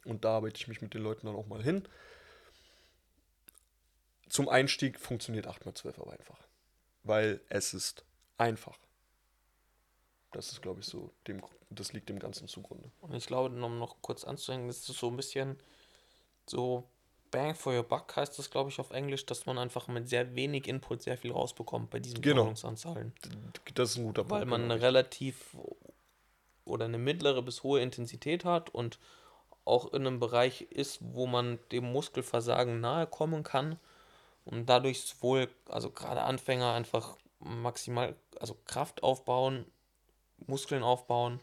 Und 0.05 0.25
da 0.25 0.37
arbeite 0.37 0.57
ich 0.57 0.69
mich 0.69 0.83
mit 0.83 0.95
den 0.95 1.03
Leuten 1.03 1.27
dann 1.27 1.37
auch 1.37 1.47
mal 1.47 1.63
hin. 1.63 1.87
Zum 4.29 4.49
Einstieg 4.49 4.99
funktioniert 4.99 5.47
8x12 5.47 6.01
aber 6.01 6.13
einfach. 6.13 6.39
Weil 7.05 7.41
es 7.49 7.75
ist 7.75 8.05
einfach. 8.39 8.79
Das 10.33 10.51
ist, 10.51 10.63
glaube 10.63 10.81
ich, 10.81 10.87
so, 10.87 11.13
dem, 11.27 11.43
das 11.71 11.93
liegt 11.93 12.09
dem 12.09 12.19
Ganzen 12.19 12.49
zugrunde. 12.49 12.91
Und 13.01 13.15
ich 13.15 13.27
glaube, 13.27 13.55
um 13.55 13.79
noch 13.79 14.01
kurz 14.01 14.25
anzuhängen, 14.25 14.69
das 14.69 14.89
ist 14.89 14.99
so 14.99 15.11
ein 15.11 15.17
bisschen 15.17 15.59
so 16.47 16.89
Bang 17.33 17.55
for 17.55 17.75
your 17.75 17.83
buck 17.83 18.15
heißt 18.15 18.39
das, 18.39 18.51
glaube 18.51 18.71
ich, 18.71 18.79
auf 18.79 18.91
Englisch, 18.91 19.27
dass 19.27 19.47
man 19.47 19.59
einfach 19.59 19.89
mit 19.89 20.09
sehr 20.09 20.37
wenig 20.37 20.69
Input 20.69 21.03
sehr 21.03 21.17
viel 21.17 21.33
rausbekommt 21.33 21.91
bei 21.91 21.99
diesen 21.99 22.21
Genau. 22.21 22.53
Das 23.75 23.91
ist 23.91 23.97
ein 23.97 24.05
guter 24.05 24.31
Weil 24.31 24.41
Punkt, 24.41 24.51
man 24.51 24.61
genau, 24.61 24.75
eine 24.75 24.75
richtig. 24.75 24.87
relativ 24.87 25.57
oder 26.65 26.85
eine 26.85 26.99
mittlere 26.99 27.43
bis 27.43 27.65
hohe 27.65 27.81
Intensität 27.81 28.45
hat 28.45 28.71
und 28.71 28.99
auch 29.65 29.93
in 29.93 30.07
einem 30.07 30.21
Bereich 30.21 30.63
ist, 30.63 30.99
wo 31.01 31.27
man 31.27 31.59
dem 31.73 31.91
Muskelversagen 31.91 32.81
nahe 32.81 33.07
kommen 33.07 33.43
kann 33.43 33.79
und 34.45 34.67
dadurch 34.67 35.03
sowohl, 35.03 35.49
also 35.69 35.91
gerade 35.91 36.23
Anfänger 36.23 36.73
einfach 36.73 37.17
maximal, 37.39 38.15
also 38.39 38.57
Kraft 38.67 39.03
aufbauen, 39.03 39.65
Muskeln 40.47 40.83
aufbauen, 40.83 41.41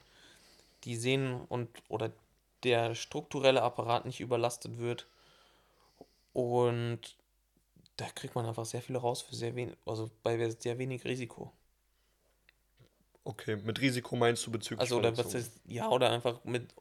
die 0.84 0.96
sehen 0.96 1.42
und 1.50 1.70
oder 1.88 2.12
der 2.64 2.94
strukturelle 2.94 3.64
Apparat 3.64 4.06
nicht 4.06 4.20
überlastet 4.20 4.78
wird 4.78 5.08
Und 6.34 7.18
da 7.98 8.06
kriegt 8.10 8.36
man 8.36 8.46
einfach 8.46 8.66
sehr 8.66 8.82
viel 8.82 8.96
raus 8.96 9.22
für 9.22 9.36
sehr 9.36 9.56
wenig, 9.56 9.76
also 9.86 10.10
bei 10.24 10.50
sehr 10.50 10.78
wenig 10.78 11.04
Risiko. 11.06 11.52
Okay, 13.24 13.58
mit 13.58 13.82
Risiko 13.82 14.16
meinst 14.16 14.46
du 14.48 14.52
bezüglich 14.52 14.80
Also 14.80 14.98
oder 14.98 15.16
was 15.18 15.34
ist, 15.34 15.60
ja, 15.66 15.90
oder 15.90 16.10
einfach 16.12 16.44
mit, 16.46 16.74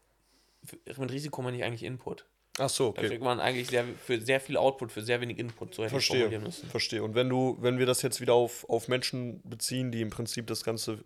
mit 0.87 1.13
Risiko 1.13 1.43
meine 1.43 1.57
ich 1.57 1.65
eigentlich 1.65 1.83
Input. 1.83 2.27
Ach 2.59 2.69
so, 2.69 2.93
Da 2.93 3.01
okay. 3.01 3.09
kriegt 3.09 3.23
man 3.23 3.41
eigentlich 3.41 3.69
sehr, 3.69 3.85
für 3.85 4.21
sehr 4.21 4.41
viel 4.41 4.57
Output, 4.57 4.91
für 4.91 5.03
sehr 5.03 5.21
wenig 5.21 5.39
Input, 5.39 5.79
ich 5.79 5.89
Verstehe, 5.89 6.41
müssen. 6.41 6.69
verstehe. 6.69 7.03
Und 7.03 7.15
wenn 7.15 7.29
du, 7.29 7.57
wenn 7.61 7.79
wir 7.79 7.87
das 7.87 8.03
jetzt 8.03 8.21
wieder 8.21 8.35
auf, 8.35 8.69
auf 8.69 8.89
Menschen 8.89 9.41
beziehen, 9.49 9.93
die 9.93 10.01
im 10.01 10.11
Prinzip 10.11 10.47
das 10.47 10.65
Ganze 10.65 11.05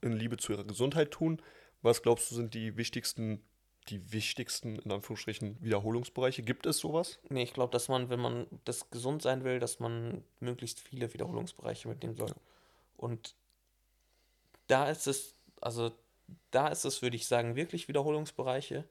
in 0.00 0.12
Liebe 0.12 0.38
zu 0.38 0.52
ihrer 0.52 0.64
Gesundheit 0.64 1.10
tun, 1.10 1.42
was 1.82 2.02
glaubst 2.02 2.30
du 2.30 2.34
sind 2.34 2.54
die 2.54 2.76
wichtigsten, 2.76 3.42
die 3.88 4.12
wichtigsten, 4.12 4.78
in 4.78 4.92
Anführungsstrichen, 4.92 5.62
Wiederholungsbereiche? 5.62 6.42
Gibt 6.42 6.66
es 6.66 6.78
sowas? 6.78 7.18
Nee, 7.28 7.42
ich 7.42 7.52
glaube, 7.52 7.72
dass 7.72 7.88
man, 7.88 8.08
wenn 8.10 8.20
man 8.20 8.46
das 8.64 8.90
gesund 8.90 9.22
sein 9.22 9.44
will, 9.44 9.58
dass 9.58 9.80
man 9.80 10.22
möglichst 10.38 10.80
viele 10.80 11.12
Wiederholungsbereiche 11.12 11.88
mitnehmen 11.88 12.16
soll. 12.16 12.34
Und 12.96 13.34
da 14.68 14.88
ist 14.88 15.06
es, 15.06 15.34
also 15.60 15.90
da 16.50 16.68
ist 16.68 16.84
es, 16.84 17.02
würde 17.02 17.16
ich 17.16 17.26
sagen, 17.26 17.56
wirklich 17.56 17.88
Wiederholungsbereiche, 17.88 18.84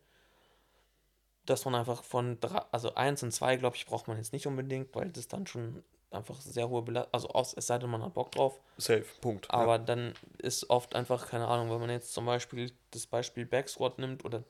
dass 1.46 1.66
man 1.66 1.76
einfach 1.76 2.04
von 2.04 2.40
drei, 2.40 2.60
also 2.72 2.96
eins 2.96 3.24
und 3.24 3.32
zwei, 3.32 3.56
glaube 3.56 3.76
ich, 3.76 3.86
braucht 3.86 4.08
man 4.08 4.18
jetzt 4.18 4.34
nicht 4.34 4.48
unbedingt, 4.48 4.94
weil 4.96 5.10
das 5.12 5.28
dann 5.28 5.48
schon 5.48 5.84
einfach 6.12 6.42
sehr 6.42 6.70
hohe 6.70 6.82
Belastung, 6.82 7.14
also 7.14 7.30
aus, 7.30 7.54
es 7.54 7.68
sei 7.68 7.78
denn, 7.78 7.90
man 7.90 8.04
hat 8.04 8.14
Bock 8.14 8.32
drauf. 8.32 8.60
Safe, 8.78 9.06
Punkt. 9.22 9.50
Aber 9.52 9.80
dann 9.80 10.14
ist 10.40 10.70
oft 10.70 10.96
einfach, 10.96 11.28
keine 11.30 11.48
Ahnung, 11.48 11.72
wenn 11.72 11.80
man 11.80 11.90
jetzt 11.90 12.14
zum 12.14 12.26
Beispiel 12.26 12.72
das 12.92 13.08
Beispiel 13.08 13.46
Backsquat 13.46 14.00
nimmt 14.00 14.26
oder 14.26 14.44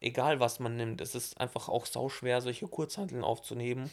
egal 0.00 0.40
was 0.40 0.60
man 0.60 0.76
nimmt, 0.76 1.00
es 1.00 1.14
ist 1.14 1.40
einfach 1.40 1.68
auch 1.68 1.86
sauschwer, 1.86 2.40
solche 2.40 2.68
Kurzhanteln 2.68 3.24
aufzunehmen. 3.24 3.90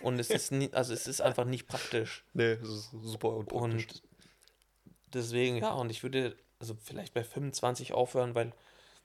Und 0.00 0.18
es 0.18 0.30
ist 0.30 0.52
nie, 0.52 0.72
also 0.72 0.92
es 0.92 1.06
ist 1.06 1.20
einfach 1.20 1.44
nicht 1.44 1.66
praktisch. 1.66 2.24
Nee, 2.32 2.56
das 2.56 2.68
ist 2.68 2.90
super 3.02 3.30
unpraktisch. 3.30 3.62
Und 3.62 4.02
deswegen, 5.12 5.56
ja, 5.58 5.72
und 5.72 5.90
ich 5.90 6.02
würde 6.02 6.36
also 6.58 6.76
vielleicht 6.82 7.14
bei 7.14 7.24
25 7.24 7.92
aufhören, 7.92 8.34
weil 8.34 8.52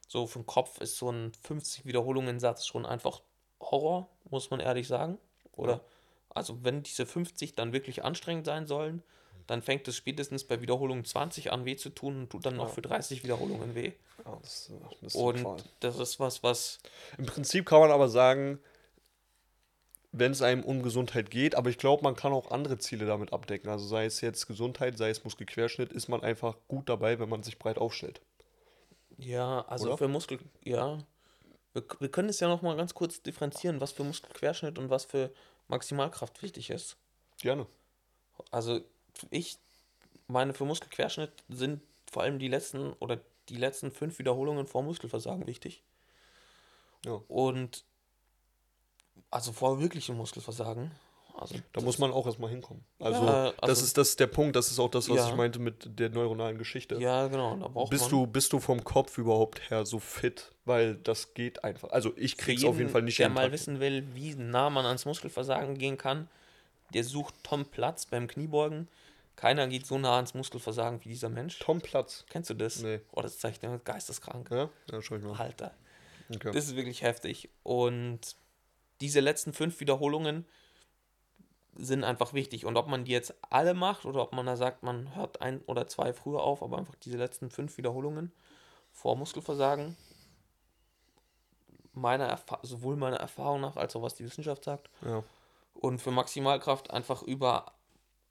so 0.07 0.27
vom 0.27 0.45
Kopf 0.45 0.79
ist 0.79 0.97
so 0.97 1.11
ein 1.11 1.31
50 1.43 1.85
Wiederholungen 1.85 2.39
Satz 2.39 2.65
schon 2.65 2.85
einfach 2.85 3.21
Horror, 3.59 4.09
muss 4.29 4.49
man 4.51 4.59
ehrlich 4.59 4.87
sagen. 4.87 5.17
Oder 5.53 5.81
also 6.29 6.63
wenn 6.63 6.83
diese 6.83 7.05
50 7.05 7.55
dann 7.55 7.73
wirklich 7.73 8.03
anstrengend 8.03 8.45
sein 8.45 8.67
sollen, 8.67 9.01
dann 9.47 9.61
fängt 9.61 9.87
es 9.87 9.95
spätestens 9.95 10.43
bei 10.43 10.61
Wiederholung 10.61 11.05
20 11.05 11.51
an 11.51 11.65
weh 11.65 11.75
zu 11.75 11.89
tun 11.89 12.21
und 12.21 12.29
tut 12.31 12.45
dann 12.45 12.55
noch 12.55 12.69
Ja. 12.69 12.73
für 12.73 12.81
30 12.81 13.23
Wiederholungen 13.23 13.75
weh. 13.75 13.93
Ja, 14.25 14.37
das, 14.41 14.71
das 15.01 15.13
ist 15.13 15.15
Und 15.15 15.37
total. 15.37 15.63
das 15.81 15.99
ist 15.99 16.19
was, 16.19 16.43
was 16.43 16.79
Im 17.17 17.25
Prinzip 17.25 17.65
kann 17.65 17.79
man 17.79 17.91
aber 17.91 18.09
sagen, 18.09 18.59
wenn 20.11 20.31
es 20.31 20.41
einem 20.41 20.63
um 20.63 20.81
Gesundheit 20.81 21.29
geht, 21.29 21.55
aber 21.55 21.69
ich 21.69 21.77
glaube, 21.77 22.01
man 22.03 22.15
kann 22.15 22.31
auch 22.31 22.49
andere 22.49 22.77
Ziele 22.77 23.05
damit 23.05 23.33
abdecken. 23.33 23.69
Also 23.69 23.85
sei 23.85 24.05
es 24.05 24.21
jetzt 24.21 24.47
Gesundheit, 24.47 24.97
sei 24.97 25.09
es 25.09 25.23
Muskelquerschnitt, 25.23 25.91
ist 25.91 26.07
man 26.07 26.23
einfach 26.23 26.55
gut 26.67 26.87
dabei, 26.89 27.19
wenn 27.19 27.27
man 27.29 27.43
sich 27.43 27.59
breit 27.59 27.77
aufstellt. 27.77 28.21
Ja, 29.17 29.65
also 29.67 29.87
Oder? 29.87 29.97
für 29.97 30.07
Muskel, 30.07 30.39
ja. 30.63 30.99
Wir, 31.73 31.83
wir 31.99 32.09
können 32.09 32.29
es 32.29 32.39
ja 32.39 32.47
noch 32.47 32.61
mal 32.61 32.75
ganz 32.77 32.93
kurz 32.93 33.21
differenzieren, 33.21 33.81
was 33.81 33.91
für 33.91 34.03
Muskelquerschnitt 34.03 34.77
und 34.79 34.89
was 34.89 35.05
für 35.05 35.31
Maximalkraft 35.67 36.41
wichtig 36.41 36.69
ist. 36.69 36.97
Gerne. 37.41 37.67
Also 38.51 38.81
ich 39.29 39.57
meine, 40.27 40.53
für 40.53 40.65
Muskelquerschnitt 40.65 41.31
sind 41.49 41.81
vor 42.11 42.23
allem 42.23 42.39
die 42.39 42.47
letzten 42.47 42.93
oder 42.93 43.19
die 43.49 43.57
letzten 43.57 43.91
fünf 43.91 44.17
Wiederholungen 44.19 44.65
vor 44.67 44.83
Muskelversagen 44.83 45.45
wichtig. 45.47 45.83
Ja. 47.05 47.19
Und 47.27 47.83
also 49.31 49.51
vor 49.51 49.79
wirklichem 49.79 50.17
Muskelversagen. 50.17 50.91
Also 51.37 51.55
Da 51.73 51.81
muss 51.81 51.99
man 51.99 52.11
auch 52.11 52.25
erstmal 52.25 52.49
hinkommen. 52.49 52.85
Also, 52.97 53.25
Ja, 53.25 53.51
das 53.51 53.59
also- 53.61 53.83
ist 53.83 53.97
das 53.97 54.09
ist 54.09 54.19
der 54.21 54.27
Punkt, 54.27 54.55
das 54.55 54.71
ist 54.71 54.79
auch 54.79 54.89
das, 54.89 55.09
was 55.09 55.17
Ja. 55.17 55.29
ich 55.29 55.35
meinte 55.35 55.59
mit 55.59 55.99
der 55.99 56.09
neuronalen 56.09 56.57
Geschichte. 56.57 56.95
Ja, 56.95 57.27
genau. 57.27 57.57
Da 57.57 57.67
braucht 57.67 57.89
Bist 57.89 58.03
man 58.03 58.11
du, 58.11 58.27
bist 58.27 58.53
du 58.53 58.59
vom 58.61 58.81
Kopf 58.85 59.17
überhaupt 59.17 59.69
her 59.69 59.85
so 59.85 59.99
fit? 59.99 60.53
Weil 60.63 60.95
das 60.95 61.33
geht 61.33 61.61
einfach. 61.65 61.89
Also 61.89 62.13
ich 62.15 62.37
krieg's 62.37 62.63
auf 62.63 62.75
jeden 62.75 62.79
jeden, 62.79 62.89
Fall 62.91 63.01
nicht 63.01 63.17
hin. 63.17 63.33
mal 63.33 63.51
wissen 63.51 63.81
will, 63.81 64.07
wie 64.15 64.33
nah 64.35 64.69
man 64.69 64.85
ans 64.85 65.03
Muskelversagen 65.05 65.77
gehen 65.77 65.97
kann, 65.97 66.29
der 66.93 67.03
sucht 67.03 67.35
Tom 67.43 67.65
Platz 67.65 68.05
beim 68.05 68.27
Kniebeugen. 68.27 68.87
Keiner 69.35 69.67
geht 69.67 69.85
so 69.85 69.97
nah 69.97 70.15
ans 70.15 70.33
Muskelversagen 70.33 71.03
wie 71.03 71.09
dieser 71.09 71.29
Mensch. 71.29 71.59
Tom 71.59 71.81
Platz. 71.81 72.25
Kennst 72.29 72.49
du 72.49 72.53
das? 72.53 72.81
Nee. 72.81 73.01
Oh, 73.11 73.21
das 73.21 73.39
zeigt 73.39 73.63
ja 73.63 73.77
geisteskrank. 73.77 74.49
Ja, 74.51 74.69
ja 74.91 75.01
schau 75.01 75.15
ich 75.15 75.23
mal. 75.23 75.37
Alter. 75.37 75.73
Okay. 76.33 76.51
Das 76.51 76.65
ist 76.65 76.75
wirklich 76.75 77.01
heftig. 77.01 77.49
Und 77.63 78.35
diese 79.01 79.19
letzten 79.19 79.53
fünf 79.53 79.79
Wiederholungen 79.79 80.45
sind 81.77 82.03
einfach 82.03 82.33
wichtig. 82.33 82.65
Und 82.65 82.77
ob 82.77 82.87
man 82.87 83.03
die 83.03 83.11
jetzt 83.11 83.33
alle 83.49 83.73
macht 83.73 84.05
oder 84.05 84.21
ob 84.21 84.33
man 84.33 84.45
da 84.45 84.55
sagt, 84.55 84.83
man 84.83 85.13
hört 85.15 85.41
ein 85.41 85.61
oder 85.65 85.87
zwei 85.87 86.13
früher 86.13 86.41
auf, 86.41 86.63
aber 86.63 86.77
einfach 86.77 86.95
diese 86.95 87.17
letzten 87.17 87.49
fünf 87.49 87.77
Wiederholungen 87.77 88.31
vor 88.91 89.17
Muskelversagen, 89.17 89.97
meiner 91.93 92.25
Erfa 92.25 92.59
sowohl 92.63 92.95
meiner 92.95 93.17
Erfahrung 93.17 93.61
nach 93.61 93.75
als 93.75 93.95
auch 93.95 94.01
was 94.01 94.15
die 94.15 94.23
Wissenschaft 94.23 94.63
sagt. 94.63 94.89
Ja. 95.01 95.23
Und 95.73 95.99
für 95.99 96.11
Maximalkraft 96.11 96.91
einfach 96.91 97.21
über, 97.23 97.73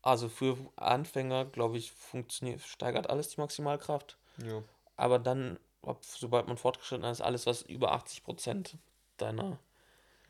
also 0.04 0.28
für 0.28 0.56
Anfänger, 0.76 1.46
glaube 1.46 1.78
ich, 1.78 1.92
funktioniert, 1.92 2.60
steigert 2.60 3.08
alles 3.08 3.28
die 3.30 3.40
Maximalkraft. 3.40 4.18
ja. 4.36 4.62
Aber 4.96 5.18
dann, 5.18 5.58
ab- 5.82 6.04
sobald 6.04 6.46
man 6.46 6.56
fortgeschritten 6.56 7.04
ist, 7.06 7.20
alles, 7.20 7.46
was 7.46 7.62
über 7.62 7.92
80% 7.92 8.76
deiner 9.16 9.58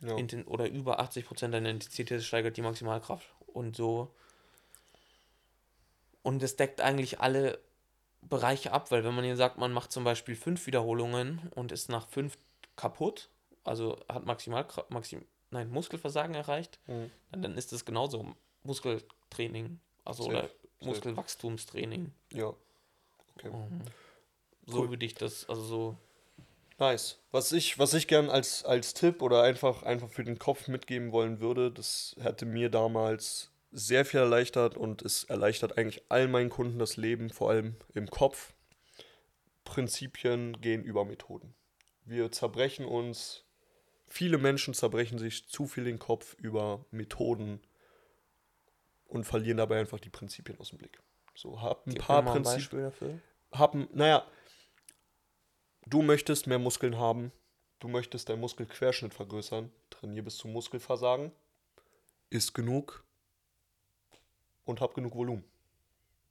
ja. 0.01 0.15
Inten 0.15 0.43
oder 0.45 0.67
über 0.69 0.99
80% 0.99 1.53
deiner 1.53 1.69
Intensität 1.69 2.09
ist, 2.11 2.25
steigert 2.25 2.57
die 2.57 2.61
Maximalkraft. 2.61 3.27
Und 3.47 3.75
so. 3.75 4.11
Und 6.23 6.41
es 6.41 6.55
deckt 6.55 6.81
eigentlich 6.81 7.19
alle 7.19 7.59
Bereiche 8.21 8.71
ab, 8.71 8.89
weil 8.91 9.03
wenn 9.03 9.13
man 9.13 9.23
hier 9.25 9.35
sagt, 9.37 9.57
man 9.57 9.71
macht 9.71 9.91
zum 9.91 10.03
Beispiel 10.03 10.35
fünf 10.35 10.65
Wiederholungen 10.65 11.51
und 11.53 11.71
ist 11.71 11.89
nach 11.89 12.07
fünf 12.07 12.37
kaputt, 12.75 13.29
also 13.63 13.99
hat 14.09 14.25
Maximalkraft, 14.25 14.89
Maxim, 14.89 15.25
nein, 15.51 15.69
Muskelversagen 15.69 16.33
erreicht, 16.33 16.79
Mhm. 16.87 17.11
dann, 17.31 17.57
ist 17.57 17.71
es 17.73 17.85
genauso 17.85 18.35
Muskeltraining, 19.29 19.79
also 20.03 20.23
Safe, 20.23 20.37
oder. 20.37 20.49
Muskelwachstumstraining. 20.81 22.11
ja. 22.33 22.53
Okay. 23.37 23.51
So 24.67 24.79
Cool. 24.79 24.89
würde 24.91 25.05
ich 25.05 25.13
das, 25.13 25.47
also 25.49 25.61
so. 25.61 25.97
Nice. 26.79 27.19
Was 27.31 27.51
ich, 27.51 27.77
was 27.77 27.93
ich 27.93 28.07
gern 28.07 28.29
als, 28.29 28.65
als 28.65 28.93
Tipp 28.93 29.21
oder 29.21 29.43
einfach, 29.43 29.83
einfach 29.83 30.09
für 30.09 30.23
den 30.23 30.39
Kopf 30.39 30.67
mitgeben 30.67 31.11
wollen 31.11 31.39
würde, 31.39 31.71
das 31.71 32.15
hätte 32.19 32.45
mir 32.45 32.69
damals 32.69 33.51
sehr 33.71 34.05
viel 34.05 34.21
erleichtert 34.21 34.75
und 34.75 35.01
es 35.03 35.25
erleichtert 35.25 35.77
eigentlich 35.77 36.03
all 36.09 36.27
meinen 36.27 36.49
Kunden 36.49 36.79
das 36.79 36.97
Leben, 36.97 37.29
vor 37.29 37.49
allem 37.51 37.75
im 37.93 38.09
Kopf. 38.09 38.53
Prinzipien 39.65 40.59
gehen 40.61 40.83
über 40.83 41.05
Methoden. 41.05 41.53
Wir 42.05 42.31
zerbrechen 42.31 42.85
uns, 42.85 43.43
viele 44.07 44.37
Menschen 44.37 44.73
zerbrechen 44.73 45.19
sich 45.19 45.47
zu 45.47 45.67
viel 45.67 45.83
den 45.83 45.99
Kopf 45.99 46.35
über 46.39 46.85
Methoden 46.91 47.59
und 49.07 49.23
verlieren 49.23 49.57
dabei 49.57 49.79
einfach 49.79 49.99
die 49.99 50.09
Prinzipien 50.09 50.59
aus 50.59 50.69
dem 50.69 50.79
Blick. 50.79 50.99
So, 51.35 51.61
hab 51.61 51.85
ein 51.85 51.91
Gib 51.91 52.01
paar 52.01 52.23
Prinzipien 52.23 52.91
haben, 53.51 53.87
naja, 53.93 54.25
du 55.85 56.01
möchtest 56.01 56.47
mehr 56.47 56.59
Muskeln 56.59 56.97
haben, 56.97 57.31
du 57.79 57.87
möchtest 57.87 58.29
deinen 58.29 58.41
Muskelquerschnitt 58.41 59.13
vergrößern, 59.13 59.71
trainier 59.89 60.23
bis 60.23 60.37
zum 60.37 60.51
Muskelversagen, 60.53 61.31
isst 62.29 62.53
genug 62.53 63.03
und 64.65 64.81
hab 64.81 64.93
genug 64.93 65.15
Volumen. 65.15 65.43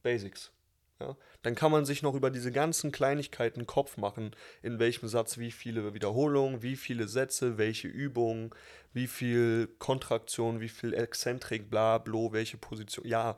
Basics. 0.03 0.54
Ja? 1.01 1.17
Dann 1.43 1.55
kann 1.55 1.73
man 1.73 1.85
sich 1.85 2.03
noch 2.03 2.15
über 2.15 2.31
diese 2.31 2.53
ganzen 2.53 2.93
Kleinigkeiten 2.93 3.67
Kopf 3.67 3.97
machen, 3.97 4.35
in 4.63 4.79
welchem 4.79 5.09
Satz 5.09 5.39
wie 5.39 5.51
viele 5.51 5.95
Wiederholungen, 5.95 6.63
wie 6.63 6.77
viele 6.77 7.09
Sätze, 7.09 7.59
welche 7.59 7.89
Übungen, 7.89 8.51
wie 8.93 9.07
viel 9.07 9.69
Kontraktion, 9.79 10.61
wie 10.61 10.69
viel 10.69 10.95
Exzentrik, 10.95 11.69
bla, 11.71 11.99
blo, 11.99 12.33
welche 12.33 12.57
Position. 12.57 13.07
Ja, 13.07 13.37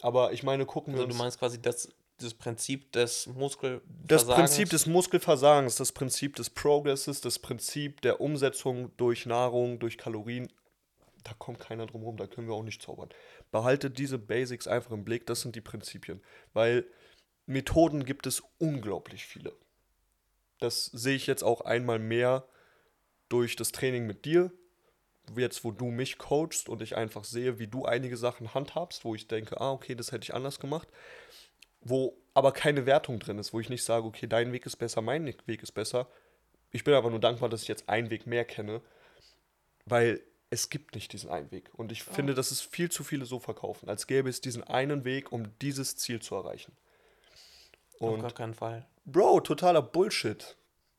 aber 0.00 0.32
ich 0.32 0.42
meine, 0.42 0.66
gucken 0.66 0.94
wir 0.94 1.00
Also 1.00 1.08
du 1.08 1.14
uns 1.14 1.22
meinst 1.22 1.38
quasi 1.38 1.60
das, 1.60 1.88
das 2.18 2.34
Prinzip 2.34 2.90
des 2.92 3.26
Muskelversagens. 3.26 4.06
das 4.06 4.26
Prinzip 4.26 4.70
des 4.70 4.86
Muskelversagens, 4.86 5.76
das 5.76 5.92
Prinzip 5.92 6.36
des 6.36 6.50
Progresses, 6.50 7.20
das 7.20 7.38
Prinzip 7.38 8.00
der 8.00 8.20
Umsetzung 8.20 8.90
durch 8.96 9.26
Nahrung, 9.26 9.78
durch 9.78 9.98
Kalorien, 9.98 10.48
da 11.24 11.32
kommt 11.38 11.58
keiner 11.58 11.86
drum 11.86 12.02
rum, 12.02 12.16
da 12.16 12.26
können 12.26 12.46
wir 12.46 12.54
auch 12.54 12.62
nicht 12.62 12.82
zaubern. 12.82 13.08
Behaltet 13.54 13.98
diese 13.98 14.18
Basics 14.18 14.66
einfach 14.66 14.90
im 14.90 15.04
Blick, 15.04 15.26
das 15.26 15.42
sind 15.42 15.54
die 15.54 15.60
Prinzipien. 15.60 16.20
Weil 16.52 16.84
Methoden 17.46 18.04
gibt 18.04 18.26
es 18.26 18.42
unglaublich 18.58 19.26
viele. 19.26 19.54
Das 20.58 20.86
sehe 20.86 21.14
ich 21.14 21.28
jetzt 21.28 21.44
auch 21.44 21.60
einmal 21.60 22.00
mehr 22.00 22.48
durch 23.28 23.54
das 23.54 23.70
Training 23.70 24.06
mit 24.06 24.24
dir. 24.24 24.50
Jetzt, 25.36 25.64
wo 25.64 25.70
du 25.70 25.86
mich 25.86 26.18
coachst 26.18 26.68
und 26.68 26.82
ich 26.82 26.96
einfach 26.96 27.22
sehe, 27.22 27.58
wie 27.60 27.68
du 27.68 27.84
einige 27.84 28.16
Sachen 28.16 28.52
handhabst, 28.54 29.04
wo 29.04 29.14
ich 29.14 29.28
denke, 29.28 29.60
ah, 29.60 29.70
okay, 29.70 29.94
das 29.94 30.10
hätte 30.10 30.24
ich 30.24 30.34
anders 30.34 30.58
gemacht 30.58 30.88
wo 31.84 32.18
aber 32.32 32.52
keine 32.52 32.86
Wertung 32.86 33.20
drin 33.20 33.38
ist, 33.38 33.52
wo 33.52 33.60
ich 33.60 33.68
nicht 33.68 33.84
sage, 33.84 34.06
okay, 34.06 34.26
dein 34.26 34.52
Weg 34.52 34.66
ist 34.66 34.76
besser, 34.76 35.02
mein 35.02 35.26
Weg 35.46 35.62
ist 35.62 35.72
besser. 35.72 36.08
Ich 36.72 36.82
bin 36.82 36.94
aber 36.94 37.10
nur 37.10 37.20
dankbar, 37.20 37.48
dass 37.48 37.62
ich 37.62 37.68
jetzt 37.68 37.88
einen 37.88 38.10
Weg 38.10 38.26
mehr 38.26 38.44
kenne, 38.44 38.80
weil 39.84 40.20
es 40.50 40.70
gibt 40.70 40.94
nicht 40.94 41.12
diesen 41.12 41.30
einen 41.30 41.50
Weg. 41.50 41.70
Und 41.74 41.92
ich 41.92 42.02
finde, 42.02 42.34
dass 42.34 42.50
es 42.50 42.60
viel 42.60 42.90
zu 42.90 43.02
viele 43.04 43.26
so 43.26 43.38
verkaufen, 43.38 43.88
als 43.88 44.06
gäbe 44.06 44.28
es 44.28 44.40
diesen 44.40 44.62
einen 44.62 45.04
Weg, 45.04 45.32
um 45.32 45.58
dieses 45.60 45.96
Ziel 45.96 46.20
zu 46.20 46.34
erreichen. 46.34 46.72
Auf 47.98 48.12
Und 48.12 48.20
gar 48.20 48.32
keinen 48.32 48.54
Fall. 48.54 48.86
Bro, 49.04 49.40
totaler 49.40 49.82
Bullshit. 49.82 50.56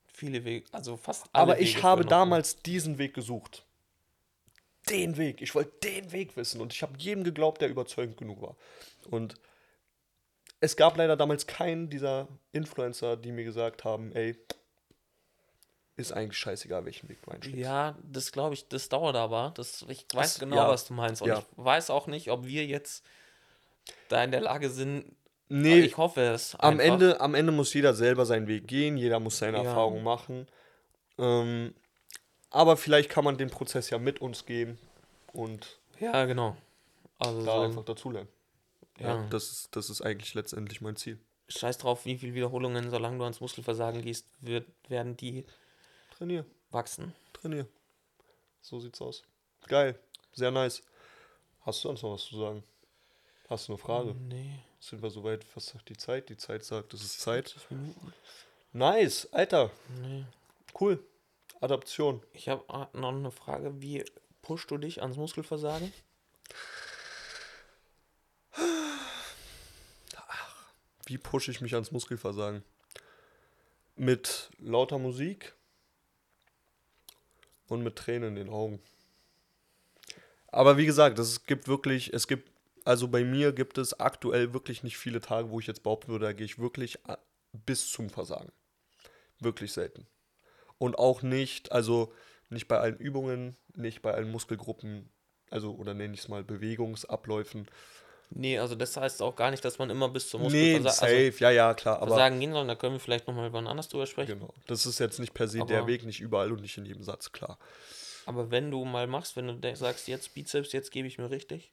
Viele 0.07 0.45
Wege, 0.45 0.65
also 0.71 0.95
fast 0.95 1.25
alle 1.33 1.41
Aber 1.41 1.59
ich 1.59 1.75
Wege 1.75 1.83
habe 1.83 2.05
damals 2.05 2.57
diesen 2.57 2.97
Weg 2.97 3.13
gesucht. 3.13 3.65
Den 4.89 5.17
Weg. 5.17 5.41
Ich 5.41 5.55
wollte 5.55 5.71
den 5.83 6.11
Weg 6.11 6.37
wissen. 6.37 6.61
Und 6.61 6.73
ich 6.73 6.81
habe 6.81 6.93
jedem 6.97 7.23
geglaubt, 7.23 7.61
der 7.61 7.69
überzeugend 7.69 8.17
genug 8.17 8.41
war. 8.41 8.55
Und 9.09 9.35
es 10.59 10.77
gab 10.77 10.95
leider 10.97 11.17
damals 11.17 11.47
keinen 11.47 11.89
dieser 11.89 12.27
Influencer, 12.51 13.17
die 13.17 13.31
mir 13.31 13.43
gesagt 13.43 13.83
haben, 13.83 14.11
ey, 14.13 14.37
ist 15.97 16.11
eigentlich 16.11 16.37
scheißegal, 16.37 16.83
welchen 16.85 17.07
Weg 17.09 17.21
du 17.23 17.31
einschlägst. 17.31 17.59
Ja, 17.59 17.97
das 18.03 18.31
glaube 18.31 18.53
ich, 18.53 18.67
das 18.67 18.89
dauert 18.89 19.15
aber. 19.15 19.53
Das, 19.55 19.85
ich 19.87 20.05
weiß 20.13 20.33
Das- 20.33 20.39
genau, 20.39 20.55
ja. 20.57 20.67
was 20.69 20.85
du 20.87 20.93
meinst. 20.93 21.21
Und 21.21 21.29
Ja. 21.29 21.39
ich 21.39 21.45
weiß 21.55 21.89
auch 21.89 22.07
nicht, 22.07 22.29
ob 22.31 22.45
wir 22.45 22.65
jetzt 22.65 23.05
da 24.09 24.23
in 24.23 24.31
der 24.31 24.41
Lage 24.41 24.69
sind. 24.69 25.05
Nee, 25.47 25.81
ich 25.81 25.97
hoffe 25.97 26.21
es. 26.21 26.55
am. 26.55 26.79
Ende, 26.79 27.21
am 27.21 27.35
Ende 27.35 27.51
muss 27.51 27.73
jeder 27.73 27.93
selber 27.93 28.25
seinen 28.25 28.47
Weg 28.47 28.67
gehen, 28.67 28.97
jeder 28.97 29.19
muss 29.19 29.37
seine 29.37 29.57
Ja. 29.57 29.63
Erfahrungen 29.63 30.03
machen. 30.03 30.47
Ähm, 31.17 31.73
aber 32.49 32.77
vielleicht 32.77 33.09
kann 33.09 33.23
man 33.23 33.37
den 33.37 33.49
Prozess 33.49 33.89
ja 33.89 33.97
mit 33.99 34.21
uns 34.21 34.45
gehen 34.45 34.77
und 35.33 35.79
Ja, 35.99 36.25
genau. 36.25 36.57
Also 37.19 37.45
da 37.45 37.55
so, 37.57 37.61
einfach 37.61 37.85
dazulernen. 37.85 38.27
Ja, 38.99 39.15
Ja. 39.15 39.27
das, 39.29 39.49
ist, 39.51 39.75
das 39.75 39.89
ist 39.89 40.01
eigentlich 40.01 40.33
letztendlich 40.33 40.81
mein 40.81 40.95
Ziel. 40.95 41.19
scheiß 41.47 41.77
drauf, 41.77 42.05
wie 42.05 42.17
viele 42.17 42.33
Wiederholungen, 42.33 42.89
solange 42.89 43.17
du 43.19 43.23
ans 43.23 43.39
Muskelversagen 43.39 44.01
gehst, 44.01 44.25
wird, 44.41 44.65
werden 44.89 45.15
die 45.15 45.45
Trainier, 46.18 46.45
wachsen. 46.72 47.13
trainier. 47.34 47.68
So 48.61 48.80
sieht's 48.80 49.01
aus. 49.01 49.24
Geil, 49.68 49.99
sehr 50.34 50.51
nice. 50.51 50.82
Hast 51.61 51.84
du 51.84 51.89
sonst 51.89 52.03
noch 52.03 52.13
was 52.13 52.26
zu 52.26 52.38
sagen? 52.39 52.63
Hast 53.49 53.68
du 53.68 53.74
eine 53.74 53.78
Frage? 53.78 54.13
Nee, 54.16 54.59
Sind 54.80 55.01
wir 55.01 55.09
soweit? 55.09 55.45
Was 55.55 55.68
sagt 55.68 55.89
die 55.89 55.97
Zeit? 55.97 56.30
Die 56.30 56.38
Zeit 56.38 56.63
sagt, 56.63 56.93
es 56.93 57.03
ist 57.03 57.20
Zeit. 57.20 57.49
40 57.49 57.72
Minuten. 57.72 58.13
Nice, 58.74 59.28
Alter. 59.34 59.72
Nee. 60.01 60.26
Cool. 60.80 61.03
Adaption. 61.61 62.22
Ich 62.34 62.49
habe 62.49 62.63
noch 62.93 63.09
eine 63.09 63.32
Frage. 63.32 63.82
Wie 63.82 64.03
pushst 64.41 64.70
du 64.72 64.78
dich 64.78 65.01
ans 65.01 65.18
Muskelversagen? 65.18 65.91
Wie 71.05 71.18
pushe 71.18 71.51
ich 71.51 71.61
mich 71.61 71.74
ans 71.76 71.91
Muskelversagen? 71.91 72.63
Mit 73.95 74.49
lauter 74.59 74.97
Musik 74.97 75.53
und 77.68 77.84
mit 77.84 77.95
Tränen 77.95 78.30
in 78.30 78.45
den 78.45 78.49
Augen. 78.49 78.80
Aber 80.47 80.78
wie 80.78 80.86
gesagt, 80.86 81.20
es 81.20 81.45
gibt 81.45 81.68
wirklich, 81.68 82.13
es 82.13 82.28
gibt, 82.28 82.49
also 82.86 83.07
bei 83.07 83.24
mir 83.24 83.51
gibt 83.51 83.78
es 83.78 83.99
aktuell 83.99 84.53
wirklich 84.53 84.84
nicht 84.84 84.97
viele 84.97 85.20
Tage, 85.22 85.49
wo 85.49 85.59
ich 85.59 85.68
jetzt 85.68 85.84
behaupten 85.84 86.09
würde, 86.11 86.26
da 86.26 86.34
gehe 86.34 86.45
ich 86.45 86.59
wirklich 86.59 87.05
a- 87.07 87.18
bis 87.66 87.89
zum 87.91 88.09
Versagen. 88.09 88.51
Wirklich 89.39 89.74
selten. 89.74 90.07
Und 90.78 90.97
auch 90.97 91.22
nicht, 91.22 91.72
also 91.72 92.13
nicht 92.49 92.68
bei 92.68 92.80
allen 92.80 92.97
Übungen, 92.97 93.57
nicht 93.76 94.01
bei 94.01 94.13
allen 94.13 94.32
Muskelgruppen, 94.32 95.09
also 95.49 95.76
oder 95.76 95.93
nenne 95.93 96.13
ich 96.13 96.22
es 96.22 96.28
mal 96.28 96.43
Bewegungsabläufen. 96.43 97.68
Nee, 98.30 98.57
also 98.59 98.76
das 98.76 98.97
heißt 98.97 99.21
auch 99.21 99.36
gar 99.36 99.51
nicht, 99.51 99.63
dass 99.63 99.78
man 99.80 99.89
immer 99.89 100.09
bis 100.09 100.30
zum 100.30 100.41
Nee, 100.41 100.73
Muskelversagen 100.73 101.32
safe, 101.32 101.43
ja, 101.43 101.51
ja, 101.51 101.73
klar. 101.73 101.95
also 101.95 102.05
Aber 102.07 102.15
Versagen 102.15 102.39
gehen 102.39 102.51
soll. 102.53 102.67
Da 102.67 102.76
können 102.76 102.93
wir 102.95 102.99
vielleicht 102.99 103.28
nochmal 103.28 103.53
wann 103.53 103.67
anders 103.67 103.88
drüber 103.89 104.05
sprechen. 104.07 104.39
Genau. 104.39 104.53
Das 104.67 104.86
ist 104.86 104.99
jetzt 104.99 105.19
nicht 105.19 105.34
per 105.34 105.47
se 105.47 105.59
der 105.65 105.80
Aber- 105.80 105.88
Weg, 105.88 106.03
nicht 106.05 106.19
überall 106.19 106.51
und 106.51 106.61
nicht 106.61 106.78
in 106.78 106.86
jedem 106.86 107.03
Satz, 107.03 107.32
klar. 107.32 107.59
Aber 108.26 108.49
wenn 108.51 108.71
du 108.71 108.84
mal 108.86 109.05
machst, 109.07 109.36
wenn 109.36 109.61
du 109.61 109.76
sagst, 109.76 110.07
jetzt 110.07 110.34
Bizeps, 110.34 110.71
jetzt 110.73 110.91
gebe 110.91 111.07
ich 111.07 111.17
mir 111.19 111.30
richtig. 111.30 111.71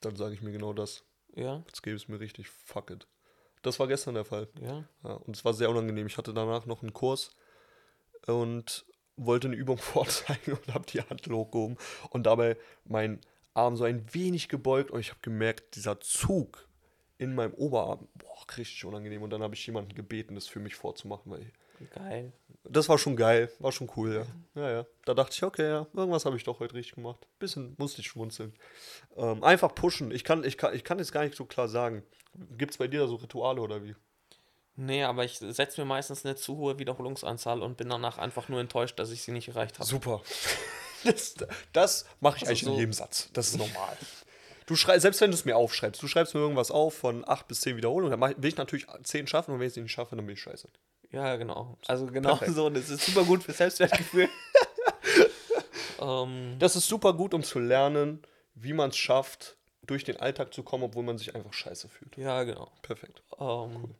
Dann 0.00 0.16
sage 0.16 0.34
ich 0.34 0.42
mir 0.42 0.52
genau 0.52 0.72
das. 0.72 1.04
Ja, 1.34 1.62
Jetzt 1.66 1.82
gebe 1.82 1.96
ich 1.96 2.02
es 2.04 2.08
mir 2.08 2.18
richtig, 2.18 2.48
fuck 2.48 2.90
it. 2.90 3.06
Das 3.62 3.78
war 3.78 3.86
gestern 3.86 4.14
der 4.14 4.24
Fall. 4.24 4.48
ja. 4.60 4.84
Ja, 5.04 5.12
und 5.12 5.36
es 5.36 5.44
war 5.44 5.52
sehr 5.52 5.68
unangenehm. 5.68 6.06
Ich 6.06 6.16
hatte 6.16 6.32
danach 6.32 6.64
noch 6.66 6.82
einen 6.82 6.94
Kurs 6.94 7.32
und 8.26 8.86
wollte 9.16 9.48
eine 9.48 9.56
Übung 9.56 9.78
vorzeigen 9.78 10.52
und 10.52 10.74
habe 10.74 10.86
die 10.86 11.00
Hand 11.00 11.26
hochgehoben 11.28 11.76
und 12.10 12.24
dabei 12.24 12.56
mein 12.84 13.20
Arm 13.56 13.76
so 13.76 13.84
ein 13.84 14.04
wenig 14.12 14.48
gebeugt 14.48 14.90
und 14.90 15.00
ich 15.00 15.10
habe 15.10 15.20
gemerkt, 15.22 15.76
dieser 15.76 16.00
Zug 16.00 16.68
in 17.18 17.34
meinem 17.34 17.54
Oberarm, 17.54 18.08
boah, 18.14 18.56
richtig 18.56 18.84
unangenehm. 18.84 19.22
Und 19.22 19.30
dann 19.30 19.42
habe 19.42 19.54
ich 19.54 19.66
jemanden 19.66 19.94
gebeten, 19.94 20.34
das 20.34 20.46
für 20.46 20.60
mich 20.60 20.74
vorzumachen, 20.74 21.32
weil 21.32 21.50
Geil. 21.94 22.32
Das 22.64 22.88
war 22.88 22.98
schon 22.98 23.16
geil, 23.16 23.50
war 23.58 23.70
schon 23.70 23.90
cool, 23.96 24.14
ja. 24.14 24.60
Ja, 24.60 24.70
ja. 24.70 24.86
Da 25.04 25.14
dachte 25.14 25.34
ich, 25.34 25.42
okay, 25.42 25.68
ja, 25.68 25.86
irgendwas 25.94 26.24
habe 26.24 26.36
ich 26.36 26.42
doch 26.42 26.58
heute 26.58 26.74
richtig 26.74 26.96
gemacht. 26.96 27.26
Bisschen 27.38 27.74
musste 27.78 28.00
ich 28.00 28.08
schmunzeln. 28.08 28.54
Ähm, 29.16 29.44
einfach 29.44 29.74
pushen. 29.74 30.10
Ich 30.10 30.24
kann, 30.24 30.42
ich, 30.42 30.58
kann, 30.58 30.74
ich 30.74 30.82
kann 30.82 30.98
jetzt 30.98 31.12
gar 31.12 31.22
nicht 31.22 31.36
so 31.36 31.44
klar 31.44 31.68
sagen. 31.68 32.02
Gibt 32.56 32.72
es 32.72 32.78
bei 32.78 32.88
dir 32.88 33.00
da 33.00 33.06
so 33.06 33.16
Rituale 33.16 33.60
oder 33.60 33.84
wie? 33.84 33.94
Nee, 34.74 35.04
aber 35.04 35.24
ich 35.24 35.38
setze 35.38 35.80
mir 35.80 35.86
meistens 35.86 36.24
eine 36.24 36.34
zu 36.34 36.56
hohe 36.56 36.78
Wiederholungsanzahl 36.78 37.62
und 37.62 37.76
bin 37.76 37.88
danach 37.88 38.18
einfach 38.18 38.48
nur 38.48 38.60
enttäuscht, 38.60 38.98
dass 38.98 39.10
ich 39.10 39.22
sie 39.22 39.32
nicht 39.32 39.48
erreicht 39.48 39.78
habe. 39.78 39.86
Super. 39.86 40.22
Das, 41.04 41.34
das 41.72 42.06
mache 42.20 42.36
ich 42.38 42.42
Also 42.42 42.50
eigentlich 42.50 42.62
in 42.62 42.68
so- 42.68 42.74
jedem 42.78 42.92
Satz. 42.92 43.28
Das 43.32 43.48
ist 43.48 43.56
normal. 43.58 43.96
Du 44.68 44.74
schreibst, 44.74 45.02
selbst 45.02 45.20
wenn 45.20 45.30
du 45.30 45.36
es 45.36 45.44
mir 45.44 45.56
aufschreibst, 45.56 46.02
du 46.02 46.08
schreibst 46.08 46.34
mir 46.34 46.40
irgendwas 46.40 46.72
auf 46.72 46.92
von 46.92 47.22
8 47.28 47.46
bis 47.46 47.60
10 47.60 47.76
Wiederholungen, 47.76 48.20
dann 48.20 48.42
will 48.42 48.48
ich 48.48 48.56
natürlich 48.56 48.84
10 49.04 49.28
schaffen 49.28 49.52
und 49.54 49.60
wenn 49.60 49.68
ich 49.68 49.76
es 49.76 49.80
nicht 49.80 49.92
schaffe, 49.92 50.16
dann 50.16 50.26
bin 50.26 50.32
ich 50.34 50.42
scheiße. 50.42 50.68
Ja, 51.12 51.36
genau. 51.36 51.78
Also 51.86 52.06
genau 52.06 52.30
Perfekt. 52.30 52.56
so. 52.56 52.66
Und 52.66 52.76
es 52.76 52.90
ist 52.90 53.06
super 53.06 53.22
gut 53.22 53.44
für 53.44 53.52
Selbstwertgefühl. 53.52 54.28
ähm, 56.00 56.56
Das 56.58 56.74
ist 56.76 56.88
super 56.88 57.12
gut, 57.12 57.32
um 57.34 57.42
zu 57.44 57.58
lernen, 57.60 58.22
wie 58.54 58.72
man 58.72 58.90
es 58.90 58.96
schafft, 58.96 59.56
durch 59.82 60.02
den 60.02 60.16
Alltag 60.16 60.52
zu 60.52 60.64
kommen, 60.64 60.82
obwohl 60.82 61.04
man 61.04 61.16
sich 61.16 61.34
einfach 61.36 61.52
scheiße 61.52 61.88
fühlt. 61.88 62.16
ja, 62.16 62.42
genau. 62.42 62.72
Perfekt. 62.82 63.22
Ähm, 63.38 63.94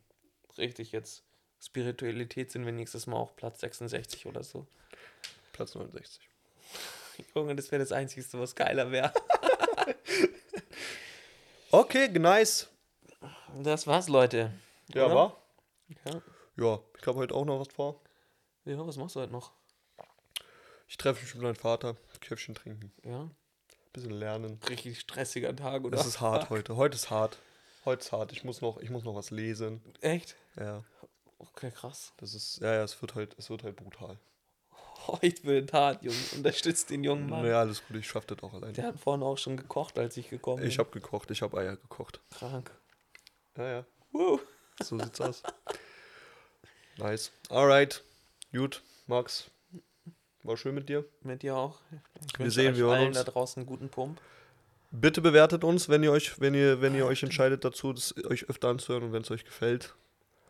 Richtig, 0.58 0.90
jetzt 0.90 1.22
Spiritualität 1.60 2.50
sind 2.50 2.64
wir 2.64 2.72
nächstes 2.72 3.06
Mal 3.06 3.16
auf 3.18 3.36
Platz 3.36 3.60
66 3.60 4.26
oder 4.26 4.42
so. 4.42 4.66
Platz 5.52 5.74
69. 5.76 6.28
Junge, 7.34 7.54
das 7.56 7.70
wäre 7.70 7.80
das 7.82 7.92
Einzige, 7.92 8.24
was 8.38 8.54
geiler 8.54 8.90
wäre. 8.90 9.12
Okay, 11.70 12.08
nice. 12.08 12.68
Das 13.62 13.86
war's, 13.86 14.08
Leute. 14.08 14.52
Ja, 14.94 15.06
Oder? 15.06 15.14
war? 15.14 15.42
Ja. 16.04 16.22
Ja, 16.56 16.80
ich 16.98 17.06
habe 17.06 17.18
heute 17.18 17.34
auch 17.34 17.44
noch 17.44 17.60
was 17.60 17.68
vor. 17.68 18.00
ja, 18.64 18.78
was 18.86 18.96
machst 18.96 19.16
du 19.16 19.20
heute 19.20 19.32
noch? 19.32 19.52
Ich 20.88 20.96
treffe 20.96 21.22
mich 21.22 21.34
mit 21.34 21.42
meinem 21.42 21.56
Vater, 21.56 21.96
Käffchen 22.20 22.54
trinken, 22.54 22.92
Ja, 23.04 23.28
bisschen 23.92 24.12
lernen. 24.12 24.60
richtig 24.68 25.00
stressiger 25.00 25.54
Tag, 25.54 25.84
oder? 25.84 25.96
Das 25.96 26.06
ist 26.06 26.20
hart 26.20 26.48
heute. 26.50 26.76
Heute 26.76 26.94
ist 26.96 27.10
hart. 27.10 27.38
Heute 27.84 28.00
ist 28.02 28.12
hart. 28.12 28.32
Ich 28.32 28.44
muss 28.44 28.60
noch, 28.60 28.78
ich 28.78 28.90
muss 28.90 29.04
noch 29.04 29.14
was 29.14 29.30
lesen. 29.30 29.82
Echt? 30.00 30.36
Ja, 30.56 30.82
Okay, 31.38 31.70
krass. 31.70 32.12
das 32.16 32.32
ist, 32.32 32.58
ja, 32.60 32.72
ja, 32.74 32.82
es 32.84 33.00
wird 33.02 33.14
halt, 33.14 33.34
es 33.38 33.50
wird 33.50 33.62
halt 33.64 33.76
brutal. 33.76 34.18
Heute 35.22 35.44
wird 35.44 35.72
hart, 35.72 36.02
Jungs. 36.02 36.32
Unterstützt 36.34 36.90
den 36.90 37.04
jungen 37.04 37.28
Mann. 37.28 37.46
Ja, 37.46 37.60
alles 37.60 37.82
gut, 37.86 37.96
ich 37.96 38.08
schaff 38.08 38.26
das 38.26 38.42
auch 38.42 38.52
allein. 38.54 38.72
Der 38.74 38.86
hat 38.86 38.98
vorhin 38.98 39.22
auch 39.22 39.38
schon 39.38 39.56
gekocht, 39.56 39.98
als 39.98 40.16
ich 40.16 40.28
gekommen 40.30 40.60
bin. 40.60 40.68
Ich 40.68 40.78
habe 40.78 40.90
gekocht, 40.90 41.30
ich 41.30 41.42
habe 41.42 41.58
Eier 41.58 41.76
gekocht. 41.76 42.20
krank. 42.30 42.70
Ja, 43.56 43.68
ja, 43.68 43.84
Woo. 44.12 44.38
so 44.82 44.98
sieht's 44.98 45.20
aus. 45.20 45.42
Nice. 46.98 47.30
Alright. 47.50 48.02
Gut, 48.52 48.82
Max. 49.06 49.50
War 50.42 50.56
schön 50.56 50.74
mit 50.74 50.88
dir. 50.88 51.04
Mit 51.22 51.42
dir 51.42 51.54
auch. 51.54 51.78
Ich 52.32 52.38
Wir 52.38 52.50
sehen, 52.50 52.74
wir 52.74 52.84
hören 52.84 52.94
allen 52.98 53.08
uns. 53.08 53.18
da 53.18 53.24
draußen 53.24 53.60
einen 53.60 53.66
guten 53.66 53.90
Pump. 53.90 54.18
Bitte 54.92 55.20
bewertet 55.20 55.62
uns, 55.62 55.90
wenn 55.90 56.02
ihr 56.02 56.12
euch, 56.12 56.40
wenn 56.40 56.54
ihr, 56.54 56.80
wenn 56.80 56.94
ihr 56.94 57.04
euch 57.04 57.22
entscheidet 57.22 57.64
dazu, 57.66 57.92
das 57.92 58.14
euch 58.24 58.48
öfter 58.48 58.68
anzuhören 58.68 59.04
und 59.04 59.12
wenn 59.12 59.20
es 59.22 59.30
euch 59.30 59.44
gefällt. 59.44 59.94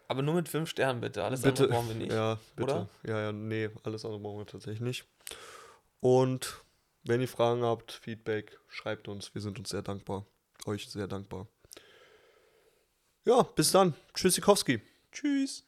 Aber 0.08 0.22
nur 0.22 0.34
mit 0.34 0.48
fünf 0.48 0.70
Sternen 0.70 1.00
bitte. 1.00 1.24
Alles 1.24 1.42
bitte. 1.42 1.64
andere 1.64 1.68
brauchen 1.68 1.88
wir 1.88 1.96
nicht. 1.96 2.12
Ja, 2.12 2.38
bitte. 2.54 2.72
oder? 2.72 2.88
Ja, 3.06 3.20
ja, 3.20 3.32
nee, 3.32 3.70
alles 3.82 4.04
andere 4.04 4.20
brauchen 4.20 4.38
wir 4.38 4.46
tatsächlich 4.46 4.80
nicht. 4.80 5.04
Und 6.00 6.62
wenn 7.04 7.20
ihr 7.20 7.28
Fragen 7.28 7.62
habt, 7.62 7.92
Feedback, 7.92 8.58
schreibt 8.68 9.08
uns. 9.08 9.34
Wir 9.34 9.42
sind 9.42 9.58
uns 9.58 9.70
sehr 9.70 9.82
dankbar. 9.82 10.26
Euch 10.66 10.88
sehr 10.88 11.06
dankbar. 11.06 11.46
Ja, 13.24 13.42
bis 13.42 13.72
dann. 13.72 13.94
Tschüssikowski. 14.14 14.80
Tschüss. 15.10 15.65